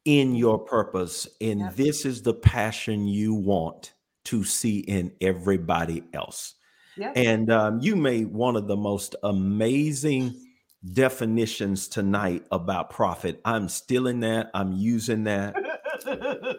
in 0.03 0.35
your 0.35 0.59
purpose. 0.59 1.27
And 1.39 1.61
yep. 1.61 1.75
this 1.75 2.05
is 2.05 2.21
the 2.21 2.33
passion 2.33 3.07
you 3.07 3.33
want 3.33 3.93
to 4.25 4.43
see 4.43 4.79
in 4.79 5.13
everybody 5.21 6.03
else. 6.13 6.55
Yep. 6.97 7.13
And 7.15 7.49
um, 7.49 7.79
you 7.79 7.95
made 7.95 8.27
one 8.27 8.57
of 8.57 8.67
the 8.67 8.75
most 8.75 9.15
amazing 9.23 10.35
definitions 10.91 11.87
tonight 11.87 12.43
about 12.51 12.89
profit. 12.89 13.39
I'm 13.45 13.69
stealing 13.69 14.19
that, 14.19 14.51
I'm 14.53 14.73
using 14.73 15.23
that, 15.23 15.55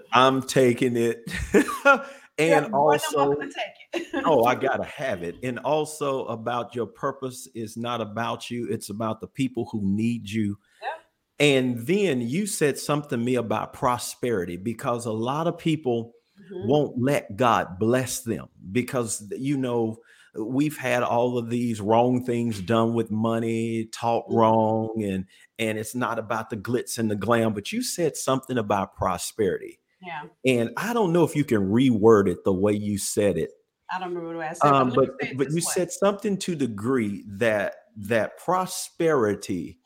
I'm 0.12 0.42
taking 0.42 0.96
it. 0.96 1.30
and 2.38 2.74
also 2.74 3.36
oh 4.24 4.44
i 4.44 4.54
gotta 4.54 4.84
have 4.84 5.22
it 5.22 5.36
and 5.42 5.58
also 5.60 6.24
about 6.26 6.74
your 6.74 6.86
purpose 6.86 7.48
is 7.54 7.76
not 7.76 8.00
about 8.00 8.50
you 8.50 8.66
it's 8.68 8.90
about 8.90 9.20
the 9.20 9.26
people 9.26 9.68
who 9.70 9.80
need 9.82 10.28
you 10.28 10.58
yeah. 10.82 11.46
and 11.46 11.86
then 11.86 12.20
you 12.20 12.46
said 12.46 12.78
something 12.78 13.10
to 13.10 13.16
me 13.16 13.36
about 13.36 13.72
prosperity 13.72 14.56
because 14.56 15.06
a 15.06 15.12
lot 15.12 15.46
of 15.46 15.56
people 15.58 16.12
mm-hmm. 16.40 16.68
won't 16.68 17.00
let 17.00 17.36
god 17.36 17.78
bless 17.78 18.20
them 18.20 18.48
because 18.72 19.24
you 19.38 19.56
know 19.56 19.96
we've 20.36 20.76
had 20.76 21.04
all 21.04 21.38
of 21.38 21.48
these 21.48 21.80
wrong 21.80 22.24
things 22.24 22.60
done 22.60 22.94
with 22.94 23.12
money 23.12 23.88
taught 23.92 24.24
mm-hmm. 24.24 24.36
wrong 24.36 25.02
and 25.04 25.26
and 25.60 25.78
it's 25.78 25.94
not 25.94 26.18
about 26.18 26.50
the 26.50 26.56
glitz 26.56 26.98
and 26.98 27.08
the 27.08 27.16
glam 27.16 27.54
but 27.54 27.70
you 27.70 27.80
said 27.80 28.16
something 28.16 28.58
about 28.58 28.96
prosperity 28.96 29.78
yeah. 30.04 30.22
And 30.46 30.70
I 30.76 30.92
don't 30.92 31.12
know 31.12 31.24
if 31.24 31.34
you 31.34 31.44
can 31.44 31.70
reword 31.70 32.28
it 32.28 32.44
the 32.44 32.52
way 32.52 32.72
you 32.72 32.98
said 32.98 33.38
it. 33.38 33.50
I 33.92 33.98
don't 33.98 34.14
remember 34.14 34.36
what 34.36 34.46
I 34.46 34.52
said. 34.52 34.72
Um, 34.72 34.90
but 34.90 35.10
but, 35.18 35.36
but 35.36 35.48
you 35.50 35.56
way. 35.56 35.60
said 35.60 35.92
something 35.92 36.36
to 36.38 36.54
the 36.54 36.66
degree 36.66 37.24
that 37.26 37.74
that 37.96 38.38
prosperity 38.38 39.78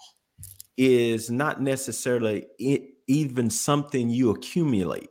is 0.76 1.30
not 1.30 1.60
necessarily 1.60 2.46
it, 2.58 2.82
even 3.06 3.50
something 3.50 4.08
you 4.08 4.30
accumulate. 4.30 5.08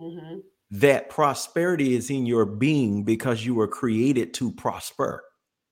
Mm-hmm. 0.00 0.38
That 0.72 1.10
prosperity 1.10 1.94
is 1.94 2.10
in 2.10 2.26
your 2.26 2.46
being 2.46 3.04
because 3.04 3.44
you 3.44 3.54
were 3.54 3.68
created 3.68 4.32
to 4.34 4.52
prosper. 4.52 5.24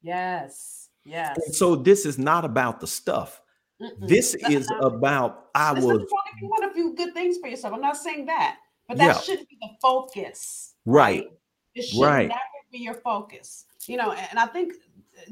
Yes. 0.03 0.89
Yes. 1.05 1.39
And 1.45 1.55
so 1.55 1.77
this 1.77 2.05
is 2.05 2.19
not 2.19 2.45
about 2.45 2.81
the 2.81 2.87
stuff. 2.87 3.41
Mm-mm. 3.81 4.09
This 4.09 4.35
is 4.51 4.69
about 4.83 5.47
I 5.55 5.73
was. 5.73 6.03
If 6.03 6.43
you 6.43 6.49
want 6.49 6.71
a 6.71 6.75
few 6.75 6.95
good 6.95 7.15
things 7.15 7.39
for 7.39 7.49
yourself, 7.49 7.75
I'm 7.75 7.81
not 7.81 7.97
saying 7.97 8.27
that. 8.27 8.57
But 8.89 8.97
that 8.99 9.07
yeah. 9.07 9.21
should 9.21 9.47
be 9.49 9.59
the 9.61 9.69
focus. 9.81 10.75
Right. 10.87 11.31
It 11.75 11.83
should 11.83 12.03
right. 12.03 12.29
never 12.29 12.41
be 12.73 12.79
your 12.79 12.95
focus. 12.95 13.67
You 13.87 13.97
know, 13.97 14.13
and 14.13 14.39
I 14.39 14.47
think, 14.47 14.75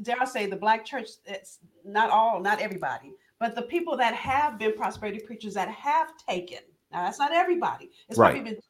dare 0.03 0.15
I 0.21 0.25
say, 0.25 0.45
the 0.45 0.55
black 0.55 0.85
church, 0.85 1.09
it's 1.25 1.59
not 1.83 2.09
all, 2.09 2.39
not 2.39 2.61
everybody, 2.61 3.13
but 3.39 3.55
the 3.55 3.63
people 3.63 3.97
that 3.97 4.13
have 4.15 4.57
been 4.57 4.73
prosperity 4.73 5.19
preachers 5.19 5.53
that 5.55 5.69
have 5.69 6.09
taken, 6.27 6.59
now 6.91 7.03
that's 7.05 7.19
not 7.19 7.33
everybody, 7.33 7.91
it's 8.09 8.17
right. 8.17 8.33
probably 8.33 8.51
been 8.51 8.61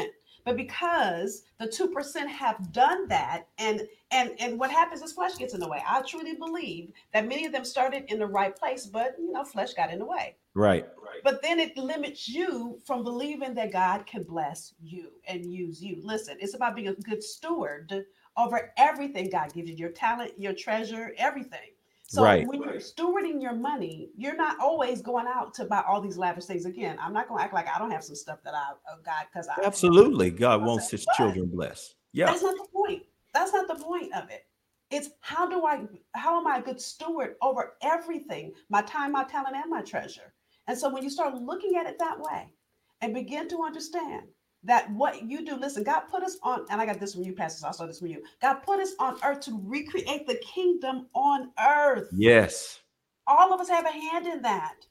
2%. 0.00 0.06
But 0.44 0.56
because 0.56 1.44
the 1.58 1.66
2% 1.66 2.26
have 2.26 2.72
done 2.72 3.08
that, 3.08 3.46
and 3.58 3.82
and 4.10 4.32
and 4.38 4.58
what 4.58 4.70
happens 4.70 5.02
is 5.02 5.12
flesh 5.12 5.38
gets 5.38 5.54
in 5.54 5.60
the 5.60 5.68
way. 5.68 5.82
I 5.86 6.02
truly 6.02 6.34
believe 6.34 6.92
that 7.12 7.28
many 7.28 7.46
of 7.46 7.52
them 7.52 7.64
started 7.64 8.04
in 8.08 8.18
the 8.18 8.26
right 8.26 8.54
place, 8.54 8.86
but 8.86 9.16
you 9.18 9.32
know, 9.32 9.44
flesh 9.44 9.74
got 9.74 9.92
in 9.92 9.98
the 9.98 10.04
way. 10.04 10.36
Right. 10.54 10.86
But 11.24 11.42
then 11.42 11.60
it 11.60 11.76
limits 11.76 12.28
you 12.28 12.78
from 12.84 13.04
believing 13.04 13.54
that 13.54 13.72
God 13.72 14.06
can 14.06 14.22
bless 14.22 14.74
you 14.82 15.12
and 15.26 15.46
use 15.46 15.82
you. 15.82 16.00
Listen, 16.02 16.36
it's 16.40 16.54
about 16.54 16.74
being 16.74 16.88
a 16.88 16.94
good 16.94 17.22
steward 17.22 18.04
over 18.36 18.72
everything 18.76 19.30
God 19.30 19.52
gives 19.52 19.70
you 19.70 19.76
your 19.76 19.90
talent, 19.90 20.32
your 20.38 20.52
treasure, 20.52 21.14
everything. 21.16 21.71
So 22.12 22.22
right. 22.22 22.46
when 22.46 22.60
you're 22.60 22.74
stewarding 22.74 23.40
your 23.40 23.54
money, 23.54 24.10
you're 24.18 24.36
not 24.36 24.60
always 24.60 25.00
going 25.00 25.24
out 25.26 25.54
to 25.54 25.64
buy 25.64 25.82
all 25.88 25.98
these 25.98 26.18
lavish 26.18 26.44
things. 26.44 26.66
Again, 26.66 26.98
I'm 27.00 27.14
not 27.14 27.26
going 27.26 27.38
to 27.38 27.44
act 27.44 27.54
like 27.54 27.66
I 27.74 27.78
don't 27.78 27.90
have 27.90 28.04
some 28.04 28.16
stuff 28.16 28.40
that 28.44 28.52
I 28.52 28.72
uh, 28.92 28.96
got 29.02 29.28
because 29.32 29.48
I 29.48 29.64
absolutely 29.64 30.28
God 30.28 30.62
wants 30.62 30.90
His 30.90 31.06
children 31.16 31.46
blessed. 31.46 31.94
Yeah, 32.12 32.26
that's 32.26 32.42
not 32.42 32.54
the 32.58 32.66
point. 32.70 33.04
That's 33.32 33.54
not 33.54 33.66
the 33.66 33.82
point 33.82 34.12
of 34.14 34.28
it. 34.28 34.44
It's 34.90 35.08
how 35.20 35.48
do 35.48 35.64
I, 35.64 35.84
how 36.12 36.38
am 36.38 36.46
I 36.46 36.58
a 36.58 36.62
good 36.62 36.78
steward 36.78 37.36
over 37.40 37.76
everything, 37.80 38.52
my 38.68 38.82
time, 38.82 39.12
my 39.12 39.24
talent, 39.24 39.56
and 39.56 39.70
my 39.70 39.80
treasure? 39.80 40.34
And 40.66 40.76
so 40.76 40.90
when 40.90 41.02
you 41.02 41.08
start 41.08 41.34
looking 41.34 41.76
at 41.76 41.86
it 41.86 41.98
that 41.98 42.20
way 42.20 42.52
and 43.00 43.14
begin 43.14 43.48
to 43.48 43.62
understand 43.62 44.24
that 44.64 44.90
what 44.92 45.22
you 45.22 45.44
do, 45.44 45.56
listen, 45.56 45.82
God 45.82 46.02
put 46.10 46.22
us 46.22 46.36
on, 46.42 46.66
and 46.70 46.80
I 46.80 46.86
got 46.86 47.00
this 47.00 47.14
from 47.14 47.24
you, 47.24 47.32
Pastor, 47.32 47.66
I 47.66 47.72
saw 47.72 47.86
this 47.86 47.98
from 47.98 48.08
you. 48.08 48.22
God 48.40 48.54
put 48.62 48.80
us 48.80 48.94
on 48.98 49.18
earth 49.24 49.40
to 49.40 49.60
recreate 49.64 50.26
the 50.26 50.36
kingdom 50.36 51.06
on 51.14 51.50
earth. 51.58 52.08
Yes. 52.12 52.80
All 53.26 53.52
of 53.52 53.60
us 53.60 53.68
have 53.68 53.86
a 53.86 53.90
hand 53.90 54.26
in 54.26 54.42
that. 54.42 54.86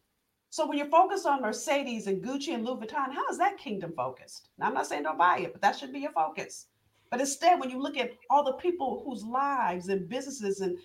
So 0.50 0.68
when 0.68 0.78
you're 0.78 0.88
focused 0.88 1.26
on 1.26 1.42
Mercedes 1.42 2.08
and 2.08 2.22
Gucci 2.22 2.54
and 2.54 2.66
Louis 2.66 2.86
Vuitton, 2.86 3.14
how 3.14 3.26
is 3.30 3.38
that 3.38 3.58
kingdom 3.58 3.94
focused? 3.96 4.50
Now, 4.58 4.68
I'm 4.68 4.74
not 4.74 4.88
saying 4.88 5.04
don't 5.04 5.18
buy 5.18 5.40
it, 5.40 5.54
but 5.54 5.62
that 5.62 5.78
should 5.78 5.94
be 5.94 6.00
your 6.00 6.12
focus. 6.12 6.68
But 7.10 7.22
instead, 7.22 7.60
when 7.60 7.70
you 7.70 7.82
look 7.82 7.98
at 7.98 8.12
all 8.30 8.44
the 8.44 8.54
people 8.54 9.04
whose 9.06 9.24
lives 9.24 9.88
and 9.88 10.10
businesses 10.10 10.60
and 10.60 10.78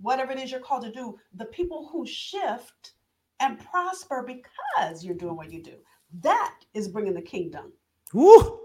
whatever 0.00 0.32
it 0.32 0.40
is 0.40 0.50
you're 0.50 0.60
called 0.60 0.82
to 0.84 0.90
do, 0.90 1.16
the 1.34 1.44
people 1.46 1.88
who 1.92 2.04
shift 2.04 2.94
and 3.38 3.60
prosper 3.60 4.24
because 4.26 5.04
you're 5.04 5.14
doing 5.14 5.36
what 5.36 5.52
you 5.52 5.62
do, 5.62 5.76
that 6.20 6.56
is 6.74 6.88
bringing 6.88 7.14
the 7.14 7.22
kingdom 7.22 7.72
Woo! 8.12 8.60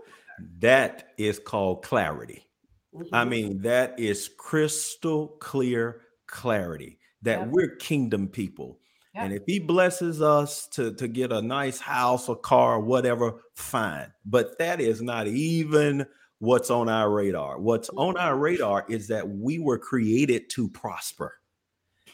That 0.59 1.09
is 1.17 1.39
called 1.39 1.83
clarity. 1.83 2.47
Mm-hmm. 2.95 3.13
I 3.13 3.25
mean, 3.25 3.61
that 3.61 3.99
is 3.99 4.29
crystal 4.37 5.27
clear 5.39 6.01
clarity 6.27 6.99
that 7.23 7.39
yep. 7.39 7.47
we're 7.49 7.75
kingdom 7.75 8.27
people. 8.27 8.79
Yep. 9.15 9.23
And 9.23 9.33
if 9.33 9.43
he 9.45 9.59
blesses 9.59 10.21
us 10.21 10.67
to, 10.69 10.93
to 10.95 11.07
get 11.07 11.31
a 11.31 11.41
nice 11.41 11.79
house, 11.79 12.29
a 12.29 12.35
car, 12.35 12.79
whatever, 12.79 13.41
fine. 13.55 14.11
But 14.25 14.57
that 14.59 14.79
is 14.79 15.01
not 15.01 15.27
even 15.27 16.05
what's 16.39 16.69
on 16.69 16.87
our 16.87 17.09
radar. 17.09 17.59
What's 17.59 17.89
mm-hmm. 17.89 17.99
on 17.99 18.17
our 18.17 18.37
radar 18.37 18.85
is 18.87 19.07
that 19.07 19.27
we 19.27 19.59
were 19.59 19.79
created 19.79 20.49
to 20.51 20.69
prosper 20.69 21.33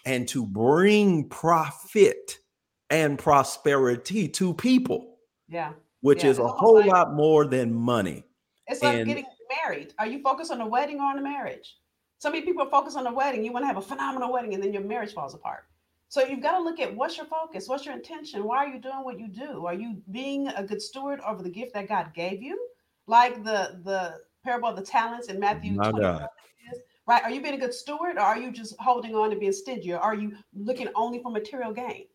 and 0.06 0.28
to 0.30 0.46
bring 0.46 1.30
profit 1.30 2.38
and 2.90 3.18
prosperity 3.18 4.28
to 4.30 4.54
people. 4.54 5.18
Yeah 5.48 5.74
which 6.04 6.26
yeah, 6.26 6.32
is 6.32 6.38
a 6.38 6.48
whole 6.48 6.82
like, 6.82 6.88
lot 6.88 7.14
more 7.14 7.46
than 7.46 7.74
money. 7.74 8.26
It's 8.68 8.84
like 8.84 8.98
and, 8.98 9.08
getting 9.08 9.26
married. 9.64 9.94
Are 9.98 10.06
you 10.06 10.22
focused 10.22 10.52
on 10.52 10.58
the 10.58 10.66
wedding 10.66 11.00
or 11.00 11.06
on 11.06 11.16
the 11.16 11.22
marriage? 11.22 11.78
So 12.18 12.30
many 12.30 12.44
people 12.44 12.62
are 12.64 12.70
focused 12.70 12.98
on 12.98 13.06
the 13.06 13.14
wedding. 13.14 13.44
You 13.44 13.54
want 13.54 13.64
to 13.64 13.68
have 13.68 13.78
a 13.78 13.82
phenomenal 13.82 14.32
wedding, 14.32 14.54
and 14.54 14.62
then 14.62 14.74
your 14.74 14.84
marriage 14.84 15.14
falls 15.14 15.34
apart. 15.34 15.64
So 16.10 16.22
you've 16.26 16.42
got 16.42 16.58
to 16.58 16.64
look 16.64 16.82
at 16.82 16.94
what's 16.94 17.16
your 17.16 17.26
focus, 17.26 17.70
what's 17.70 17.86
your 17.86 17.96
intention, 17.96 18.44
why 18.44 18.58
are 18.58 18.68
you 18.68 18.80
doing 18.80 19.04
what 19.04 19.18
you 19.18 19.30
do? 19.30 19.66
Are 19.66 19.74
you 19.74 20.02
being 20.12 20.50
a 20.50 20.62
good 20.62 20.82
steward 20.82 21.22
over 21.26 21.42
the 21.42 21.50
gift 21.50 21.74
that 21.74 21.88
God 21.88 22.14
gave 22.14 22.44
you, 22.44 22.68
like 23.08 23.42
the 23.46 23.80
the 23.86 24.20
parable 24.44 24.68
of 24.68 24.76
the 24.76 24.84
talents 24.84 25.30
in 25.30 25.40
Matthew 25.40 25.76
20? 25.76 26.02
Right? 27.06 27.24
Are 27.24 27.32
you 27.32 27.42
being 27.42 27.56
a 27.56 27.58
good 27.58 27.74
steward, 27.74 28.18
or 28.18 28.22
are 28.22 28.38
you 28.38 28.52
just 28.52 28.76
holding 28.78 29.16
on 29.16 29.32
and 29.32 29.40
being 29.40 29.54
stingy, 29.54 29.94
or 29.94 30.00
are 30.00 30.16
you 30.16 30.34
looking 30.54 30.90
only 30.96 31.22
for 31.22 31.32
material 31.32 31.72
gain? 31.72 32.08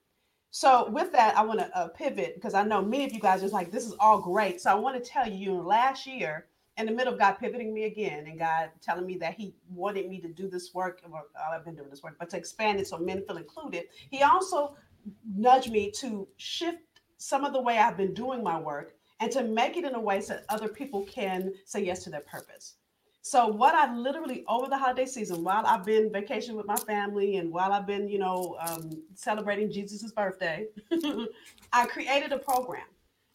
So 0.51 0.89
with 0.91 1.13
that, 1.13 1.37
I 1.37 1.43
want 1.43 1.61
to 1.61 1.77
uh, 1.77 1.89
pivot 1.89 2.35
because 2.35 2.55
I 2.55 2.63
know 2.63 2.83
many 2.83 3.05
of 3.05 3.13
you 3.13 3.21
guys 3.21 3.43
are 3.43 3.49
like, 3.49 3.71
this 3.71 3.87
is 3.87 3.95
all 4.01 4.19
great. 4.21 4.61
So 4.61 4.71
I 4.71 4.75
want 4.75 5.03
to 5.03 5.11
tell 5.11 5.29
you, 5.29 5.61
last 5.61 6.07
year, 6.07 6.47
in 6.79 6.87
the 6.87 6.93
middle 6.93 7.13
of 7.13 7.19
God 7.19 7.33
pivoting 7.33 7.75
me 7.75 7.85
again 7.85 8.27
and 8.27 8.39
God 8.39 8.71
telling 8.81 9.05
me 9.05 9.19
that 9.19 9.35
He 9.35 9.55
wanted 9.69 10.09
me 10.09 10.21
to 10.21 10.29
do 10.29 10.49
this 10.49 10.73
work, 10.73 11.03
or 11.11 11.25
I've 11.53 11.65
been 11.65 11.75
doing 11.75 11.91
this 11.91 12.03
work, 12.03 12.17
but 12.19 12.31
to 12.31 12.37
expand 12.37 12.81
it 12.81 12.87
so 12.87 12.99
men 12.99 13.25
feel 13.27 13.37
included, 13.37 13.85
He 14.11 14.23
also 14.23 14.77
nudged 15.37 15.71
me 15.71 15.91
to 15.93 16.27
shift 16.37 16.79
some 17.19 17.45
of 17.45 17.53
the 17.53 17.61
way 17.61 17.79
I've 17.79 17.97
been 17.97 18.15
doing 18.15 18.43
my 18.43 18.59
work 18.59 18.95
and 19.21 19.31
to 19.33 19.43
make 19.43 19.77
it 19.77 19.85
in 19.85 19.95
a 19.95 20.01
way 20.01 20.21
so 20.21 20.35
that 20.35 20.45
other 20.49 20.69
people 20.69 21.05
can 21.05 21.53
say 21.65 21.85
yes 21.85 22.05
to 22.05 22.11
their 22.11 22.21
purpose. 22.21 22.77
So 23.29 23.47
what 23.47 23.75
I 23.75 23.95
literally 23.95 24.43
over 24.49 24.69
the 24.69 24.79
holiday 24.79 25.05
season, 25.05 25.45
while 25.45 25.67
I've 25.67 25.85
been 25.85 26.11
vacation 26.11 26.57
with 26.57 26.65
my 26.65 26.77
family 26.77 27.37
and 27.37 27.53
while 27.53 27.73
I've 27.73 27.87
been, 27.87 28.09
you 28.09 28.19
know, 28.19 28.57
um, 28.59 28.89
celebrating 29.15 29.71
Jesus's 29.71 30.13
birthday, 30.13 30.69
I 31.75 31.85
created 31.89 32.33
a 32.33 32.39
program. 32.39 32.87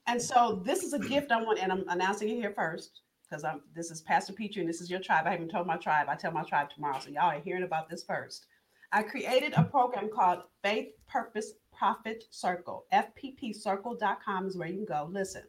And 0.07 0.19
so 0.19 0.63
this 0.65 0.81
is 0.81 0.93
a 0.93 0.99
gift 0.99 1.31
I 1.31 1.43
want, 1.43 1.59
and 1.59 1.71
I'm 1.71 1.87
announcing 1.89 2.27
it 2.29 2.37
here 2.37 2.53
first 2.55 3.01
because 3.29 3.43
I'm 3.43 3.61
this 3.75 3.91
is 3.91 4.01
Pastor 4.01 4.33
Pitre 4.33 4.61
and 4.61 4.67
this 4.67 4.81
is 4.81 4.89
your 4.89 4.99
tribe. 4.99 5.27
I 5.27 5.31
haven't 5.31 5.49
told 5.49 5.67
my 5.67 5.77
tribe. 5.77 6.07
I 6.09 6.15
tell 6.15 6.31
my 6.31 6.43
tribe 6.43 6.71
tomorrow, 6.71 6.97
so 6.99 7.11
y'all 7.11 7.29
are 7.29 7.39
hearing 7.39 7.61
about 7.61 7.87
this 7.87 8.03
first. 8.03 8.47
I 8.91 9.03
created 9.03 9.53
a 9.55 9.63
program 9.63 10.09
called 10.11 10.39
Faith 10.63 10.87
Purpose 11.07 11.53
Profit 11.71 12.23
Circle. 12.31 12.85
FPPCircle.com 12.91 14.47
is 14.47 14.57
where 14.57 14.69
you 14.69 14.77
can 14.77 14.85
go. 14.85 15.07
Listen, 15.11 15.43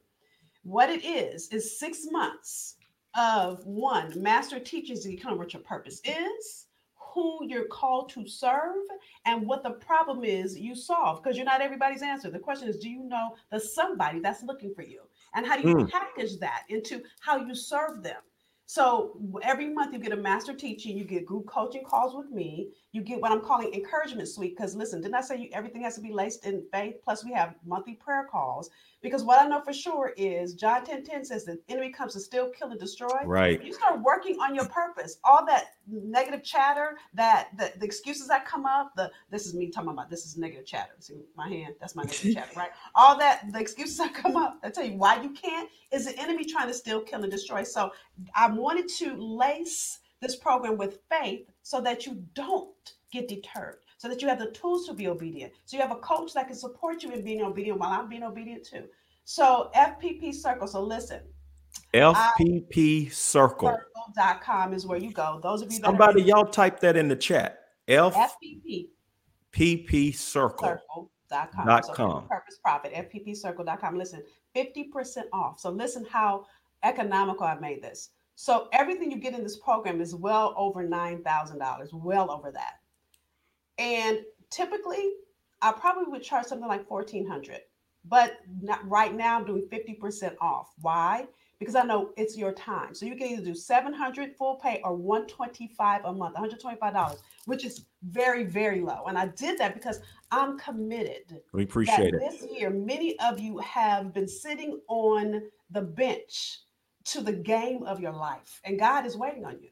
what 0.65 0.91
it 0.91 1.03
is 1.03 1.49
is 1.49 1.79
six 1.79 2.07
months 2.11 2.77
of 3.17 3.65
one, 3.65 4.21
master 4.21 4.59
teachings 4.59 5.01
to 5.01 5.09
become 5.09 5.39
what 5.39 5.53
your 5.53 5.63
purpose 5.63 6.01
is, 6.05 6.67
who 7.15 7.41
you're 7.47 7.67
called 7.67 8.09
to 8.11 8.27
serve, 8.27 8.75
and 9.25 9.47
what 9.47 9.63
the 9.63 9.71
problem 9.71 10.25
is 10.25 10.59
you 10.59 10.75
solve. 10.75 11.23
Because 11.23 11.37
you're 11.37 11.47
not 11.47 11.61
everybody's 11.61 12.03
answer. 12.03 12.31
The 12.31 12.39
question 12.39 12.69
is, 12.69 12.79
do 12.79 12.91
you 12.91 13.05
know 13.05 13.37
the 13.51 13.61
somebody 13.61 14.21
that's 14.21 14.43
looking 14.43 14.75
for 14.75 14.83
you? 14.83 15.03
And 15.35 15.47
how 15.47 15.61
do 15.61 15.69
you 15.69 15.77
mm. 15.77 15.91
package 15.91 16.39
that 16.41 16.63
into 16.69 17.03
how 17.21 17.37
you 17.37 17.55
serve 17.55 18.03
them? 18.03 18.21
So 18.67 19.21
every 19.43 19.69
month 19.69 19.93
you 19.93 19.99
get 19.99 20.13
a 20.13 20.17
master 20.17 20.55
teaching, 20.55 20.97
you 20.97 21.05
get 21.05 21.27
group 21.27 21.47
coaching 21.47 21.85
calls 21.85 22.15
with 22.17 22.31
me, 22.31 22.71
you 22.93 23.03
get 23.03 23.21
what 23.21 23.31
I'm 23.31 23.43
calling 23.43 23.73
encouragement 23.75 24.27
suite. 24.29 24.57
Because 24.57 24.75
listen, 24.75 25.03
didn't 25.03 25.15
I 25.15 25.21
say 25.21 25.37
you, 25.37 25.49
everything 25.53 25.83
has 25.83 25.97
to 25.97 26.01
be 26.01 26.13
laced 26.13 26.47
in 26.47 26.65
faith? 26.73 26.97
Plus, 27.05 27.25
we 27.25 27.33
have 27.33 27.55
monthly 27.67 27.95
prayer 27.95 28.27
calls. 28.31 28.71
Because 29.05 29.23
what 29.23 29.39
I 29.39 29.47
know 29.47 29.61
for 29.61 29.75
sure 29.75 30.15
is 30.17 30.55
John 30.55 30.83
10 30.83 31.05
10 31.05 31.27
says 31.27 31.45
the 31.45 31.61
enemy 31.69 31.91
comes 31.91 32.15
to 32.15 32.21
steal, 32.21 32.49
kill, 32.49 32.71
and 32.71 32.81
destroy. 32.81 33.23
Right. 33.27 33.63
You 33.63 33.75
start 33.75 34.01
working 34.01 34.39
on 34.41 34.55
your 34.55 34.65
purpose. 34.65 35.19
All 35.25 35.45
that 35.45 35.75
negative 35.87 36.43
chatter, 36.43 36.97
that 37.13 37.51
the, 37.59 37.71
the 37.79 37.85
excuses 37.85 38.29
that 38.29 38.47
come 38.47 38.65
up, 38.65 38.97
the 38.97 39.11
this 39.31 39.45
is 39.45 39.53
me 39.53 39.69
talking 39.69 39.91
about 39.91 40.09
this 40.09 40.25
is 40.25 40.39
negative 40.39 40.65
chatter. 40.65 40.93
See 41.01 41.17
my 41.37 41.51
hand, 41.51 41.75
that's 41.81 41.95
my 41.95 42.05
negative 42.05 42.35
chatter, 42.37 42.53
right? 42.57 42.71
All 42.95 43.19
that 43.19 43.53
the 43.53 43.61
excuses 43.61 43.99
that 43.99 44.15
come 44.15 44.37
up, 44.39 44.59
I 44.65 44.71
tell 44.71 44.87
you 44.87 44.97
why 44.97 45.21
you 45.21 45.33
can't 45.33 45.69
is 45.93 46.07
the 46.07 46.19
enemy 46.19 46.47
trying 46.47 46.69
to 46.69 46.75
steal, 46.75 47.03
kill, 47.03 47.25
and 47.25 47.31
destroy. 47.31 47.63
So 47.63 47.93
I 48.35 48.51
wanted 48.51 48.89
to 49.01 49.17
lace 49.17 49.99
this 50.23 50.35
program 50.35 50.79
with 50.79 51.01
faith 51.11 51.47
so 51.63 51.83
that 51.83 52.07
you 52.07 52.25
don't 52.33 52.95
get 53.13 53.29
deterred 53.29 53.84
so 54.05 54.11
that 54.11 54.21
you 54.21 54.29
have 54.29 54.39
the 54.39 54.51
tools 54.51 54.87
to 54.87 54.93
be 54.93 55.09
obedient. 55.09 55.51
So 55.65 55.79
you 55.79 55.83
have 55.83 55.91
a 55.91 55.97
coach 55.97 56.35
that 56.35 56.49
can 56.49 56.55
support 56.55 57.03
you 57.03 57.11
in 57.13 57.25
being 57.25 57.41
obedient 57.41 57.81
while 57.81 57.89
I'm 57.89 58.07
being 58.07 58.23
obedient 58.23 58.63
too. 58.63 58.85
So 59.25 59.71
FPP 59.75 60.35
Circle. 60.35 60.69
So 60.69 60.83
listen. 60.83 61.23
FPP 61.95 63.11
Circle. 63.11 63.71
Circle.com 63.71 64.75
is 64.75 64.87
where 64.87 64.99
you 64.99 65.11
go. 65.11 65.41
Those 65.43 65.63
of 65.63 65.73
you 65.73 65.79
that 65.79 65.87
Somebody, 65.87 66.21
y'all 66.21 66.45
type 66.45 66.81
that 66.81 66.99
in 66.99 67.09
the 67.09 67.17
chat. 67.17 67.61
F 67.89 68.15
FPP. 68.15 68.89
PP 69.53 70.15
Circle. 70.15 70.69
Circle.com. 70.69 71.67
Dot 71.67 71.87
so 71.87 71.95
com. 71.95 72.29
Purpose 72.29 72.59
Profit. 72.63 72.93
FPP 72.93 73.29
FPPCircle.com. 73.29 73.97
Listen, 73.97 74.23
50% 74.55 75.23
off. 75.33 75.59
So 75.59 75.71
listen 75.71 76.05
how 76.11 76.45
economical 76.83 77.47
I 77.47 77.55
made 77.55 77.83
this. 77.83 78.11
So 78.35 78.69
everything 78.75 79.11
you 79.11 79.17
get 79.17 79.33
in 79.33 79.43
this 79.43 79.57
program 79.57 80.03
is 80.03 80.15
well 80.15 80.53
over 80.59 80.87
$9,000, 80.87 81.93
well 81.95 82.31
over 82.31 82.53
that. 82.53 82.81
And 83.79 84.21
typically, 84.51 85.13
I 85.63 85.73
probably 85.73 86.05
would 86.11 86.23
charge 86.23 86.47
something 86.47 86.69
like 86.69 86.89
1400 86.91 87.61
but 88.05 88.39
not, 88.61 88.87
right 88.89 89.15
now 89.15 89.39
I'm 89.39 89.47
doing 89.47 89.63
50% 89.63 90.35
off. 90.41 90.73
Why? 90.81 91.27
Because 91.59 91.75
I 91.75 91.85
know 91.85 92.11
it's 92.17 92.37
your 92.37 92.53
time. 92.53 92.95
So 92.95 93.07
you 93.07 93.17
can 93.17 93.29
either 93.29 93.45
do 93.45 93.55
700 93.55 94.37
full 94.37 94.57
pay 94.57 94.81
or 94.85 94.95
125 94.95 96.05
a 96.05 96.13
month, 96.13 96.37
$125, 96.37 97.17
which 97.47 97.65
is 97.65 97.87
very, 98.03 98.45
very 98.45 98.81
low. 98.81 99.05
And 99.07 99.17
I 99.17 99.29
did 99.29 99.59
that 99.59 99.73
because 99.75 100.01
I'm 100.31 100.59
committed. 100.59 101.41
We 101.53 101.63
appreciate 101.63 102.15
it. 102.15 102.21
This 102.21 102.45
year, 102.51 102.71
many 102.71 103.19
of 103.21 103.41
you 103.41 103.59
have 103.59 104.13
been 104.13 104.29
sitting 104.29 104.81
on 104.89 105.43
the 105.71 105.83
bench 105.83 106.61
to 107.07 107.21
the 107.23 107.33
game 107.33 107.85
of 107.85 108.01
your 108.01 108.13
life. 108.13 108.61
And 108.65 108.79
God 108.79 109.07
is 109.07 109.17
waiting 109.17 109.45
on 109.45 109.59
you. 109.63 109.71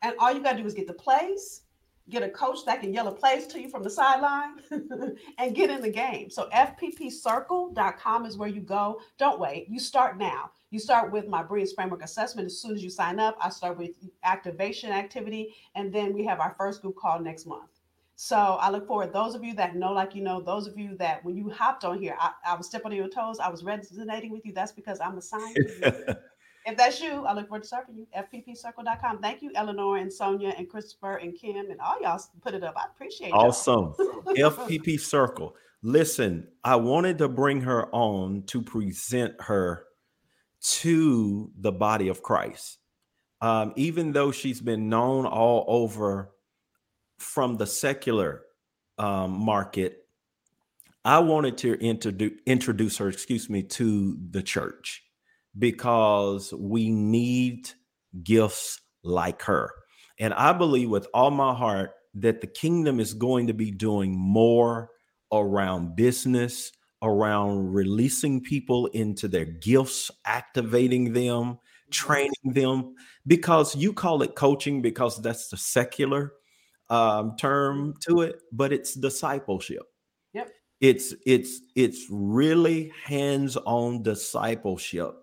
And 0.00 0.16
all 0.18 0.32
you 0.32 0.42
got 0.42 0.52
to 0.52 0.58
do 0.58 0.66
is 0.66 0.74
get 0.74 0.88
the 0.88 0.94
plays, 0.94 1.61
get 2.08 2.22
a 2.22 2.28
coach 2.28 2.64
that 2.66 2.80
can 2.80 2.92
yell 2.92 3.08
a 3.08 3.12
plays 3.12 3.46
to 3.48 3.60
you 3.60 3.68
from 3.68 3.82
the 3.82 3.90
sideline, 3.90 4.56
and 5.38 5.54
get 5.54 5.70
in 5.70 5.80
the 5.80 5.90
game. 5.90 6.30
So 6.30 6.48
fppcircle.com 6.50 8.26
is 8.26 8.36
where 8.36 8.48
you 8.48 8.60
go. 8.60 9.00
Don't 9.18 9.40
wait. 9.40 9.66
You 9.68 9.78
start 9.78 10.18
now. 10.18 10.50
You 10.70 10.78
start 10.78 11.12
with 11.12 11.28
my 11.28 11.42
Breeze 11.42 11.72
Framework 11.72 12.02
assessment 12.02 12.46
as 12.46 12.60
soon 12.60 12.74
as 12.74 12.82
you 12.82 12.90
sign 12.90 13.20
up. 13.20 13.36
I 13.40 13.50
start 13.50 13.78
with 13.78 13.90
activation 14.24 14.90
activity, 14.90 15.54
and 15.74 15.92
then 15.92 16.12
we 16.12 16.24
have 16.24 16.40
our 16.40 16.54
first 16.56 16.82
group 16.82 16.96
call 16.96 17.20
next 17.20 17.46
month. 17.46 17.70
So 18.16 18.36
I 18.36 18.70
look 18.70 18.86
forward. 18.86 19.12
Those 19.12 19.34
of 19.34 19.42
you 19.42 19.54
that 19.54 19.74
know, 19.74 19.92
like 19.92 20.14
you 20.14 20.22
know, 20.22 20.40
those 20.40 20.66
of 20.66 20.78
you 20.78 20.96
that 20.98 21.24
when 21.24 21.36
you 21.36 21.50
hopped 21.50 21.84
on 21.84 21.98
here, 21.98 22.16
I, 22.18 22.32
I 22.46 22.54
was 22.54 22.66
stepping 22.66 22.92
on 22.92 22.96
your 22.96 23.08
toes. 23.08 23.38
I 23.40 23.48
was 23.48 23.64
resonating 23.64 24.30
with 24.30 24.46
you. 24.46 24.52
That's 24.52 24.72
because 24.72 25.00
I'm 25.00 25.14
a 25.14 25.18
assigned. 25.18 25.56
if 26.64 26.76
that's 26.76 27.00
you, 27.00 27.24
I 27.26 27.32
look 27.32 27.48
forward 27.48 27.62
to 27.64 27.68
serving 27.68 27.96
you. 27.96 28.06
FPPcircle.com. 28.16 29.18
Thank 29.18 29.42
you, 29.42 29.50
Eleanor 29.54 29.96
and 29.96 30.12
Sonia 30.12 30.54
and 30.56 30.68
Christopher 30.68 31.16
and 31.16 31.34
Kim 31.34 31.70
and 31.70 31.80
all 31.80 32.00
y'all 32.00 32.20
put 32.40 32.54
it 32.54 32.62
up. 32.62 32.74
I 32.76 32.84
appreciate 32.92 33.28
it. 33.28 33.32
Awesome. 33.32 33.94
FPP 33.94 35.00
Circle. 35.00 35.56
Listen, 35.82 36.46
I 36.62 36.76
wanted 36.76 37.18
to 37.18 37.28
bring 37.28 37.62
her 37.62 37.92
on 37.92 38.44
to 38.46 38.62
present 38.62 39.34
her 39.40 39.86
to 40.60 41.50
the 41.58 41.72
body 41.72 42.08
of 42.08 42.22
Christ. 42.22 42.78
Um, 43.40 43.72
even 43.74 44.12
though 44.12 44.30
she's 44.30 44.60
been 44.60 44.88
known 44.88 45.26
all 45.26 45.64
over 45.66 46.30
from 47.18 47.56
the 47.56 47.66
secular 47.66 48.42
um, 48.98 49.32
market, 49.32 50.06
I 51.04 51.18
wanted 51.18 51.58
to 51.58 51.74
introduce 51.80 52.38
introduce 52.46 52.98
her, 52.98 53.08
excuse 53.08 53.50
me, 53.50 53.64
to 53.64 54.16
the 54.30 54.42
church 54.44 55.02
because 55.58 56.52
we 56.54 56.90
need 56.90 57.70
gifts 58.22 58.80
like 59.02 59.42
her. 59.42 59.70
And 60.18 60.32
I 60.34 60.52
believe 60.52 60.90
with 60.90 61.06
all 61.12 61.30
my 61.30 61.54
heart 61.54 61.90
that 62.14 62.40
the 62.40 62.46
kingdom 62.46 63.00
is 63.00 63.14
going 63.14 63.46
to 63.46 63.54
be 63.54 63.70
doing 63.70 64.16
more 64.16 64.90
around 65.32 65.96
business, 65.96 66.72
around 67.02 67.72
releasing 67.72 68.40
people 68.40 68.86
into 68.86 69.28
their 69.28 69.46
gifts, 69.46 70.10
activating 70.24 71.12
them, 71.12 71.58
training 71.90 72.30
them, 72.44 72.94
because 73.26 73.74
you 73.74 73.92
call 73.92 74.22
it 74.22 74.34
coaching 74.34 74.82
because 74.82 75.20
that's 75.22 75.48
the 75.48 75.56
secular 75.56 76.32
um, 76.90 77.34
term 77.36 77.94
to 78.00 78.20
it, 78.20 78.36
but 78.52 78.72
it's 78.72 78.94
discipleship. 78.94 79.82
Yep. 80.34 80.50
It's 80.80 81.14
it's 81.26 81.60
it's 81.74 82.06
really 82.10 82.92
hands-on 83.04 84.02
discipleship 84.02 85.14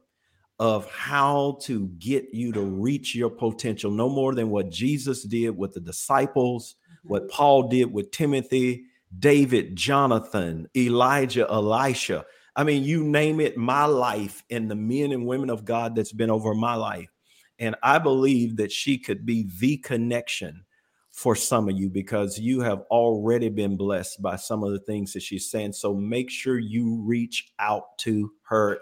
of 0.59 0.89
how 0.91 1.57
to 1.61 1.87
get 1.99 2.33
you 2.33 2.51
to 2.51 2.61
reach 2.61 3.15
your 3.15 3.29
potential 3.29 3.89
no 3.89 4.09
more 4.09 4.35
than 4.35 4.49
what 4.49 4.69
Jesus 4.69 5.23
did 5.23 5.57
with 5.57 5.73
the 5.73 5.79
disciples, 5.79 6.75
mm-hmm. 6.91 7.09
what 7.09 7.29
Paul 7.29 7.69
did 7.69 7.91
with 7.93 8.11
Timothy, 8.11 8.85
David, 9.17 9.75
Jonathan, 9.75 10.67
Elijah, 10.75 11.47
Elisha. 11.49 12.25
I 12.55 12.65
mean, 12.65 12.83
you 12.83 13.03
name 13.05 13.39
it, 13.39 13.57
my 13.57 13.85
life 13.85 14.43
and 14.49 14.69
the 14.69 14.75
men 14.75 15.13
and 15.13 15.25
women 15.25 15.49
of 15.49 15.63
God 15.63 15.95
that's 15.95 16.11
been 16.11 16.29
over 16.29 16.53
my 16.53 16.75
life. 16.75 17.09
And 17.57 17.75
I 17.81 17.99
believe 17.99 18.57
that 18.57 18.71
she 18.71 18.97
could 18.97 19.25
be 19.25 19.49
the 19.59 19.77
connection 19.77 20.65
for 21.11 21.35
some 21.35 21.67
of 21.67 21.77
you 21.77 21.89
because 21.89 22.37
you 22.37 22.61
have 22.61 22.81
already 22.91 23.49
been 23.49 23.75
blessed 23.75 24.21
by 24.21 24.35
some 24.35 24.63
of 24.63 24.71
the 24.71 24.79
things 24.79 25.13
that 25.13 25.21
she's 25.21 25.49
saying. 25.49 25.73
So 25.73 25.93
make 25.93 26.29
sure 26.29 26.59
you 26.59 27.01
reach 27.01 27.51
out 27.59 27.97
to 27.99 28.31
her 28.43 28.79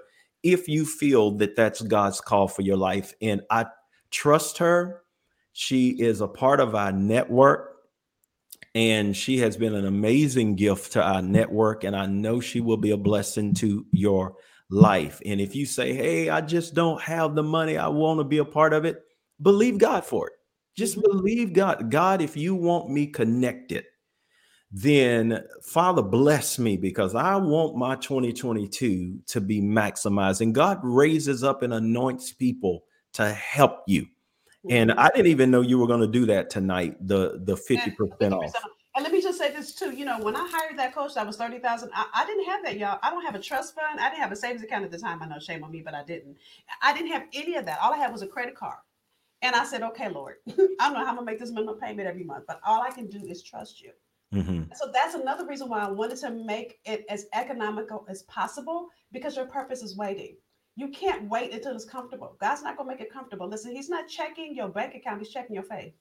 if 0.47 0.69
you 0.69 0.85
feel 0.85 1.31
that 1.31 1.55
that's 1.55 1.81
God's 1.81 2.21
call 2.21 2.47
for 2.47 2.61
your 2.61 2.77
life. 2.77 3.13
And 3.21 3.41
I 3.51 3.65
trust 4.11 4.57
her. 4.59 5.01
She 5.51 5.89
is 5.89 6.21
a 6.21 6.27
part 6.27 6.59
of 6.59 6.73
our 6.73 6.91
network 6.91 7.73
and 8.73 9.17
she 9.17 9.39
has 9.39 9.57
been 9.57 9.73
an 9.75 9.85
amazing 9.85 10.55
gift 10.55 10.93
to 10.93 11.03
our 11.03 11.21
network. 11.21 11.83
And 11.83 11.95
I 11.95 12.05
know 12.05 12.39
she 12.39 12.61
will 12.61 12.77
be 12.77 12.91
a 12.91 12.97
blessing 12.97 13.53
to 13.55 13.85
your 13.91 14.35
life. 14.69 15.19
And 15.25 15.41
if 15.41 15.55
you 15.55 15.65
say, 15.65 15.93
Hey, 15.93 16.29
I 16.29 16.41
just 16.41 16.75
don't 16.75 17.01
have 17.01 17.35
the 17.35 17.43
money, 17.43 17.77
I 17.77 17.87
want 17.87 18.19
to 18.19 18.23
be 18.23 18.37
a 18.37 18.45
part 18.45 18.73
of 18.73 18.85
it, 18.85 19.03
believe 19.41 19.79
God 19.79 20.05
for 20.05 20.27
it. 20.27 20.33
Just 20.77 21.01
believe 21.01 21.53
God. 21.53 21.89
God, 21.89 22.21
if 22.21 22.37
you 22.37 22.53
want 22.53 22.89
me 22.89 23.07
connected, 23.07 23.85
then 24.71 25.43
Father, 25.63 26.01
bless 26.01 26.59
me 26.59 26.77
because 26.77 27.15
I 27.15 27.35
want 27.35 27.77
my 27.77 27.95
2022 27.95 29.19
to 29.25 29.41
be 29.41 29.61
maximized. 29.61 30.41
And 30.41 30.53
God 30.53 30.79
raises 30.83 31.43
up 31.43 31.61
and 31.61 31.73
anoints 31.73 32.33
people 32.33 32.83
to 33.13 33.31
help 33.31 33.83
you. 33.87 34.07
And 34.69 34.89
mm-hmm. 34.89 34.99
I 34.99 35.09
didn't 35.15 35.27
even 35.27 35.51
know 35.51 35.61
you 35.61 35.79
were 35.79 35.87
going 35.87 36.01
to 36.01 36.07
do 36.07 36.25
that 36.25 36.49
tonight, 36.49 36.95
the 37.07 37.39
the 37.43 37.55
50% 37.55 38.33
off. 38.33 38.53
And 38.95 39.03
let 39.03 39.13
me 39.13 39.21
just 39.21 39.37
say 39.37 39.51
this 39.51 39.73
too. 39.73 39.91
You 39.91 40.05
know, 40.05 40.19
when 40.19 40.35
I 40.35 40.47
hired 40.51 40.77
that 40.79 40.93
coach, 40.93 41.13
that 41.13 41.25
was 41.25 41.37
30,000. 41.37 41.91
I, 41.93 42.07
I 42.15 42.25
didn't 42.25 42.45
have 42.45 42.63
that, 42.63 42.77
y'all. 42.77 42.97
I 43.03 43.11
don't 43.11 43.23
have 43.23 43.35
a 43.35 43.39
trust 43.39 43.75
fund. 43.75 43.99
I 43.99 44.09
didn't 44.09 44.23
have 44.23 44.31
a 44.31 44.35
savings 44.35 44.63
account 44.63 44.85
at 44.85 44.91
the 44.91 44.97
time. 44.97 45.21
I 45.21 45.27
know 45.27 45.37
shame 45.37 45.63
on 45.63 45.71
me, 45.71 45.83
but 45.85 45.93
I 45.93 46.03
didn't. 46.03 46.35
I 46.81 46.93
didn't 46.93 47.11
have 47.11 47.25
any 47.33 47.55
of 47.55 47.65
that. 47.67 47.77
All 47.79 47.93
I 47.93 47.97
had 47.97 48.11
was 48.11 48.23
a 48.23 48.27
credit 48.27 48.55
card. 48.55 48.79
And 49.43 49.55
I 49.55 49.65
said, 49.65 49.83
okay, 49.83 50.09
Lord, 50.09 50.37
I 50.49 50.51
don't 50.79 50.93
know 50.93 51.05
how 51.05 51.09
I'm 51.09 51.15
gonna 51.15 51.23
make 51.23 51.39
this 51.39 51.51
minimum 51.51 51.79
payment 51.79 52.07
every 52.07 52.23
month, 52.23 52.45
but 52.47 52.59
all 52.65 52.81
I 52.81 52.89
can 52.89 53.07
do 53.07 53.23
is 53.27 53.43
trust 53.43 53.81
you. 53.81 53.91
Mm-hmm. 54.33 54.71
So 54.75 54.91
that's 54.93 55.15
another 55.15 55.45
reason 55.45 55.69
why 55.69 55.79
I 55.79 55.89
wanted 55.89 56.17
to 56.19 56.31
make 56.31 56.79
it 56.85 57.05
as 57.09 57.27
economical 57.33 58.05
as 58.09 58.23
possible 58.23 58.87
because 59.11 59.35
your 59.35 59.45
purpose 59.45 59.81
is 59.81 59.95
waiting. 59.95 60.35
You 60.75 60.89
can't 60.89 61.29
wait 61.29 61.53
until 61.53 61.73
it's 61.75 61.85
comfortable. 61.85 62.35
God's 62.39 62.61
not 62.61 62.77
going 62.77 62.89
to 62.89 62.95
make 62.95 63.01
it 63.01 63.11
comfortable. 63.11 63.47
Listen, 63.47 63.71
He's 63.71 63.89
not 63.89 64.07
checking 64.07 64.55
your 64.55 64.67
bank 64.67 64.95
account, 64.95 65.19
He's 65.19 65.29
checking 65.29 65.55
your 65.55 65.63
faith. 65.63 65.93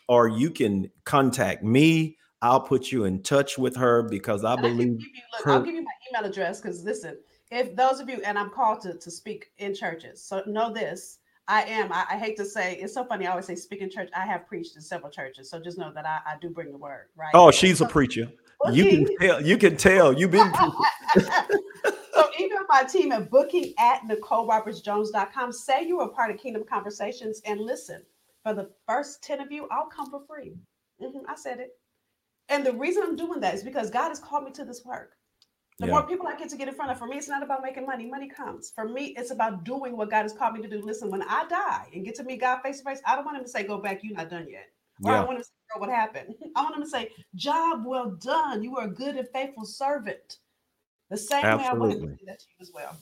or 0.08 0.28
you 0.28 0.50
can 0.50 0.90
contact 1.04 1.62
me. 1.62 2.16
I'll 2.40 2.60
put 2.60 2.90
you 2.90 3.04
in 3.04 3.22
touch 3.22 3.56
with 3.56 3.76
her 3.76 4.02
because 4.02 4.44
I 4.44 4.54
and 4.54 4.62
believe. 4.62 4.98
I 5.00 5.04
you, 5.04 5.22
look, 5.32 5.44
her, 5.44 5.52
I'll 5.52 5.62
give 5.62 5.74
you 5.74 5.82
my 5.82 5.90
email 6.10 6.28
address 6.28 6.60
because 6.60 6.82
listen, 6.84 7.16
if 7.50 7.76
those 7.76 8.00
of 8.00 8.08
you 8.08 8.20
and 8.24 8.38
I'm 8.38 8.50
called 8.50 8.80
to, 8.82 8.94
to 8.94 9.10
speak 9.10 9.50
in 9.58 9.74
churches, 9.74 10.22
so 10.22 10.42
know 10.46 10.72
this. 10.72 11.18
I 11.48 11.62
am. 11.64 11.92
I, 11.92 12.04
I, 12.08 12.16
hate 12.16 12.36
to 12.36 12.44
say 12.44 12.76
it's 12.76 12.94
so 12.94 13.04
funny. 13.04 13.26
I 13.26 13.30
always 13.30 13.46
say 13.46 13.56
speak 13.56 13.80
in 13.80 13.90
church. 13.90 14.08
I 14.16 14.24
have 14.24 14.46
preached 14.46 14.76
in 14.76 14.80
several 14.80 15.10
churches, 15.10 15.50
so 15.50 15.58
just 15.58 15.76
know 15.76 15.92
that 15.92 16.06
I, 16.06 16.20
I 16.24 16.34
do 16.40 16.48
bring 16.48 16.70
the 16.70 16.78
word. 16.78 17.06
Right? 17.16 17.32
Oh, 17.34 17.50
she's 17.50 17.80
a 17.80 17.86
preacher. 17.86 18.30
You 18.70 18.84
can 18.84 19.18
tell. 19.18 19.42
You 19.42 19.58
can 19.58 19.76
tell. 19.76 20.12
You've 20.12 20.30
been. 20.30 20.52
my 22.68 22.84
team 22.84 23.12
at 23.12 23.30
booking 23.30 23.74
at 23.78 24.02
NicoleRobertsJones.com. 24.02 25.52
Say 25.52 25.86
you 25.86 26.00
are 26.00 26.08
part 26.08 26.30
of 26.30 26.38
Kingdom 26.38 26.64
Conversations 26.68 27.40
and 27.44 27.60
listen. 27.60 28.02
For 28.42 28.54
the 28.54 28.70
first 28.88 29.22
10 29.22 29.40
of 29.40 29.52
you, 29.52 29.68
I'll 29.70 29.86
come 29.86 30.10
for 30.10 30.22
free. 30.26 30.54
Mm-hmm, 31.00 31.28
I 31.28 31.36
said 31.36 31.60
it. 31.60 31.76
And 32.48 32.66
the 32.66 32.72
reason 32.72 33.04
I'm 33.06 33.16
doing 33.16 33.40
that 33.40 33.54
is 33.54 33.62
because 33.62 33.90
God 33.90 34.08
has 34.08 34.18
called 34.18 34.44
me 34.44 34.50
to 34.52 34.64
this 34.64 34.84
work. 34.84 35.12
The 35.78 35.86
yeah. 35.86 35.92
more 35.92 36.06
people 36.06 36.26
I 36.26 36.36
get 36.36 36.48
to 36.50 36.56
get 36.56 36.68
in 36.68 36.74
front 36.74 36.90
of, 36.90 36.98
for 36.98 37.06
me, 37.06 37.16
it's 37.16 37.28
not 37.28 37.42
about 37.42 37.62
making 37.62 37.86
money. 37.86 38.06
Money 38.06 38.28
comes. 38.28 38.70
For 38.74 38.88
me, 38.88 39.14
it's 39.16 39.30
about 39.30 39.64
doing 39.64 39.96
what 39.96 40.10
God 40.10 40.22
has 40.22 40.32
called 40.32 40.54
me 40.54 40.62
to 40.62 40.68
do. 40.68 40.82
Listen, 40.82 41.10
when 41.10 41.22
I 41.22 41.46
die 41.48 41.88
and 41.94 42.04
get 42.04 42.14
to 42.16 42.24
meet 42.24 42.40
God 42.40 42.60
face 42.62 42.78
to 42.78 42.84
face, 42.84 43.00
I 43.06 43.16
don't 43.16 43.24
want 43.24 43.38
him 43.38 43.44
to 43.44 43.48
say, 43.48 43.62
"Go 43.62 43.78
back, 43.78 44.02
you're 44.02 44.14
not 44.14 44.28
done 44.28 44.48
yet." 44.48 44.68
Or 45.04 45.12
yeah. 45.12 45.22
I 45.22 45.24
want 45.24 45.38
him 45.38 45.42
to 45.42 45.44
say, 45.44 45.78
"What 45.78 45.88
happened?" 45.88 46.34
I 46.56 46.62
want 46.62 46.76
him 46.76 46.82
to 46.82 46.88
say, 46.88 47.10
"Job 47.34 47.84
well 47.86 48.10
done. 48.10 48.62
You 48.62 48.76
are 48.76 48.84
a 48.84 48.88
good 48.88 49.16
and 49.16 49.28
faithful 49.30 49.64
servant." 49.64 50.38
The 51.12 51.18
same 51.18 51.44
Absolutely. 51.44 51.88
way 51.88 51.94
I 51.94 51.98
want 51.98 52.00
to 52.00 52.16
do 52.16 52.24
that 52.26 52.40
to 52.40 52.46
you 52.48 52.56
as 52.62 52.70
well. 52.72 52.96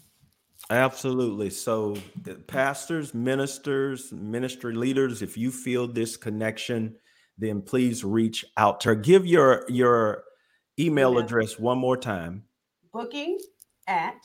Absolutely. 0.68 1.48
So, 1.48 1.96
pastors, 2.48 3.14
ministers, 3.14 4.10
ministry 4.10 4.74
leaders, 4.74 5.22
if 5.22 5.36
you 5.36 5.52
feel 5.52 5.86
this 5.86 6.16
connection, 6.16 6.96
then 7.38 7.62
please 7.62 8.02
reach 8.02 8.44
out 8.56 8.80
to 8.80 8.88
her. 8.88 8.96
Give 8.96 9.24
your 9.24 9.64
your 9.68 10.24
email 10.76 11.18
address 11.18 11.56
one 11.56 11.78
more 11.78 11.96
time. 11.96 12.42
Booking 12.92 13.38
at 13.86 14.16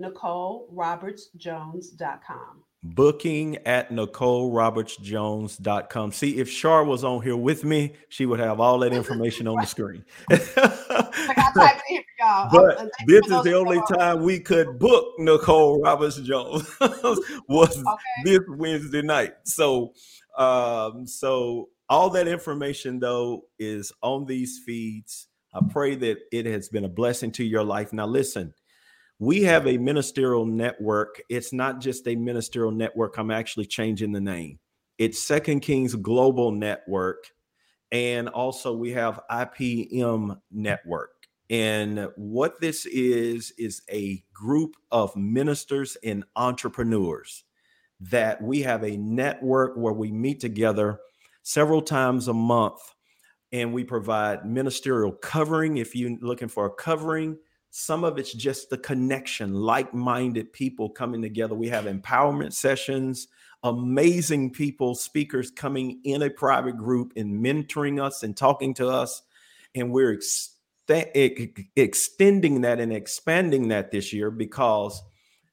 NicoleRobertsJones.com 0.00 2.64
booking 2.94 3.56
at 3.66 3.90
NicoleRobertsJones.com. 3.90 6.12
See, 6.12 6.38
if 6.38 6.48
Shar 6.48 6.84
was 6.84 7.02
on 7.04 7.22
here 7.22 7.36
with 7.36 7.64
me, 7.64 7.94
she 8.08 8.24
would 8.26 8.40
have 8.40 8.60
all 8.60 8.78
that 8.80 8.92
information 8.92 9.48
on 9.48 9.56
the 9.56 9.64
screen. 9.66 10.04
but 12.50 12.90
this 13.06 13.26
is 13.26 13.42
the 13.42 13.54
only 13.54 13.80
time 13.92 14.22
we 14.22 14.40
could 14.40 14.78
book 14.78 15.06
Nicole 15.18 15.80
Roberts 15.80 16.16
Jones 16.20 16.68
was 17.48 17.78
okay. 17.78 18.22
this 18.24 18.40
Wednesday 18.48 19.02
night. 19.02 19.34
So 19.44 19.92
um, 20.36 21.06
so 21.06 21.68
all 21.88 22.10
that 22.10 22.28
information 22.28 22.98
though 22.98 23.44
is 23.58 23.92
on 24.02 24.26
these 24.26 24.60
feeds. 24.64 25.28
I 25.54 25.60
pray 25.70 25.94
that 25.96 26.18
it 26.32 26.46
has 26.46 26.68
been 26.68 26.84
a 26.84 26.88
blessing 26.88 27.32
to 27.32 27.44
your 27.44 27.64
life. 27.64 27.92
Now 27.92 28.06
listen, 28.06 28.52
we 29.18 29.42
have 29.44 29.66
a 29.66 29.78
ministerial 29.78 30.44
network. 30.44 31.22
It's 31.30 31.52
not 31.52 31.80
just 31.80 32.06
a 32.06 32.14
ministerial 32.14 32.72
network. 32.72 33.16
I'm 33.16 33.30
actually 33.30 33.66
changing 33.66 34.12
the 34.12 34.20
name. 34.20 34.58
It's 34.98 35.18
Second 35.18 35.60
Kings 35.60 35.94
Global 35.94 36.52
Network. 36.52 37.30
And 37.92 38.28
also 38.28 38.74
we 38.74 38.90
have 38.92 39.20
IPM 39.30 40.38
Network. 40.50 41.15
And 41.48 42.08
what 42.16 42.60
this 42.60 42.86
is, 42.86 43.52
is 43.56 43.82
a 43.90 44.22
group 44.32 44.76
of 44.90 45.14
ministers 45.14 45.96
and 46.02 46.24
entrepreneurs 46.34 47.44
that 48.00 48.42
we 48.42 48.62
have 48.62 48.82
a 48.84 48.96
network 48.96 49.76
where 49.76 49.92
we 49.92 50.10
meet 50.10 50.40
together 50.40 51.00
several 51.42 51.80
times 51.80 52.28
a 52.28 52.34
month 52.34 52.80
and 53.52 53.72
we 53.72 53.84
provide 53.84 54.44
ministerial 54.44 55.12
covering. 55.12 55.76
If 55.76 55.94
you're 55.94 56.18
looking 56.20 56.48
for 56.48 56.66
a 56.66 56.70
covering, 56.70 57.38
some 57.70 58.04
of 58.04 58.18
it's 58.18 58.32
just 58.32 58.70
the 58.70 58.78
connection, 58.78 59.54
like 59.54 59.94
minded 59.94 60.52
people 60.52 60.88
coming 60.88 61.22
together. 61.22 61.54
We 61.54 61.68
have 61.68 61.84
empowerment 61.84 62.52
sessions, 62.54 63.28
amazing 63.62 64.52
people, 64.52 64.94
speakers 64.94 65.50
coming 65.50 66.00
in 66.04 66.22
a 66.22 66.30
private 66.30 66.76
group 66.76 67.12
and 67.16 67.44
mentoring 67.44 68.02
us 68.02 68.22
and 68.22 68.36
talking 68.36 68.74
to 68.74 68.88
us. 68.88 69.22
And 69.74 69.92
we're 69.92 70.18
extending 70.88 72.60
that 72.62 72.80
and 72.80 72.92
expanding 72.92 73.68
that 73.68 73.90
this 73.90 74.12
year 74.12 74.30
because 74.30 75.02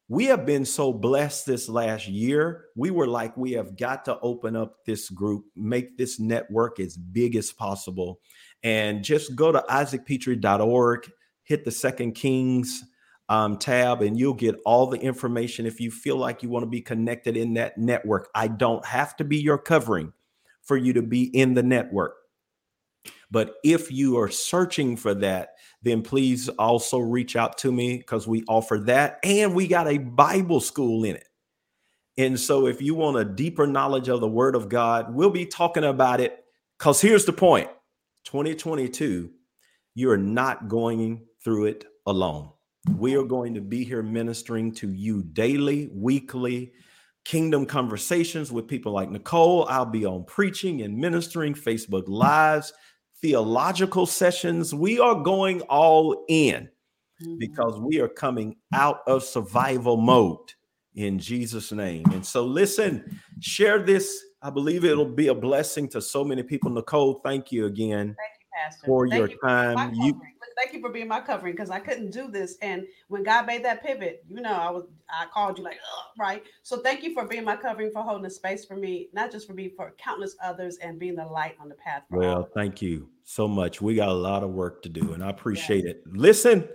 we 0.08 0.26
have 0.26 0.46
been 0.46 0.66
so 0.66 0.94
blessed 0.94 1.46
this 1.46 1.68
last 1.70 2.08
year. 2.08 2.66
We 2.76 2.92
were 2.92 3.08
like, 3.08 3.36
we 3.36 3.54
have 3.54 3.78
got 3.78 4.06
to 4.06 4.20
open 4.20 4.56
up 4.56 4.86
this 4.86 5.10
group, 5.10 5.46
make 5.56 5.98
this 5.98 6.20
network 6.20 6.80
as 6.80 6.98
big 6.98 7.36
as 7.36 7.52
possible. 7.52 8.20
And 8.64 9.04
just 9.04 9.36
go 9.36 9.52
to 9.52 9.64
isaacpitre.org 9.70 11.10
hit 11.44 11.66
the 11.66 11.72
Second 11.72 12.14
Kings 12.14 12.84
um, 13.30 13.58
tab 13.58 14.02
and 14.02 14.18
you'll 14.18 14.34
get 14.34 14.56
all 14.66 14.88
the 14.88 15.00
information 15.00 15.66
if 15.66 15.80
you 15.80 15.92
feel 15.92 16.18
like 16.18 16.44
you 16.44 16.50
want 16.50 16.64
to 16.64 16.70
be 16.70 16.82
connected 16.82 17.38
in 17.38 17.54
that 17.56 17.78
network. 17.78 18.30
I 18.36 18.48
don't 18.48 18.86
have 18.86 19.16
to 19.18 19.24
be 19.24 19.38
your 19.38 19.58
covering 19.58 20.14
for 20.62 20.78
you 20.78 20.94
to 20.94 21.02
be 21.02 21.24
in 21.24 21.54
the 21.54 21.64
network. 21.64 22.16
But 23.34 23.56
if 23.64 23.92
you 23.92 24.20
are 24.20 24.30
searching 24.30 24.96
for 24.96 25.16
that, 25.16 25.56
then 25.82 26.04
please 26.04 26.50
also 26.50 27.00
reach 27.00 27.36
out 27.36 27.58
to 27.58 27.72
me 27.72 27.98
because 27.98 28.28
we 28.28 28.44
offer 28.48 28.78
that. 28.86 29.18
And 29.24 29.56
we 29.56 29.68
got 29.68 29.88
a 29.88 29.98
Bible 29.98 30.60
school 30.60 31.04
in 31.04 31.16
it. 31.16 31.28
And 32.16 32.40
so 32.40 32.68
if 32.68 32.80
you 32.80 32.94
want 32.94 33.18
a 33.18 33.26
deeper 33.26 33.66
knowledge 33.66 34.08
of 34.08 34.22
the 34.22 34.28
Word 34.28 34.56
of 34.56 34.70
God, 34.70 35.16
we'll 35.16 35.32
be 35.32 35.48
talking 35.48 35.84
about 35.84 36.22
it. 36.22 36.46
Because 36.78 37.02
here's 37.02 37.26
the 37.26 37.34
point 37.34 37.70
2022, 38.26 39.32
you're 39.96 40.16
not 40.16 40.68
going 40.68 41.26
through 41.44 41.66
it 41.66 41.86
alone. 42.06 42.52
We 42.96 43.16
are 43.16 43.24
going 43.24 43.56
to 43.56 43.62
be 43.62 43.84
here 43.84 44.04
ministering 44.04 44.74
to 44.76 44.92
you 44.92 45.24
daily, 45.24 45.90
weekly, 45.92 46.74
kingdom 47.26 47.66
conversations 47.66 48.52
with 48.52 48.68
people 48.68 48.92
like 48.92 49.10
Nicole. 49.10 49.66
I'll 49.68 49.88
be 49.88 50.06
on 50.06 50.26
preaching 50.26 50.84
and 50.84 50.96
ministering, 50.96 51.56
Facebook 51.56 52.04
Lives, 52.08 52.74
theological 53.24 54.06
sessions. 54.06 54.76
We 54.76 55.00
are 55.00 55.16
going 55.16 55.62
all 55.62 56.26
in 56.28 56.70
mm-hmm. 57.22 57.38
because 57.40 57.80
we 57.80 58.02
are 58.02 58.10
coming 58.10 58.58
out 58.74 59.00
of 59.08 59.24
survival 59.24 59.98
mode 59.98 60.54
in 60.94 61.18
Jesus' 61.18 61.72
name. 61.72 62.04
And 62.12 62.24
so, 62.24 62.46
listen, 62.46 63.20
share 63.40 63.82
this. 63.82 64.22
I 64.42 64.50
believe 64.50 64.84
it'll 64.84 65.06
be 65.06 65.30
a 65.30 65.34
blessing 65.34 65.88
to 65.90 66.02
so 66.02 66.26
many 66.26 66.44
people. 66.44 66.70
Nicole, 66.70 67.22
thank 67.24 67.52
you 67.52 67.66
again 67.66 68.08
thank 68.08 68.34
you, 68.40 68.46
Pastor. 68.54 68.86
for 68.86 69.08
thank 69.08 69.20
your 69.20 69.30
you 69.30 69.40
time. 69.42 69.94
you 69.96 70.22
thank 70.58 70.74
you 70.74 70.82
for 70.82 70.90
being 70.90 71.08
my 71.08 71.20
covering 71.20 71.54
because 71.54 71.70
I 71.70 71.80
couldn't 71.80 72.12
do 72.12 72.30
this. 72.30 72.58
And 72.62 72.86
when 73.08 73.24
God 73.24 73.48
made 73.48 73.64
that 73.66 73.84
pivot, 73.84 74.24
you 74.30 74.42
know, 74.42 74.54
I 74.54 74.70
was 74.70 74.84
I 75.10 75.26
called 75.34 75.58
you 75.58 75.64
like, 75.64 75.78
right. 76.20 76.44
So 76.62 76.82
thank 76.82 77.04
you 77.04 77.14
for 77.14 77.26
being 77.26 77.44
my 77.44 77.56
covering 77.56 77.92
for 77.92 78.04
holding 78.04 78.26
a 78.26 78.30
space 78.30 78.66
for 78.66 78.76
me, 78.76 79.10
not 79.14 79.32
just 79.32 79.48
for 79.48 79.54
me, 79.54 79.70
for 79.70 79.94
countless 79.98 80.36
others, 80.44 80.78
and 80.78 81.00
being 81.00 81.16
the 81.16 81.26
light 81.26 81.56
on 81.60 81.70
the 81.70 81.76
path. 81.76 82.04
well, 82.12 82.50
thank 82.54 82.82
you 82.82 83.10
so 83.24 83.48
much. 83.48 83.82
We 83.82 83.96
got 83.96 84.10
a 84.10 84.14
lot 84.14 84.44
of 84.44 84.52
work 84.52 84.82
to 84.84 84.90
do, 84.90 85.14
and 85.14 85.24
I 85.24 85.30
appreciate 85.30 85.86
yes. 85.86 85.96
it. 85.96 86.04
Listen. 86.08 86.68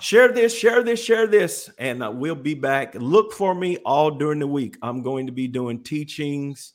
Share 0.00 0.32
this, 0.32 0.52
share 0.52 0.82
this, 0.82 1.02
share 1.02 1.28
this, 1.28 1.70
and 1.78 2.02
uh, 2.02 2.10
we'll 2.10 2.34
be 2.34 2.54
back. 2.54 2.96
Look 2.96 3.32
for 3.32 3.54
me 3.54 3.76
all 3.78 4.10
during 4.10 4.40
the 4.40 4.46
week. 4.46 4.76
I'm 4.82 5.00
going 5.00 5.26
to 5.26 5.32
be 5.32 5.46
doing 5.46 5.84
teachings. 5.84 6.72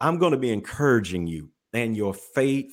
I'm 0.00 0.18
going 0.18 0.30
to 0.30 0.38
be 0.38 0.52
encouraging 0.52 1.26
you 1.26 1.50
and 1.72 1.96
your 1.96 2.14
faith 2.14 2.72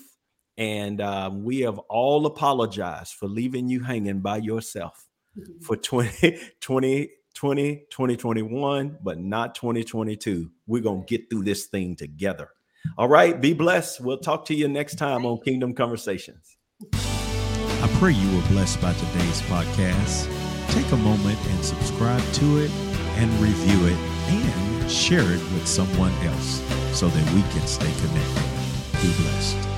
and 0.57 1.01
uh, 1.01 1.31
we 1.33 1.61
have 1.61 1.79
all 1.79 2.25
apologized 2.25 3.13
for 3.13 3.27
leaving 3.27 3.67
you 3.67 3.81
hanging 3.81 4.19
by 4.19 4.37
yourself 4.37 5.07
mm-hmm. 5.37 5.63
for 5.63 5.75
20, 5.75 6.39
20, 6.61 7.09
20, 7.33 7.75
2021, 7.89 8.97
but 9.01 9.19
not 9.19 9.55
2022. 9.55 10.51
We're 10.67 10.83
going 10.83 11.05
to 11.05 11.17
get 11.17 11.29
through 11.29 11.43
this 11.43 11.65
thing 11.65 11.95
together. 11.95 12.49
All 12.97 13.07
right. 13.07 13.39
Be 13.39 13.53
blessed. 13.53 14.01
We'll 14.01 14.17
talk 14.17 14.45
to 14.45 14.53
you 14.53 14.67
next 14.67 14.95
time 14.95 15.25
on 15.25 15.39
Kingdom 15.41 15.73
Conversations. 15.73 16.57
I 16.93 17.89
pray 17.99 18.13
you 18.13 18.35
were 18.35 18.47
blessed 18.47 18.81
by 18.81 18.93
today's 18.93 19.41
podcast. 19.43 20.27
Take 20.69 20.91
a 20.91 20.97
moment 20.97 21.37
and 21.47 21.65
subscribe 21.65 22.23
to 22.33 22.57
it 22.59 22.71
and 23.17 23.31
review 23.41 23.87
it 23.87 23.97
and 24.29 24.89
share 24.89 25.21
it 25.21 25.41
with 25.53 25.67
someone 25.67 26.13
else 26.23 26.61
so 26.97 27.07
that 27.07 27.33
we 27.33 27.41
can 27.41 27.67
stay 27.67 27.91
connected. 28.01 29.01
Be 29.01 29.13
blessed. 29.21 29.72